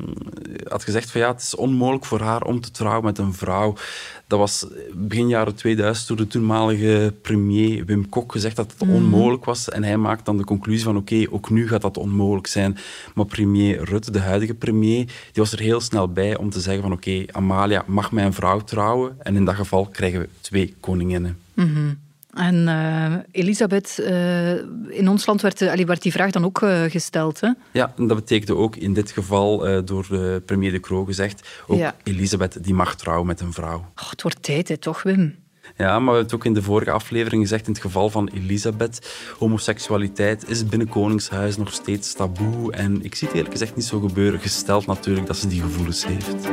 had 0.67 0.83
gezegd 0.83 1.11
van 1.11 1.21
ja, 1.21 1.31
het 1.31 1.41
is 1.41 1.55
onmogelijk 1.55 2.05
voor 2.05 2.21
haar 2.21 2.41
om 2.41 2.61
te 2.61 2.71
trouwen 2.71 3.03
met 3.05 3.17
een 3.17 3.33
vrouw. 3.33 3.73
Dat 4.27 4.39
was 4.39 4.65
begin 4.93 5.27
jaren 5.27 5.55
2000 5.55 6.07
door 6.07 6.17
de 6.17 6.27
toenmalige 6.27 7.13
premier 7.21 7.85
Wim 7.85 8.09
Kok 8.09 8.31
gezegd 8.31 8.55
dat 8.55 8.71
het 8.77 8.87
Mhm. 8.87 8.95
onmogelijk 8.97 9.45
was. 9.45 9.69
En 9.69 9.83
hij 9.83 9.97
maakt 9.97 10.25
dan 10.25 10.37
de 10.37 10.43
conclusie 10.43 10.83
van 10.83 10.97
oké, 10.97 11.25
ook 11.29 11.49
nu 11.49 11.67
gaat 11.67 11.81
dat 11.81 11.97
onmogelijk 11.97 12.47
zijn. 12.47 12.77
Maar 13.15 13.25
premier 13.25 13.83
Rutte, 13.83 14.11
de 14.11 14.19
huidige 14.19 14.53
premier, 14.53 15.05
die 15.05 15.13
was 15.33 15.51
er 15.51 15.59
heel 15.59 15.81
snel 15.81 16.07
bij 16.11 16.37
om 16.37 16.49
te 16.49 16.59
zeggen 16.59 16.81
van 16.83 16.91
oké, 16.91 17.23
Amalia 17.31 17.83
mag 17.87 18.11
mijn 18.11 18.33
vrouw 18.33 18.59
trouwen. 18.59 19.15
En 19.19 19.35
in 19.35 19.45
dat 19.45 19.55
geval 19.55 19.85
krijgen 19.85 20.19
we 20.19 20.29
twee 20.41 20.75
Mhm. 21.53 21.93
En 22.37 22.67
eh, 22.67 23.13
Elisabeth, 23.31 23.99
eh, 23.99 24.53
in 24.89 25.09
ons 25.09 25.25
land 25.25 25.41
werd, 25.41 25.61
eh, 25.61 25.71
allee, 25.71 25.85
werd 25.85 26.01
die 26.01 26.11
vraag 26.11 26.31
dan 26.31 26.45
ook 26.45 26.59
gesteld. 26.87 27.39
Hè? 27.39 27.49
Ja, 27.71 27.93
en 27.97 28.07
dat 28.07 28.17
betekende 28.17 28.55
ook 28.55 28.75
in 28.75 28.93
dit 28.93 29.11
geval 29.11 29.85
door 29.85 30.05
de 30.09 30.41
premier 30.45 30.71
De 30.71 30.79
Croo 30.79 31.05
gezegd, 31.05 31.47
ook 31.67 31.77
Ja. 31.77 31.95
Elisabeth 32.03 32.63
die 32.63 32.73
mag 32.73 32.95
trouwen 32.95 33.27
met 33.27 33.41
een 33.41 33.53
vrouw. 33.53 33.77
Oh, 33.95 34.09
het 34.09 34.21
wordt 34.21 34.43
tijd, 34.43 34.67
hè, 34.67 34.77
toch, 34.77 35.03
Wim? 35.03 35.35
Ja, 35.77 35.85
maar 35.85 35.99
we 35.99 36.03
hebben 36.03 36.23
het 36.23 36.33
ook 36.33 36.45
in 36.45 36.53
de 36.53 36.61
vorige 36.61 36.91
aflevering 36.91 37.41
gezegd, 37.41 37.67
in 37.67 37.73
het 37.73 37.81
geval 37.81 38.09
van 38.09 38.27
Elisabeth, 38.27 39.17
homoseksualiteit 39.39 40.49
is 40.49 40.65
binnen 40.65 40.89
Koningshuis 40.89 41.57
nog 41.57 41.73
steeds 41.73 42.13
taboe. 42.13 42.71
En 42.71 43.03
ik 43.03 43.15
zie 43.15 43.27
het 43.27 43.35
eerlijk 43.35 43.53
gezegd 43.53 43.75
niet 43.75 43.85
zo 43.85 43.99
gebeuren, 43.99 44.39
gesteld 44.39 44.85
natuurlijk 44.85 45.27
dat 45.27 45.37
ze 45.37 45.47
die 45.47 45.61
gevoelens 45.61 46.05
heeft. 46.05 46.47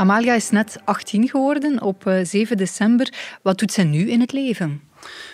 Amalia 0.00 0.34
is 0.34 0.50
net 0.50 0.78
18 0.84 1.28
geworden 1.28 1.82
op 1.82 2.06
eh, 2.06 2.24
7 2.24 2.56
december. 2.56 3.12
Wat 3.42 3.58
doet 3.58 3.72
zij 3.72 3.84
nu 3.84 4.10
in 4.10 4.20
het 4.20 4.32
leven? 4.32 4.80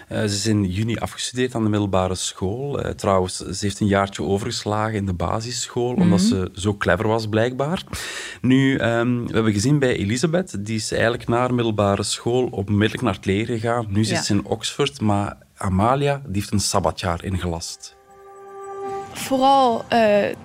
Eh, 0.08 0.18
ze 0.18 0.24
is 0.24 0.46
in 0.46 0.64
juni 0.64 0.96
afgestudeerd 0.96 1.54
aan 1.54 1.62
de 1.62 1.68
middelbare 1.68 2.14
school. 2.14 2.80
Eh, 2.80 2.90
trouwens, 2.90 3.36
ze 3.36 3.56
heeft 3.60 3.80
een 3.80 3.86
jaartje 3.86 4.22
overgeslagen 4.22 4.94
in 4.94 5.06
de 5.06 5.12
basisschool, 5.12 5.94
omdat 5.94 6.18
Mhm. 6.18 6.28
ze 6.28 6.50
zo 6.54 6.76
clever 6.76 7.08
was, 7.08 7.28
blijkbaar. 7.28 7.82
Nu, 8.40 8.76
ehm, 8.76 9.24
we 9.26 9.32
hebben 9.32 9.52
gezien 9.52 9.78
bij 9.78 9.96
Elisabeth, 9.96 10.64
die 10.66 10.76
is 10.76 10.92
eigenlijk 10.92 11.28
naar 11.28 11.54
middelbare 11.54 12.02
school 12.02 12.46
onmiddellijk 12.50 13.02
naar 13.02 13.14
het 13.14 13.24
leren 13.26 13.58
gegaan. 13.58 13.86
Nu 13.88 14.04
zit 14.04 14.24
ze 14.24 14.32
in 14.32 14.44
Oxford, 14.44 15.00
maar 15.00 15.36
Amalia 15.56 16.22
die 16.24 16.34
heeft 16.40 16.52
een 16.52 16.60
sabbatjaar 16.60 17.24
ingelast. 17.24 17.95
Vooral 19.16 19.84
eh, 19.88 19.98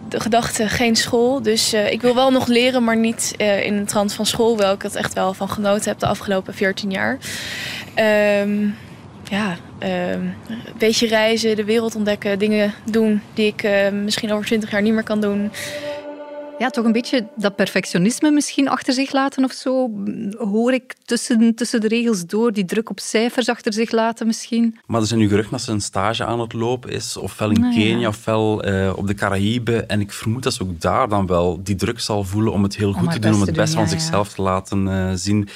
de 0.09 0.19
gedachte 0.19 0.69
geen 0.69 0.95
school. 0.95 1.41
Dus 1.41 1.73
eh, 1.73 1.91
ik 1.91 2.01
wil 2.01 2.15
wel 2.15 2.31
nog 2.31 2.47
leren, 2.47 2.83
maar 2.83 2.97
niet 2.97 3.33
eh, 3.37 3.65
in 3.65 3.77
de 3.77 3.85
trant 3.85 4.13
van 4.13 4.25
school. 4.25 4.57
Wel 4.57 4.73
ik 4.73 4.81
het 4.81 4.95
echt 4.95 5.13
wel 5.13 5.33
van 5.33 5.49
genoten 5.49 5.89
heb 5.89 5.99
de 5.99 6.05
afgelopen 6.05 6.53
14 6.53 6.91
jaar. 6.91 7.17
Ehm, 7.93 8.67
ja, 9.29 9.55
ehm, 9.79 10.21
een 10.47 10.77
beetje 10.77 11.07
reizen, 11.07 11.55
de 11.55 11.63
wereld 11.63 11.95
ontdekken, 11.95 12.39
dingen 12.39 12.73
doen 12.83 13.21
die 13.33 13.53
ik 13.55 13.91
misschien 13.91 14.31
over 14.31 14.45
20 14.45 14.71
jaar 14.71 14.81
niet 14.81 14.93
meer 14.93 15.03
kan 15.03 15.21
doen. 15.21 15.51
Ja, 16.61 16.69
toch 16.69 16.85
een 16.85 16.91
beetje 16.91 17.27
dat 17.35 17.55
perfectionisme 17.55 18.31
misschien 18.31 18.69
achter 18.69 18.93
zich 18.93 19.11
laten 19.11 19.43
of 19.43 19.51
zo. 19.51 19.89
Hoor 20.37 20.73
ik 20.73 20.95
tussen, 21.05 21.55
tussen 21.55 21.81
de 21.81 21.87
regels 21.87 22.25
door, 22.25 22.51
die 22.51 22.65
druk 22.65 22.89
op 22.89 22.99
cijfers 22.99 23.49
achter 23.49 23.73
zich 23.73 23.91
laten 23.91 24.27
misschien. 24.27 24.79
Maar 24.85 25.01
er 25.01 25.07
zijn 25.07 25.19
nu 25.19 25.27
geruchten 25.27 25.51
dat 25.51 25.61
ze 25.61 25.71
een 25.71 25.81
stage 25.81 26.25
aan 26.25 26.39
het 26.39 26.53
lopen 26.53 26.91
is, 26.91 27.17
ofwel 27.17 27.49
in 27.49 27.63
ja. 27.63 27.69
Kenia, 27.69 28.07
ofwel 28.07 28.63
eh, 28.63 28.93
op 28.95 29.07
de 29.07 29.13
Caraïben. 29.13 29.89
En 29.89 29.99
ik 29.99 30.11
vermoed 30.11 30.43
dat 30.43 30.53
ze 30.53 30.63
ook 30.63 30.81
daar 30.81 31.09
dan 31.09 31.27
wel 31.27 31.63
die 31.63 31.75
druk 31.75 31.99
zal 31.99 32.23
voelen 32.23 32.53
om 32.53 32.63
het 32.63 32.75
heel 32.75 32.93
goed 32.93 33.11
te 33.11 33.19
doen, 33.19 33.33
om 33.33 33.41
het 33.41 33.55
best 33.55 33.73
doen, 33.73 33.81
van 33.81 33.91
ja, 33.91 33.91
ja. 33.91 33.99
zichzelf 33.99 34.33
te 34.33 34.41
laten 34.41 34.87
eh, 34.87 35.11
zien. 35.15 35.49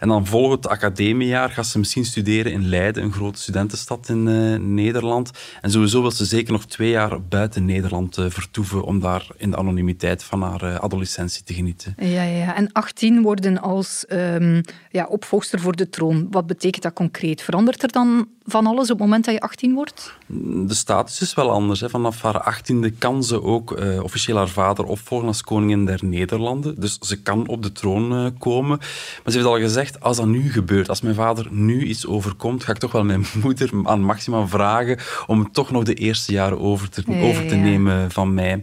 En 0.00 0.08
dan 0.08 0.26
volgend 0.26 0.68
academiejaar 0.68 1.50
gaat 1.50 1.66
ze 1.66 1.78
misschien 1.78 2.04
studeren 2.04 2.52
in 2.52 2.68
Leiden, 2.68 3.02
een 3.02 3.12
grote 3.12 3.40
studentenstad 3.40 4.08
in 4.08 4.28
eh, 4.28 4.60
Nederland. 4.60 5.30
En 5.60 5.70
sowieso 5.70 6.00
wil 6.00 6.10
ze 6.10 6.24
zeker 6.24 6.52
nog 6.52 6.64
twee 6.64 6.90
jaar 6.90 7.22
buiten 7.22 7.64
Nederland 7.64 8.14
vertoeven 8.28 8.82
om 8.82 9.00
daar 9.00 9.26
in 9.36 9.50
de 9.50 9.56
anonimiteit 9.56 10.24
van 10.24 10.46
haar 10.48 10.62
eh, 10.62 10.80
adolescentie 10.80 11.42
te 11.44 11.54
genieten. 11.54 11.94
Ja, 11.98 12.22
ja. 12.22 12.54
En 12.54 12.72
18 12.72 13.22
worden 13.22 13.60
als 13.60 14.06
ehm, 14.06 14.62
ja, 14.90 15.06
opvolgster 15.06 15.60
voor 15.60 15.76
de 15.76 15.88
troon. 15.88 16.26
Wat 16.30 16.46
betekent 16.46 16.82
dat 16.82 16.92
concreet? 16.92 17.42
Verandert 17.42 17.82
er 17.82 17.92
dan 17.92 18.28
van 18.48 18.66
alles 18.66 18.90
op 18.90 18.98
het 18.98 18.98
moment 18.98 19.24
dat 19.24 19.34
je 19.34 19.40
18 19.40 19.74
wordt? 19.74 20.14
De 20.26 20.74
status 20.74 21.20
is 21.20 21.34
wel 21.34 21.50
anders. 21.50 21.80
Hè. 21.80 21.88
Vanaf 21.88 22.22
haar 22.22 22.40
achttiende 22.40 22.90
kan 22.90 23.24
ze 23.24 23.42
ook 23.42 23.72
eh, 23.72 24.02
officieel 24.02 24.36
haar 24.36 24.48
vader 24.48 24.84
opvolgen 24.84 25.26
als 25.28 25.42
koningin 25.42 25.84
der 25.84 26.00
Nederlanden. 26.04 26.80
Dus 26.80 26.98
ze 27.00 27.22
kan 27.22 27.48
op 27.48 27.62
de 27.62 27.72
troon 27.72 28.12
eh, 28.12 28.26
komen. 28.38 28.78
Maar 28.78 29.32
ze 29.32 29.32
heeft 29.32 29.44
al 29.50 29.58
gezegd, 29.58 30.00
als 30.00 30.16
dat 30.16 30.26
nu 30.26 30.50
gebeurt, 30.50 30.88
als 30.88 31.00
mijn 31.00 31.14
vader 31.14 31.46
nu 31.50 31.84
iets 31.84 32.06
overkomt, 32.06 32.64
ga 32.64 32.72
ik 32.72 32.78
toch 32.78 32.92
wel 32.92 33.04
mijn 33.04 33.26
moeder 33.42 33.70
aan 33.82 34.00
Maxima 34.00 34.46
vragen 34.46 34.98
om 35.26 35.52
toch 35.52 35.70
nog 35.70 35.84
de 35.84 35.94
eerste 35.94 36.32
jaren 36.32 36.60
over 36.60 36.88
te, 36.88 37.02
over 37.08 37.46
te 37.46 37.56
ja. 37.56 37.62
nemen 37.62 38.10
van 38.10 38.34
mij. 38.34 38.62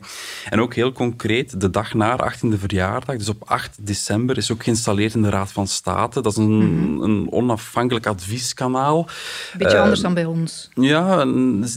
En 0.50 0.62
ook 0.62 0.74
heel 0.74 0.91
concreet, 0.91 1.62
de 1.62 1.69
dag 1.69 1.93
na 1.93 2.08
haar 2.08 2.36
18e 2.36 2.60
verjaardag, 2.60 3.17
dus 3.17 3.30
op 3.30 3.43
8 3.45 3.86
december, 3.86 4.38
is 4.38 4.52
ook 4.52 4.63
geïnstalleerd 4.63 5.13
in 5.13 5.21
de 5.21 5.30
Raad 5.30 5.52
van 5.52 5.67
State. 5.67 6.21
Dat 6.21 6.32
is 6.32 6.38
een, 6.38 7.00
een 7.02 7.28
onafhankelijk 7.32 8.06
advieskanaal. 8.06 9.08
Beetje 9.58 9.74
Eh, 9.75 9.81
anders 9.81 10.01
dan 10.01 10.13
bij 10.13 10.25
ons. 10.25 10.69
ja, 10.73 11.25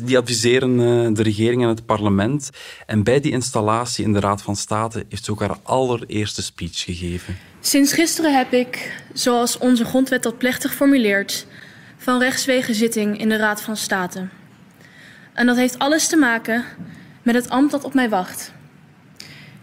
die 0.03 0.19
adviseren 0.19 0.71
eh, 0.81 1.15
de 1.15 1.23
regering 1.23 1.63
en 1.63 1.69
het 1.69 1.87
parlement. 1.87 2.51
En 2.87 3.03
bij 3.03 3.21
die 3.21 3.33
installatie 3.33 4.05
in 4.05 4.13
de 4.13 4.21
Raad 4.21 4.43
van 4.43 4.57
State 4.57 5.05
heeft 5.09 5.25
ze 5.25 5.31
ook 5.31 5.41
haar 5.41 5.57
allereerste 5.63 6.43
speech 6.43 6.83
gegeven. 6.83 7.37
Sinds 7.61 7.93
gisteren 7.93 8.37
heb 8.37 8.53
ik, 8.53 9.03
zoals 9.13 9.59
onze 9.59 9.85
grondwet 9.85 10.23
dat 10.23 10.39
plechtig 10.39 10.75
formuleert, 10.75 11.47
van 11.97 12.19
rechtswege 12.19 12.75
zitting 12.75 13.19
in 13.19 13.29
de 13.29 13.37
Raad 13.37 13.63
van 13.63 13.77
State. 13.77 14.29
En 15.33 15.47
dat 15.47 15.57
heeft 15.57 15.79
alles 15.79 16.09
te 16.09 16.17
maken 16.17 16.65
met 17.23 17.35
het 17.35 17.49
ambt 17.49 17.73
dat 17.73 17.85
op 17.85 17.95
mij 17.95 18.09
wacht. 18.09 18.53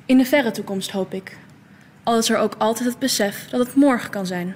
In 0.06 0.18
de 0.18 0.26
verre 0.26 0.52
toekomst 0.52 0.92
hoop 0.92 1.14
ik. 1.14 1.38
Al 2.04 2.18
is 2.18 2.30
er 2.30 2.38
ook 2.38 2.56
altijd 2.58 2.90
het 2.90 3.00
besef 3.00 3.48
dat 3.50 3.60
het 3.60 3.76
morgen 3.76 4.10
kan 4.10 4.26
zijn. 4.26 4.56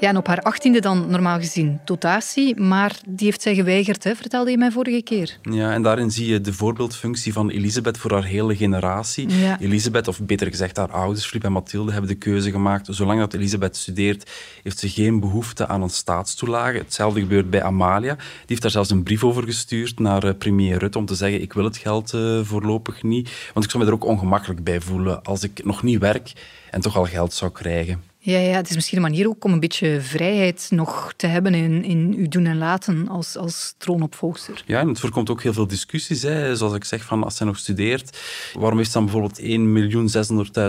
Ja, 0.00 0.08
en 0.08 0.16
op 0.16 0.26
haar 0.26 0.54
18e 0.54 0.78
dan 0.78 1.10
normaal 1.10 1.38
gezien 1.38 1.80
dotatie, 1.84 2.60
maar 2.60 3.00
die 3.08 3.26
heeft 3.26 3.42
zij 3.42 3.54
geweigerd, 3.54 4.04
hè, 4.04 4.14
vertelde 4.14 4.50
je 4.50 4.58
mij 4.58 4.70
vorige 4.70 5.02
keer. 5.02 5.38
Ja, 5.42 5.72
en 5.72 5.82
daarin 5.82 6.10
zie 6.10 6.28
je 6.28 6.40
de 6.40 6.52
voorbeeldfunctie 6.52 7.32
van 7.32 7.50
Elisabeth 7.50 7.98
voor 7.98 8.12
haar 8.12 8.24
hele 8.24 8.56
generatie. 8.56 9.28
Ja. 9.28 9.60
Elisabeth, 9.60 10.08
of 10.08 10.20
beter 10.20 10.46
gezegd 10.46 10.76
haar 10.76 10.90
ouders, 10.90 11.26
Filip 11.26 11.44
en 11.44 11.52
Mathilde, 11.52 11.92
hebben 11.92 12.10
de 12.10 12.16
keuze 12.16 12.50
gemaakt. 12.50 12.86
Zolang 12.90 13.20
dat 13.20 13.34
Elisabeth 13.34 13.76
studeert, 13.76 14.30
heeft 14.62 14.78
ze 14.78 14.88
geen 14.88 15.20
behoefte 15.20 15.66
aan 15.66 15.82
een 15.82 15.90
staatstoelage. 15.90 16.78
Hetzelfde 16.78 17.20
gebeurt 17.20 17.50
bij 17.50 17.62
Amalia. 17.62 18.14
Die 18.14 18.24
heeft 18.46 18.62
daar 18.62 18.70
zelfs 18.70 18.90
een 18.90 19.02
brief 19.02 19.24
over 19.24 19.42
gestuurd 19.42 19.98
naar 19.98 20.24
eh, 20.24 20.34
premier 20.38 20.78
Rutte 20.78 20.98
om 20.98 21.06
te 21.06 21.14
zeggen 21.14 21.42
ik 21.42 21.52
wil 21.52 21.64
het 21.64 21.76
geld 21.76 22.14
eh, 22.14 22.40
voorlopig 22.42 23.02
niet. 23.02 23.30
Want 23.52 23.64
ik 23.64 23.70
zou 23.70 23.82
me 23.82 23.88
er 23.88 23.96
ook 23.96 24.04
ongemakkelijk 24.04 24.64
bij 24.64 24.80
voelen 24.80 25.22
als 25.22 25.42
ik 25.42 25.64
nog 25.64 25.82
niet 25.82 25.98
werk 25.98 26.32
en 26.70 26.80
toch 26.80 26.96
al 26.96 27.04
geld 27.04 27.32
zou 27.32 27.52
krijgen. 27.52 28.09
Ja, 28.22 28.38
ja, 28.38 28.56
het 28.56 28.68
is 28.68 28.74
misschien 28.74 28.96
een 28.96 29.02
manier 29.02 29.28
ook 29.28 29.44
om 29.44 29.52
een 29.52 29.60
beetje 29.60 30.00
vrijheid 30.00 30.66
nog 30.70 31.12
te 31.16 31.26
hebben 31.26 31.54
in, 31.54 31.84
in 31.84 32.14
uw 32.16 32.28
doen 32.28 32.46
en 32.46 32.58
laten 32.58 33.08
als, 33.08 33.36
als 33.36 33.74
troonopvolgster. 33.78 34.62
Ja, 34.66 34.80
en 34.80 34.88
het 34.88 35.00
voorkomt 35.00 35.30
ook 35.30 35.42
heel 35.42 35.52
veel 35.52 35.66
discussies. 35.66 36.22
Hè. 36.22 36.56
Zoals 36.56 36.74
ik 36.74 36.84
zeg, 36.84 37.04
van 37.04 37.24
als 37.24 37.36
zij 37.36 37.46
nog 37.46 37.58
studeert, 37.58 38.18
waarom 38.58 38.78
heeft 38.78 38.90
ze 38.90 38.98
dan 38.98 39.04
bijvoorbeeld 39.04 39.40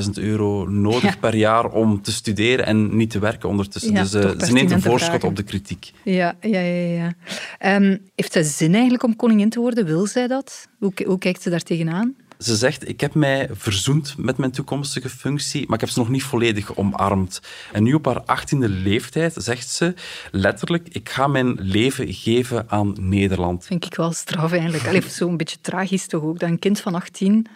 1.600.000 0.05 0.23
euro 0.23 0.65
nodig 0.69 1.01
Ja. 1.03 1.15
per 1.19 1.35
jaar 1.35 1.65
om 1.71 2.01
te 2.01 2.11
studeren 2.11 2.65
en 2.65 2.95
niet 2.97 3.09
te 3.09 3.19
werken 3.19 3.49
ondertussen? 3.49 3.93
Ja, 3.93 4.01
dus 4.01 4.13
eh, 4.13 4.39
ze 4.45 4.53
neemt 4.53 4.71
een 4.71 4.81
voorschot 4.81 5.09
vragen. 5.09 5.27
op 5.27 5.35
de 5.35 5.43
kritiek. 5.43 5.91
Ja, 6.03 6.35
ja, 6.41 6.59
ja. 6.59 6.93
ja. 6.93 7.13
Ehm, 7.57 7.97
heeft 8.15 8.31
zij 8.31 8.43
zin 8.43 8.73
eigenlijk 8.73 9.03
om 9.03 9.15
koningin 9.15 9.49
te 9.49 9.59
worden? 9.59 9.85
Wil 9.85 10.05
zij 10.07 10.27
dat? 10.27 10.67
Hoe, 10.79 10.93
hoe 11.05 11.17
kijkt 11.17 11.41
ze 11.41 11.49
daar 11.49 11.63
tegenaan? 11.63 12.15
Ze 12.41 12.55
zegt, 12.55 12.89
ik 12.89 13.01
heb 13.01 13.13
mij 13.13 13.49
verzoend 13.51 14.13
met 14.17 14.37
mijn 14.37 14.51
toekomstige 14.51 15.09
functie, 15.09 15.65
maar 15.65 15.75
ik 15.75 15.81
heb 15.81 15.89
ze 15.89 15.99
nog 15.99 16.09
niet 16.09 16.23
volledig 16.23 16.75
omarmd. 16.75 17.41
En 17.71 17.83
nu 17.83 17.93
op 17.93 18.05
haar 18.05 18.21
achttiende 18.21 18.69
leeftijd 18.69 19.33
zegt 19.37 19.69
ze 19.69 19.93
letterlijk, 20.31 20.87
ik 20.91 21.09
ga 21.09 21.27
mijn 21.27 21.57
leven 21.59 22.13
geven 22.13 22.65
aan 22.69 22.95
Nederland. 22.99 23.65
Vind 23.65 23.85
ik 23.85 23.95
wel 23.95 24.11
straf 24.11 24.51
eigenlijk. 24.51 24.87
Allee, 24.87 25.01
zo'n 25.09 25.37
beetje 25.37 25.57
tragisch 25.61 26.07
toch 26.07 26.23
ook, 26.23 26.39
dat 26.39 26.49
een 26.49 26.59
kind 26.59 26.79
van 26.79 26.95
18 26.95 27.47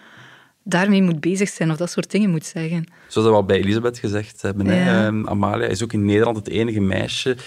daarmee 0.64 1.02
moet 1.02 1.20
bezig 1.20 1.50
zijn 1.50 1.72
of 1.72 1.78
dat 1.78 1.92
soort 1.92 2.12
dingen 2.12 2.30
moet 2.30 2.46
zeggen. 2.46 2.86
Zoals 3.08 3.28
we 3.28 3.34
al 3.34 3.46
bij 3.46 3.58
Elisabeth 3.58 3.98
gezegd 3.98 4.42
hebben. 4.42 4.66
Ja. 4.66 5.06
Ehm, 5.06 5.28
Amalia 5.28 5.68
is 5.68 5.84
ook 5.84 5.94
in 5.94 6.06
Nederland 6.06 6.38
het 6.38 6.48
enige 6.48 6.80
meisje 6.80 7.38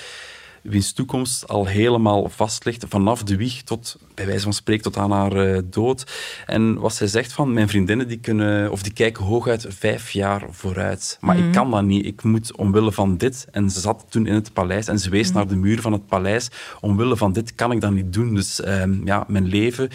wiens 0.62 0.92
toekomst 0.92 1.48
al 1.48 1.66
helemaal 1.66 2.28
vast 2.28 2.64
ligt, 2.64 2.84
vanaf 2.88 3.22
de 3.22 3.36
wieg 3.36 3.62
tot, 3.62 3.98
bij 4.14 4.26
wijze 4.26 4.42
van 4.42 4.52
spreken, 4.52 4.82
tot 4.82 4.96
aan 4.96 5.10
haar 5.10 5.32
eh, 5.32 5.62
dood. 5.64 6.12
En 6.46 6.78
wat 6.78 6.94
zij 6.94 7.06
zegt 7.06 7.32
van, 7.32 7.52
mijn 7.52 7.68
vriendinnen 7.68 8.08
die 8.08 8.18
kunnen, 8.18 8.70
of 8.70 8.82
die 8.82 8.92
kijken 8.92 9.24
hooguit 9.24 9.66
vijf 9.68 10.10
jaar 10.10 10.42
vooruit. 10.50 11.18
Maar 11.20 11.36
Mhm. 11.36 11.46
ik 11.46 11.52
kan 11.52 11.70
dat 11.70 11.82
niet. 11.84 12.06
Ik 12.06 12.22
moet 12.22 12.56
omwille 12.56 12.92
van 12.92 13.16
dit, 13.16 13.46
en 13.50 13.70
ze 13.70 13.80
zat 13.80 14.06
toen 14.08 14.26
in 14.26 14.34
het 14.34 14.52
paleis 14.52 14.88
en 14.88 14.98
ze 14.98 15.10
wees 15.10 15.26
Mhm. 15.28 15.36
naar 15.36 15.46
de 15.48 15.56
muur 15.56 15.80
van 15.80 15.92
het 15.92 16.06
paleis, 16.06 16.48
omwille 16.80 17.16
van 17.16 17.32
dit 17.32 17.54
kan 17.54 17.72
ik 17.72 17.80
dat 17.80 17.92
niet 17.92 18.12
doen. 18.12 18.34
Dus 18.34 18.60
ehm, 18.60 19.06
ja, 19.06 19.24
mijn 19.28 19.46
leven 19.46 19.88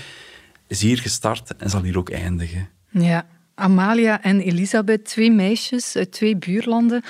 is 0.67 0.81
hier 0.81 0.97
gestart 0.99 1.55
en 1.57 1.69
zal 1.69 1.81
hier 1.83 1.97
ook 1.97 2.09
eindigen. 2.09 2.69
Ja. 2.89 3.25
Amalia 3.55 4.21
en 4.23 4.39
Elisabeth, 4.41 5.05
twee 5.05 5.31
meisjes 5.31 5.95
uit 5.95 6.11
twee 6.11 6.37
buurlanden 6.37 7.03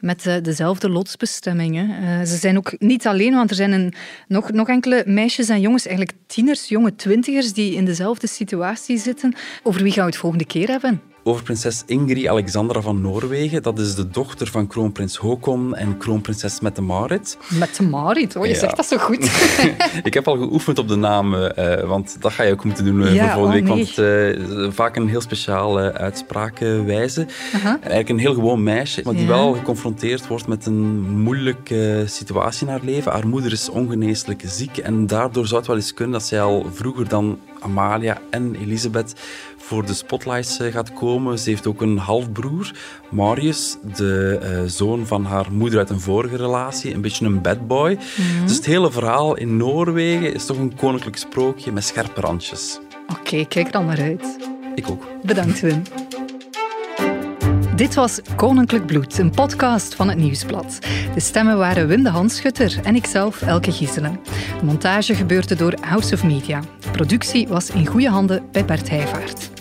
met 0.00 0.26
uh, 0.26 0.34
dezelfde 0.42 0.88
lotsbestemmingen. 0.88 1.88
Uh, 2.02 2.20
ze 2.20 2.36
zijn 2.36 2.56
ook 2.56 2.72
niet 2.78 3.06
alleen, 3.06 3.34
want 3.34 3.50
er 3.50 3.56
zijn 3.56 3.72
een, 3.72 3.94
nog, 4.28 4.52
nog 4.52 4.68
enkele 4.68 5.02
meisjes 5.06 5.48
en 5.48 5.60
jongens, 5.60 5.86
eigenlijk 5.86 6.18
tieners, 6.26 6.68
jonge 6.68 6.94
twintigers, 6.94 7.52
die 7.52 7.74
in 7.74 7.84
dezelfde 7.84 8.26
situatie 8.26 8.98
zitten. 8.98 9.34
Over 9.62 9.82
wie 9.82 9.92
gaan 9.92 10.04
we 10.04 10.10
het 10.10 10.20
volgende 10.20 10.46
keer 10.46 10.68
hebben? 10.68 11.09
Over 11.22 11.42
prinses 11.42 11.82
Ingrid 11.86 12.26
Alexandra 12.26 12.80
van 12.80 13.00
Noorwegen. 13.00 13.62
Dat 13.62 13.78
is 13.78 13.94
de 13.94 14.08
dochter 14.08 14.46
van 14.46 14.66
kroonprins 14.66 15.16
Håkon 15.16 15.76
en 15.76 15.96
kroonprinses 15.96 16.60
Mette-Marit. 16.60 17.38
Mette-Marit? 17.48 18.36
Oh, 18.36 18.46
je 18.46 18.54
zegt 18.54 18.76
dat 18.76 18.86
zo 18.86 18.96
goed. 18.96 19.30
ik 20.02 20.14
heb 20.14 20.28
al 20.28 20.36
geoefend 20.36 20.78
op 20.78 20.88
de 20.88 20.96
naam, 20.96 21.34
uh, 21.34 21.48
want 21.80 22.16
dat 22.20 22.32
ga 22.32 22.42
je 22.42 22.52
ook 22.52 22.64
moeten 22.64 22.84
doen 22.84 23.00
uh, 23.00 23.14
ja, 23.14 23.24
voor 23.24 23.32
volgende 23.32 23.70
oh, 23.70 23.76
week. 23.76 23.96
Nee. 23.96 24.36
Want 24.36 24.58
uh, 24.58 24.70
vaak 24.70 24.96
een 24.96 25.08
heel 25.08 25.20
speciale 25.20 25.92
uitspraakwijze. 25.92 27.26
-huh. 27.52 27.64
Eigenlijk 27.64 28.08
een 28.08 28.18
heel 28.18 28.34
gewoon 28.34 28.62
meisje, 28.62 29.00
maar 29.04 29.14
die 29.14 29.22
ja. 29.22 29.28
wel 29.28 29.52
geconfronteerd 29.52 30.26
wordt 30.26 30.46
met 30.46 30.66
een 30.66 31.00
moeilijke 31.00 32.04
situatie 32.06 32.66
in 32.66 32.72
haar 32.72 32.84
leven. 32.84 33.12
Haar 33.12 33.28
moeder 33.28 33.52
is 33.52 33.68
ongeneeslijk 33.68 34.42
ziek 34.46 34.76
en 34.78 35.06
daardoor 35.06 35.46
zou 35.46 35.58
het 35.58 35.68
wel 35.68 35.76
eens 35.76 35.94
kunnen 35.94 36.12
dat 36.12 36.28
zij 36.28 36.42
al 36.42 36.66
vroeger 36.72 37.08
dan 37.08 37.38
Amalia 37.60 38.18
en 38.30 38.54
Elisabeth 38.54 39.14
voor 39.56 39.86
de 39.86 39.94
spotlights 39.94 40.58
eh, 40.58 40.72
gaat 40.72 40.92
komen. 40.92 41.38
Ze 41.38 41.50
heeft 41.50 41.66
ook 41.66 41.80
een 41.80 41.98
halfbroer, 41.98 42.74
Marius, 43.10 43.76
de 43.96 44.40
uh, 44.42 44.62
zoon 44.66 45.06
van 45.06 45.24
haar 45.24 45.46
moeder 45.52 45.78
uit 45.78 45.90
een 45.90 46.00
vorige 46.00 46.36
relatie. 46.36 46.94
Een 46.94 47.00
beetje 47.00 47.26
een 47.26 47.42
bad 47.42 47.66
boy. 47.66 47.98
Mm-hmm. 48.16 48.46
Dus 48.46 48.56
het 48.56 48.66
hele 48.66 48.90
verhaal 48.90 49.36
in 49.36 49.56
Noorwegen 49.56 50.34
is 50.34 50.46
toch 50.46 50.58
een 50.58 50.76
koninklijk 50.76 51.16
sprookje 51.16 51.72
met 51.72 51.84
scherpe 51.84 52.20
randjes. 52.20 52.78
Oké, 53.08 53.20
okay, 53.20 53.44
kijk 53.44 53.66
er 53.66 53.72
dan 53.72 53.86
naar 53.86 54.00
uit. 54.00 54.38
Ik 54.74 54.90
ook. 54.90 55.06
Bedankt, 55.22 55.60
Wim. 55.60 55.82
Dit 57.80 57.94
was 57.94 58.20
Koninklijk 58.36 58.86
Bloed, 58.86 59.18
een 59.18 59.30
podcast 59.30 59.94
van 59.94 60.08
het 60.08 60.18
Nieuwsblad. 60.18 60.78
De 61.14 61.20
stemmen 61.20 61.58
waren 61.58 61.86
Wim 61.86 62.02
de 62.02 62.08
Hanschutter 62.08 62.80
en 62.82 62.94
ikzelf, 62.94 63.42
Elke 63.42 63.72
Gieselen. 63.72 64.20
De 64.58 64.64
montage 64.64 65.14
gebeurde 65.14 65.54
door 65.54 65.74
House 65.80 66.14
of 66.14 66.24
Media. 66.24 66.60
De 66.80 66.90
productie 66.90 67.48
was 67.48 67.70
in 67.70 67.86
goede 67.86 68.08
handen 68.08 68.48
bij 68.52 68.64
Bert 68.64 68.88
Heijvaart. 68.88 69.59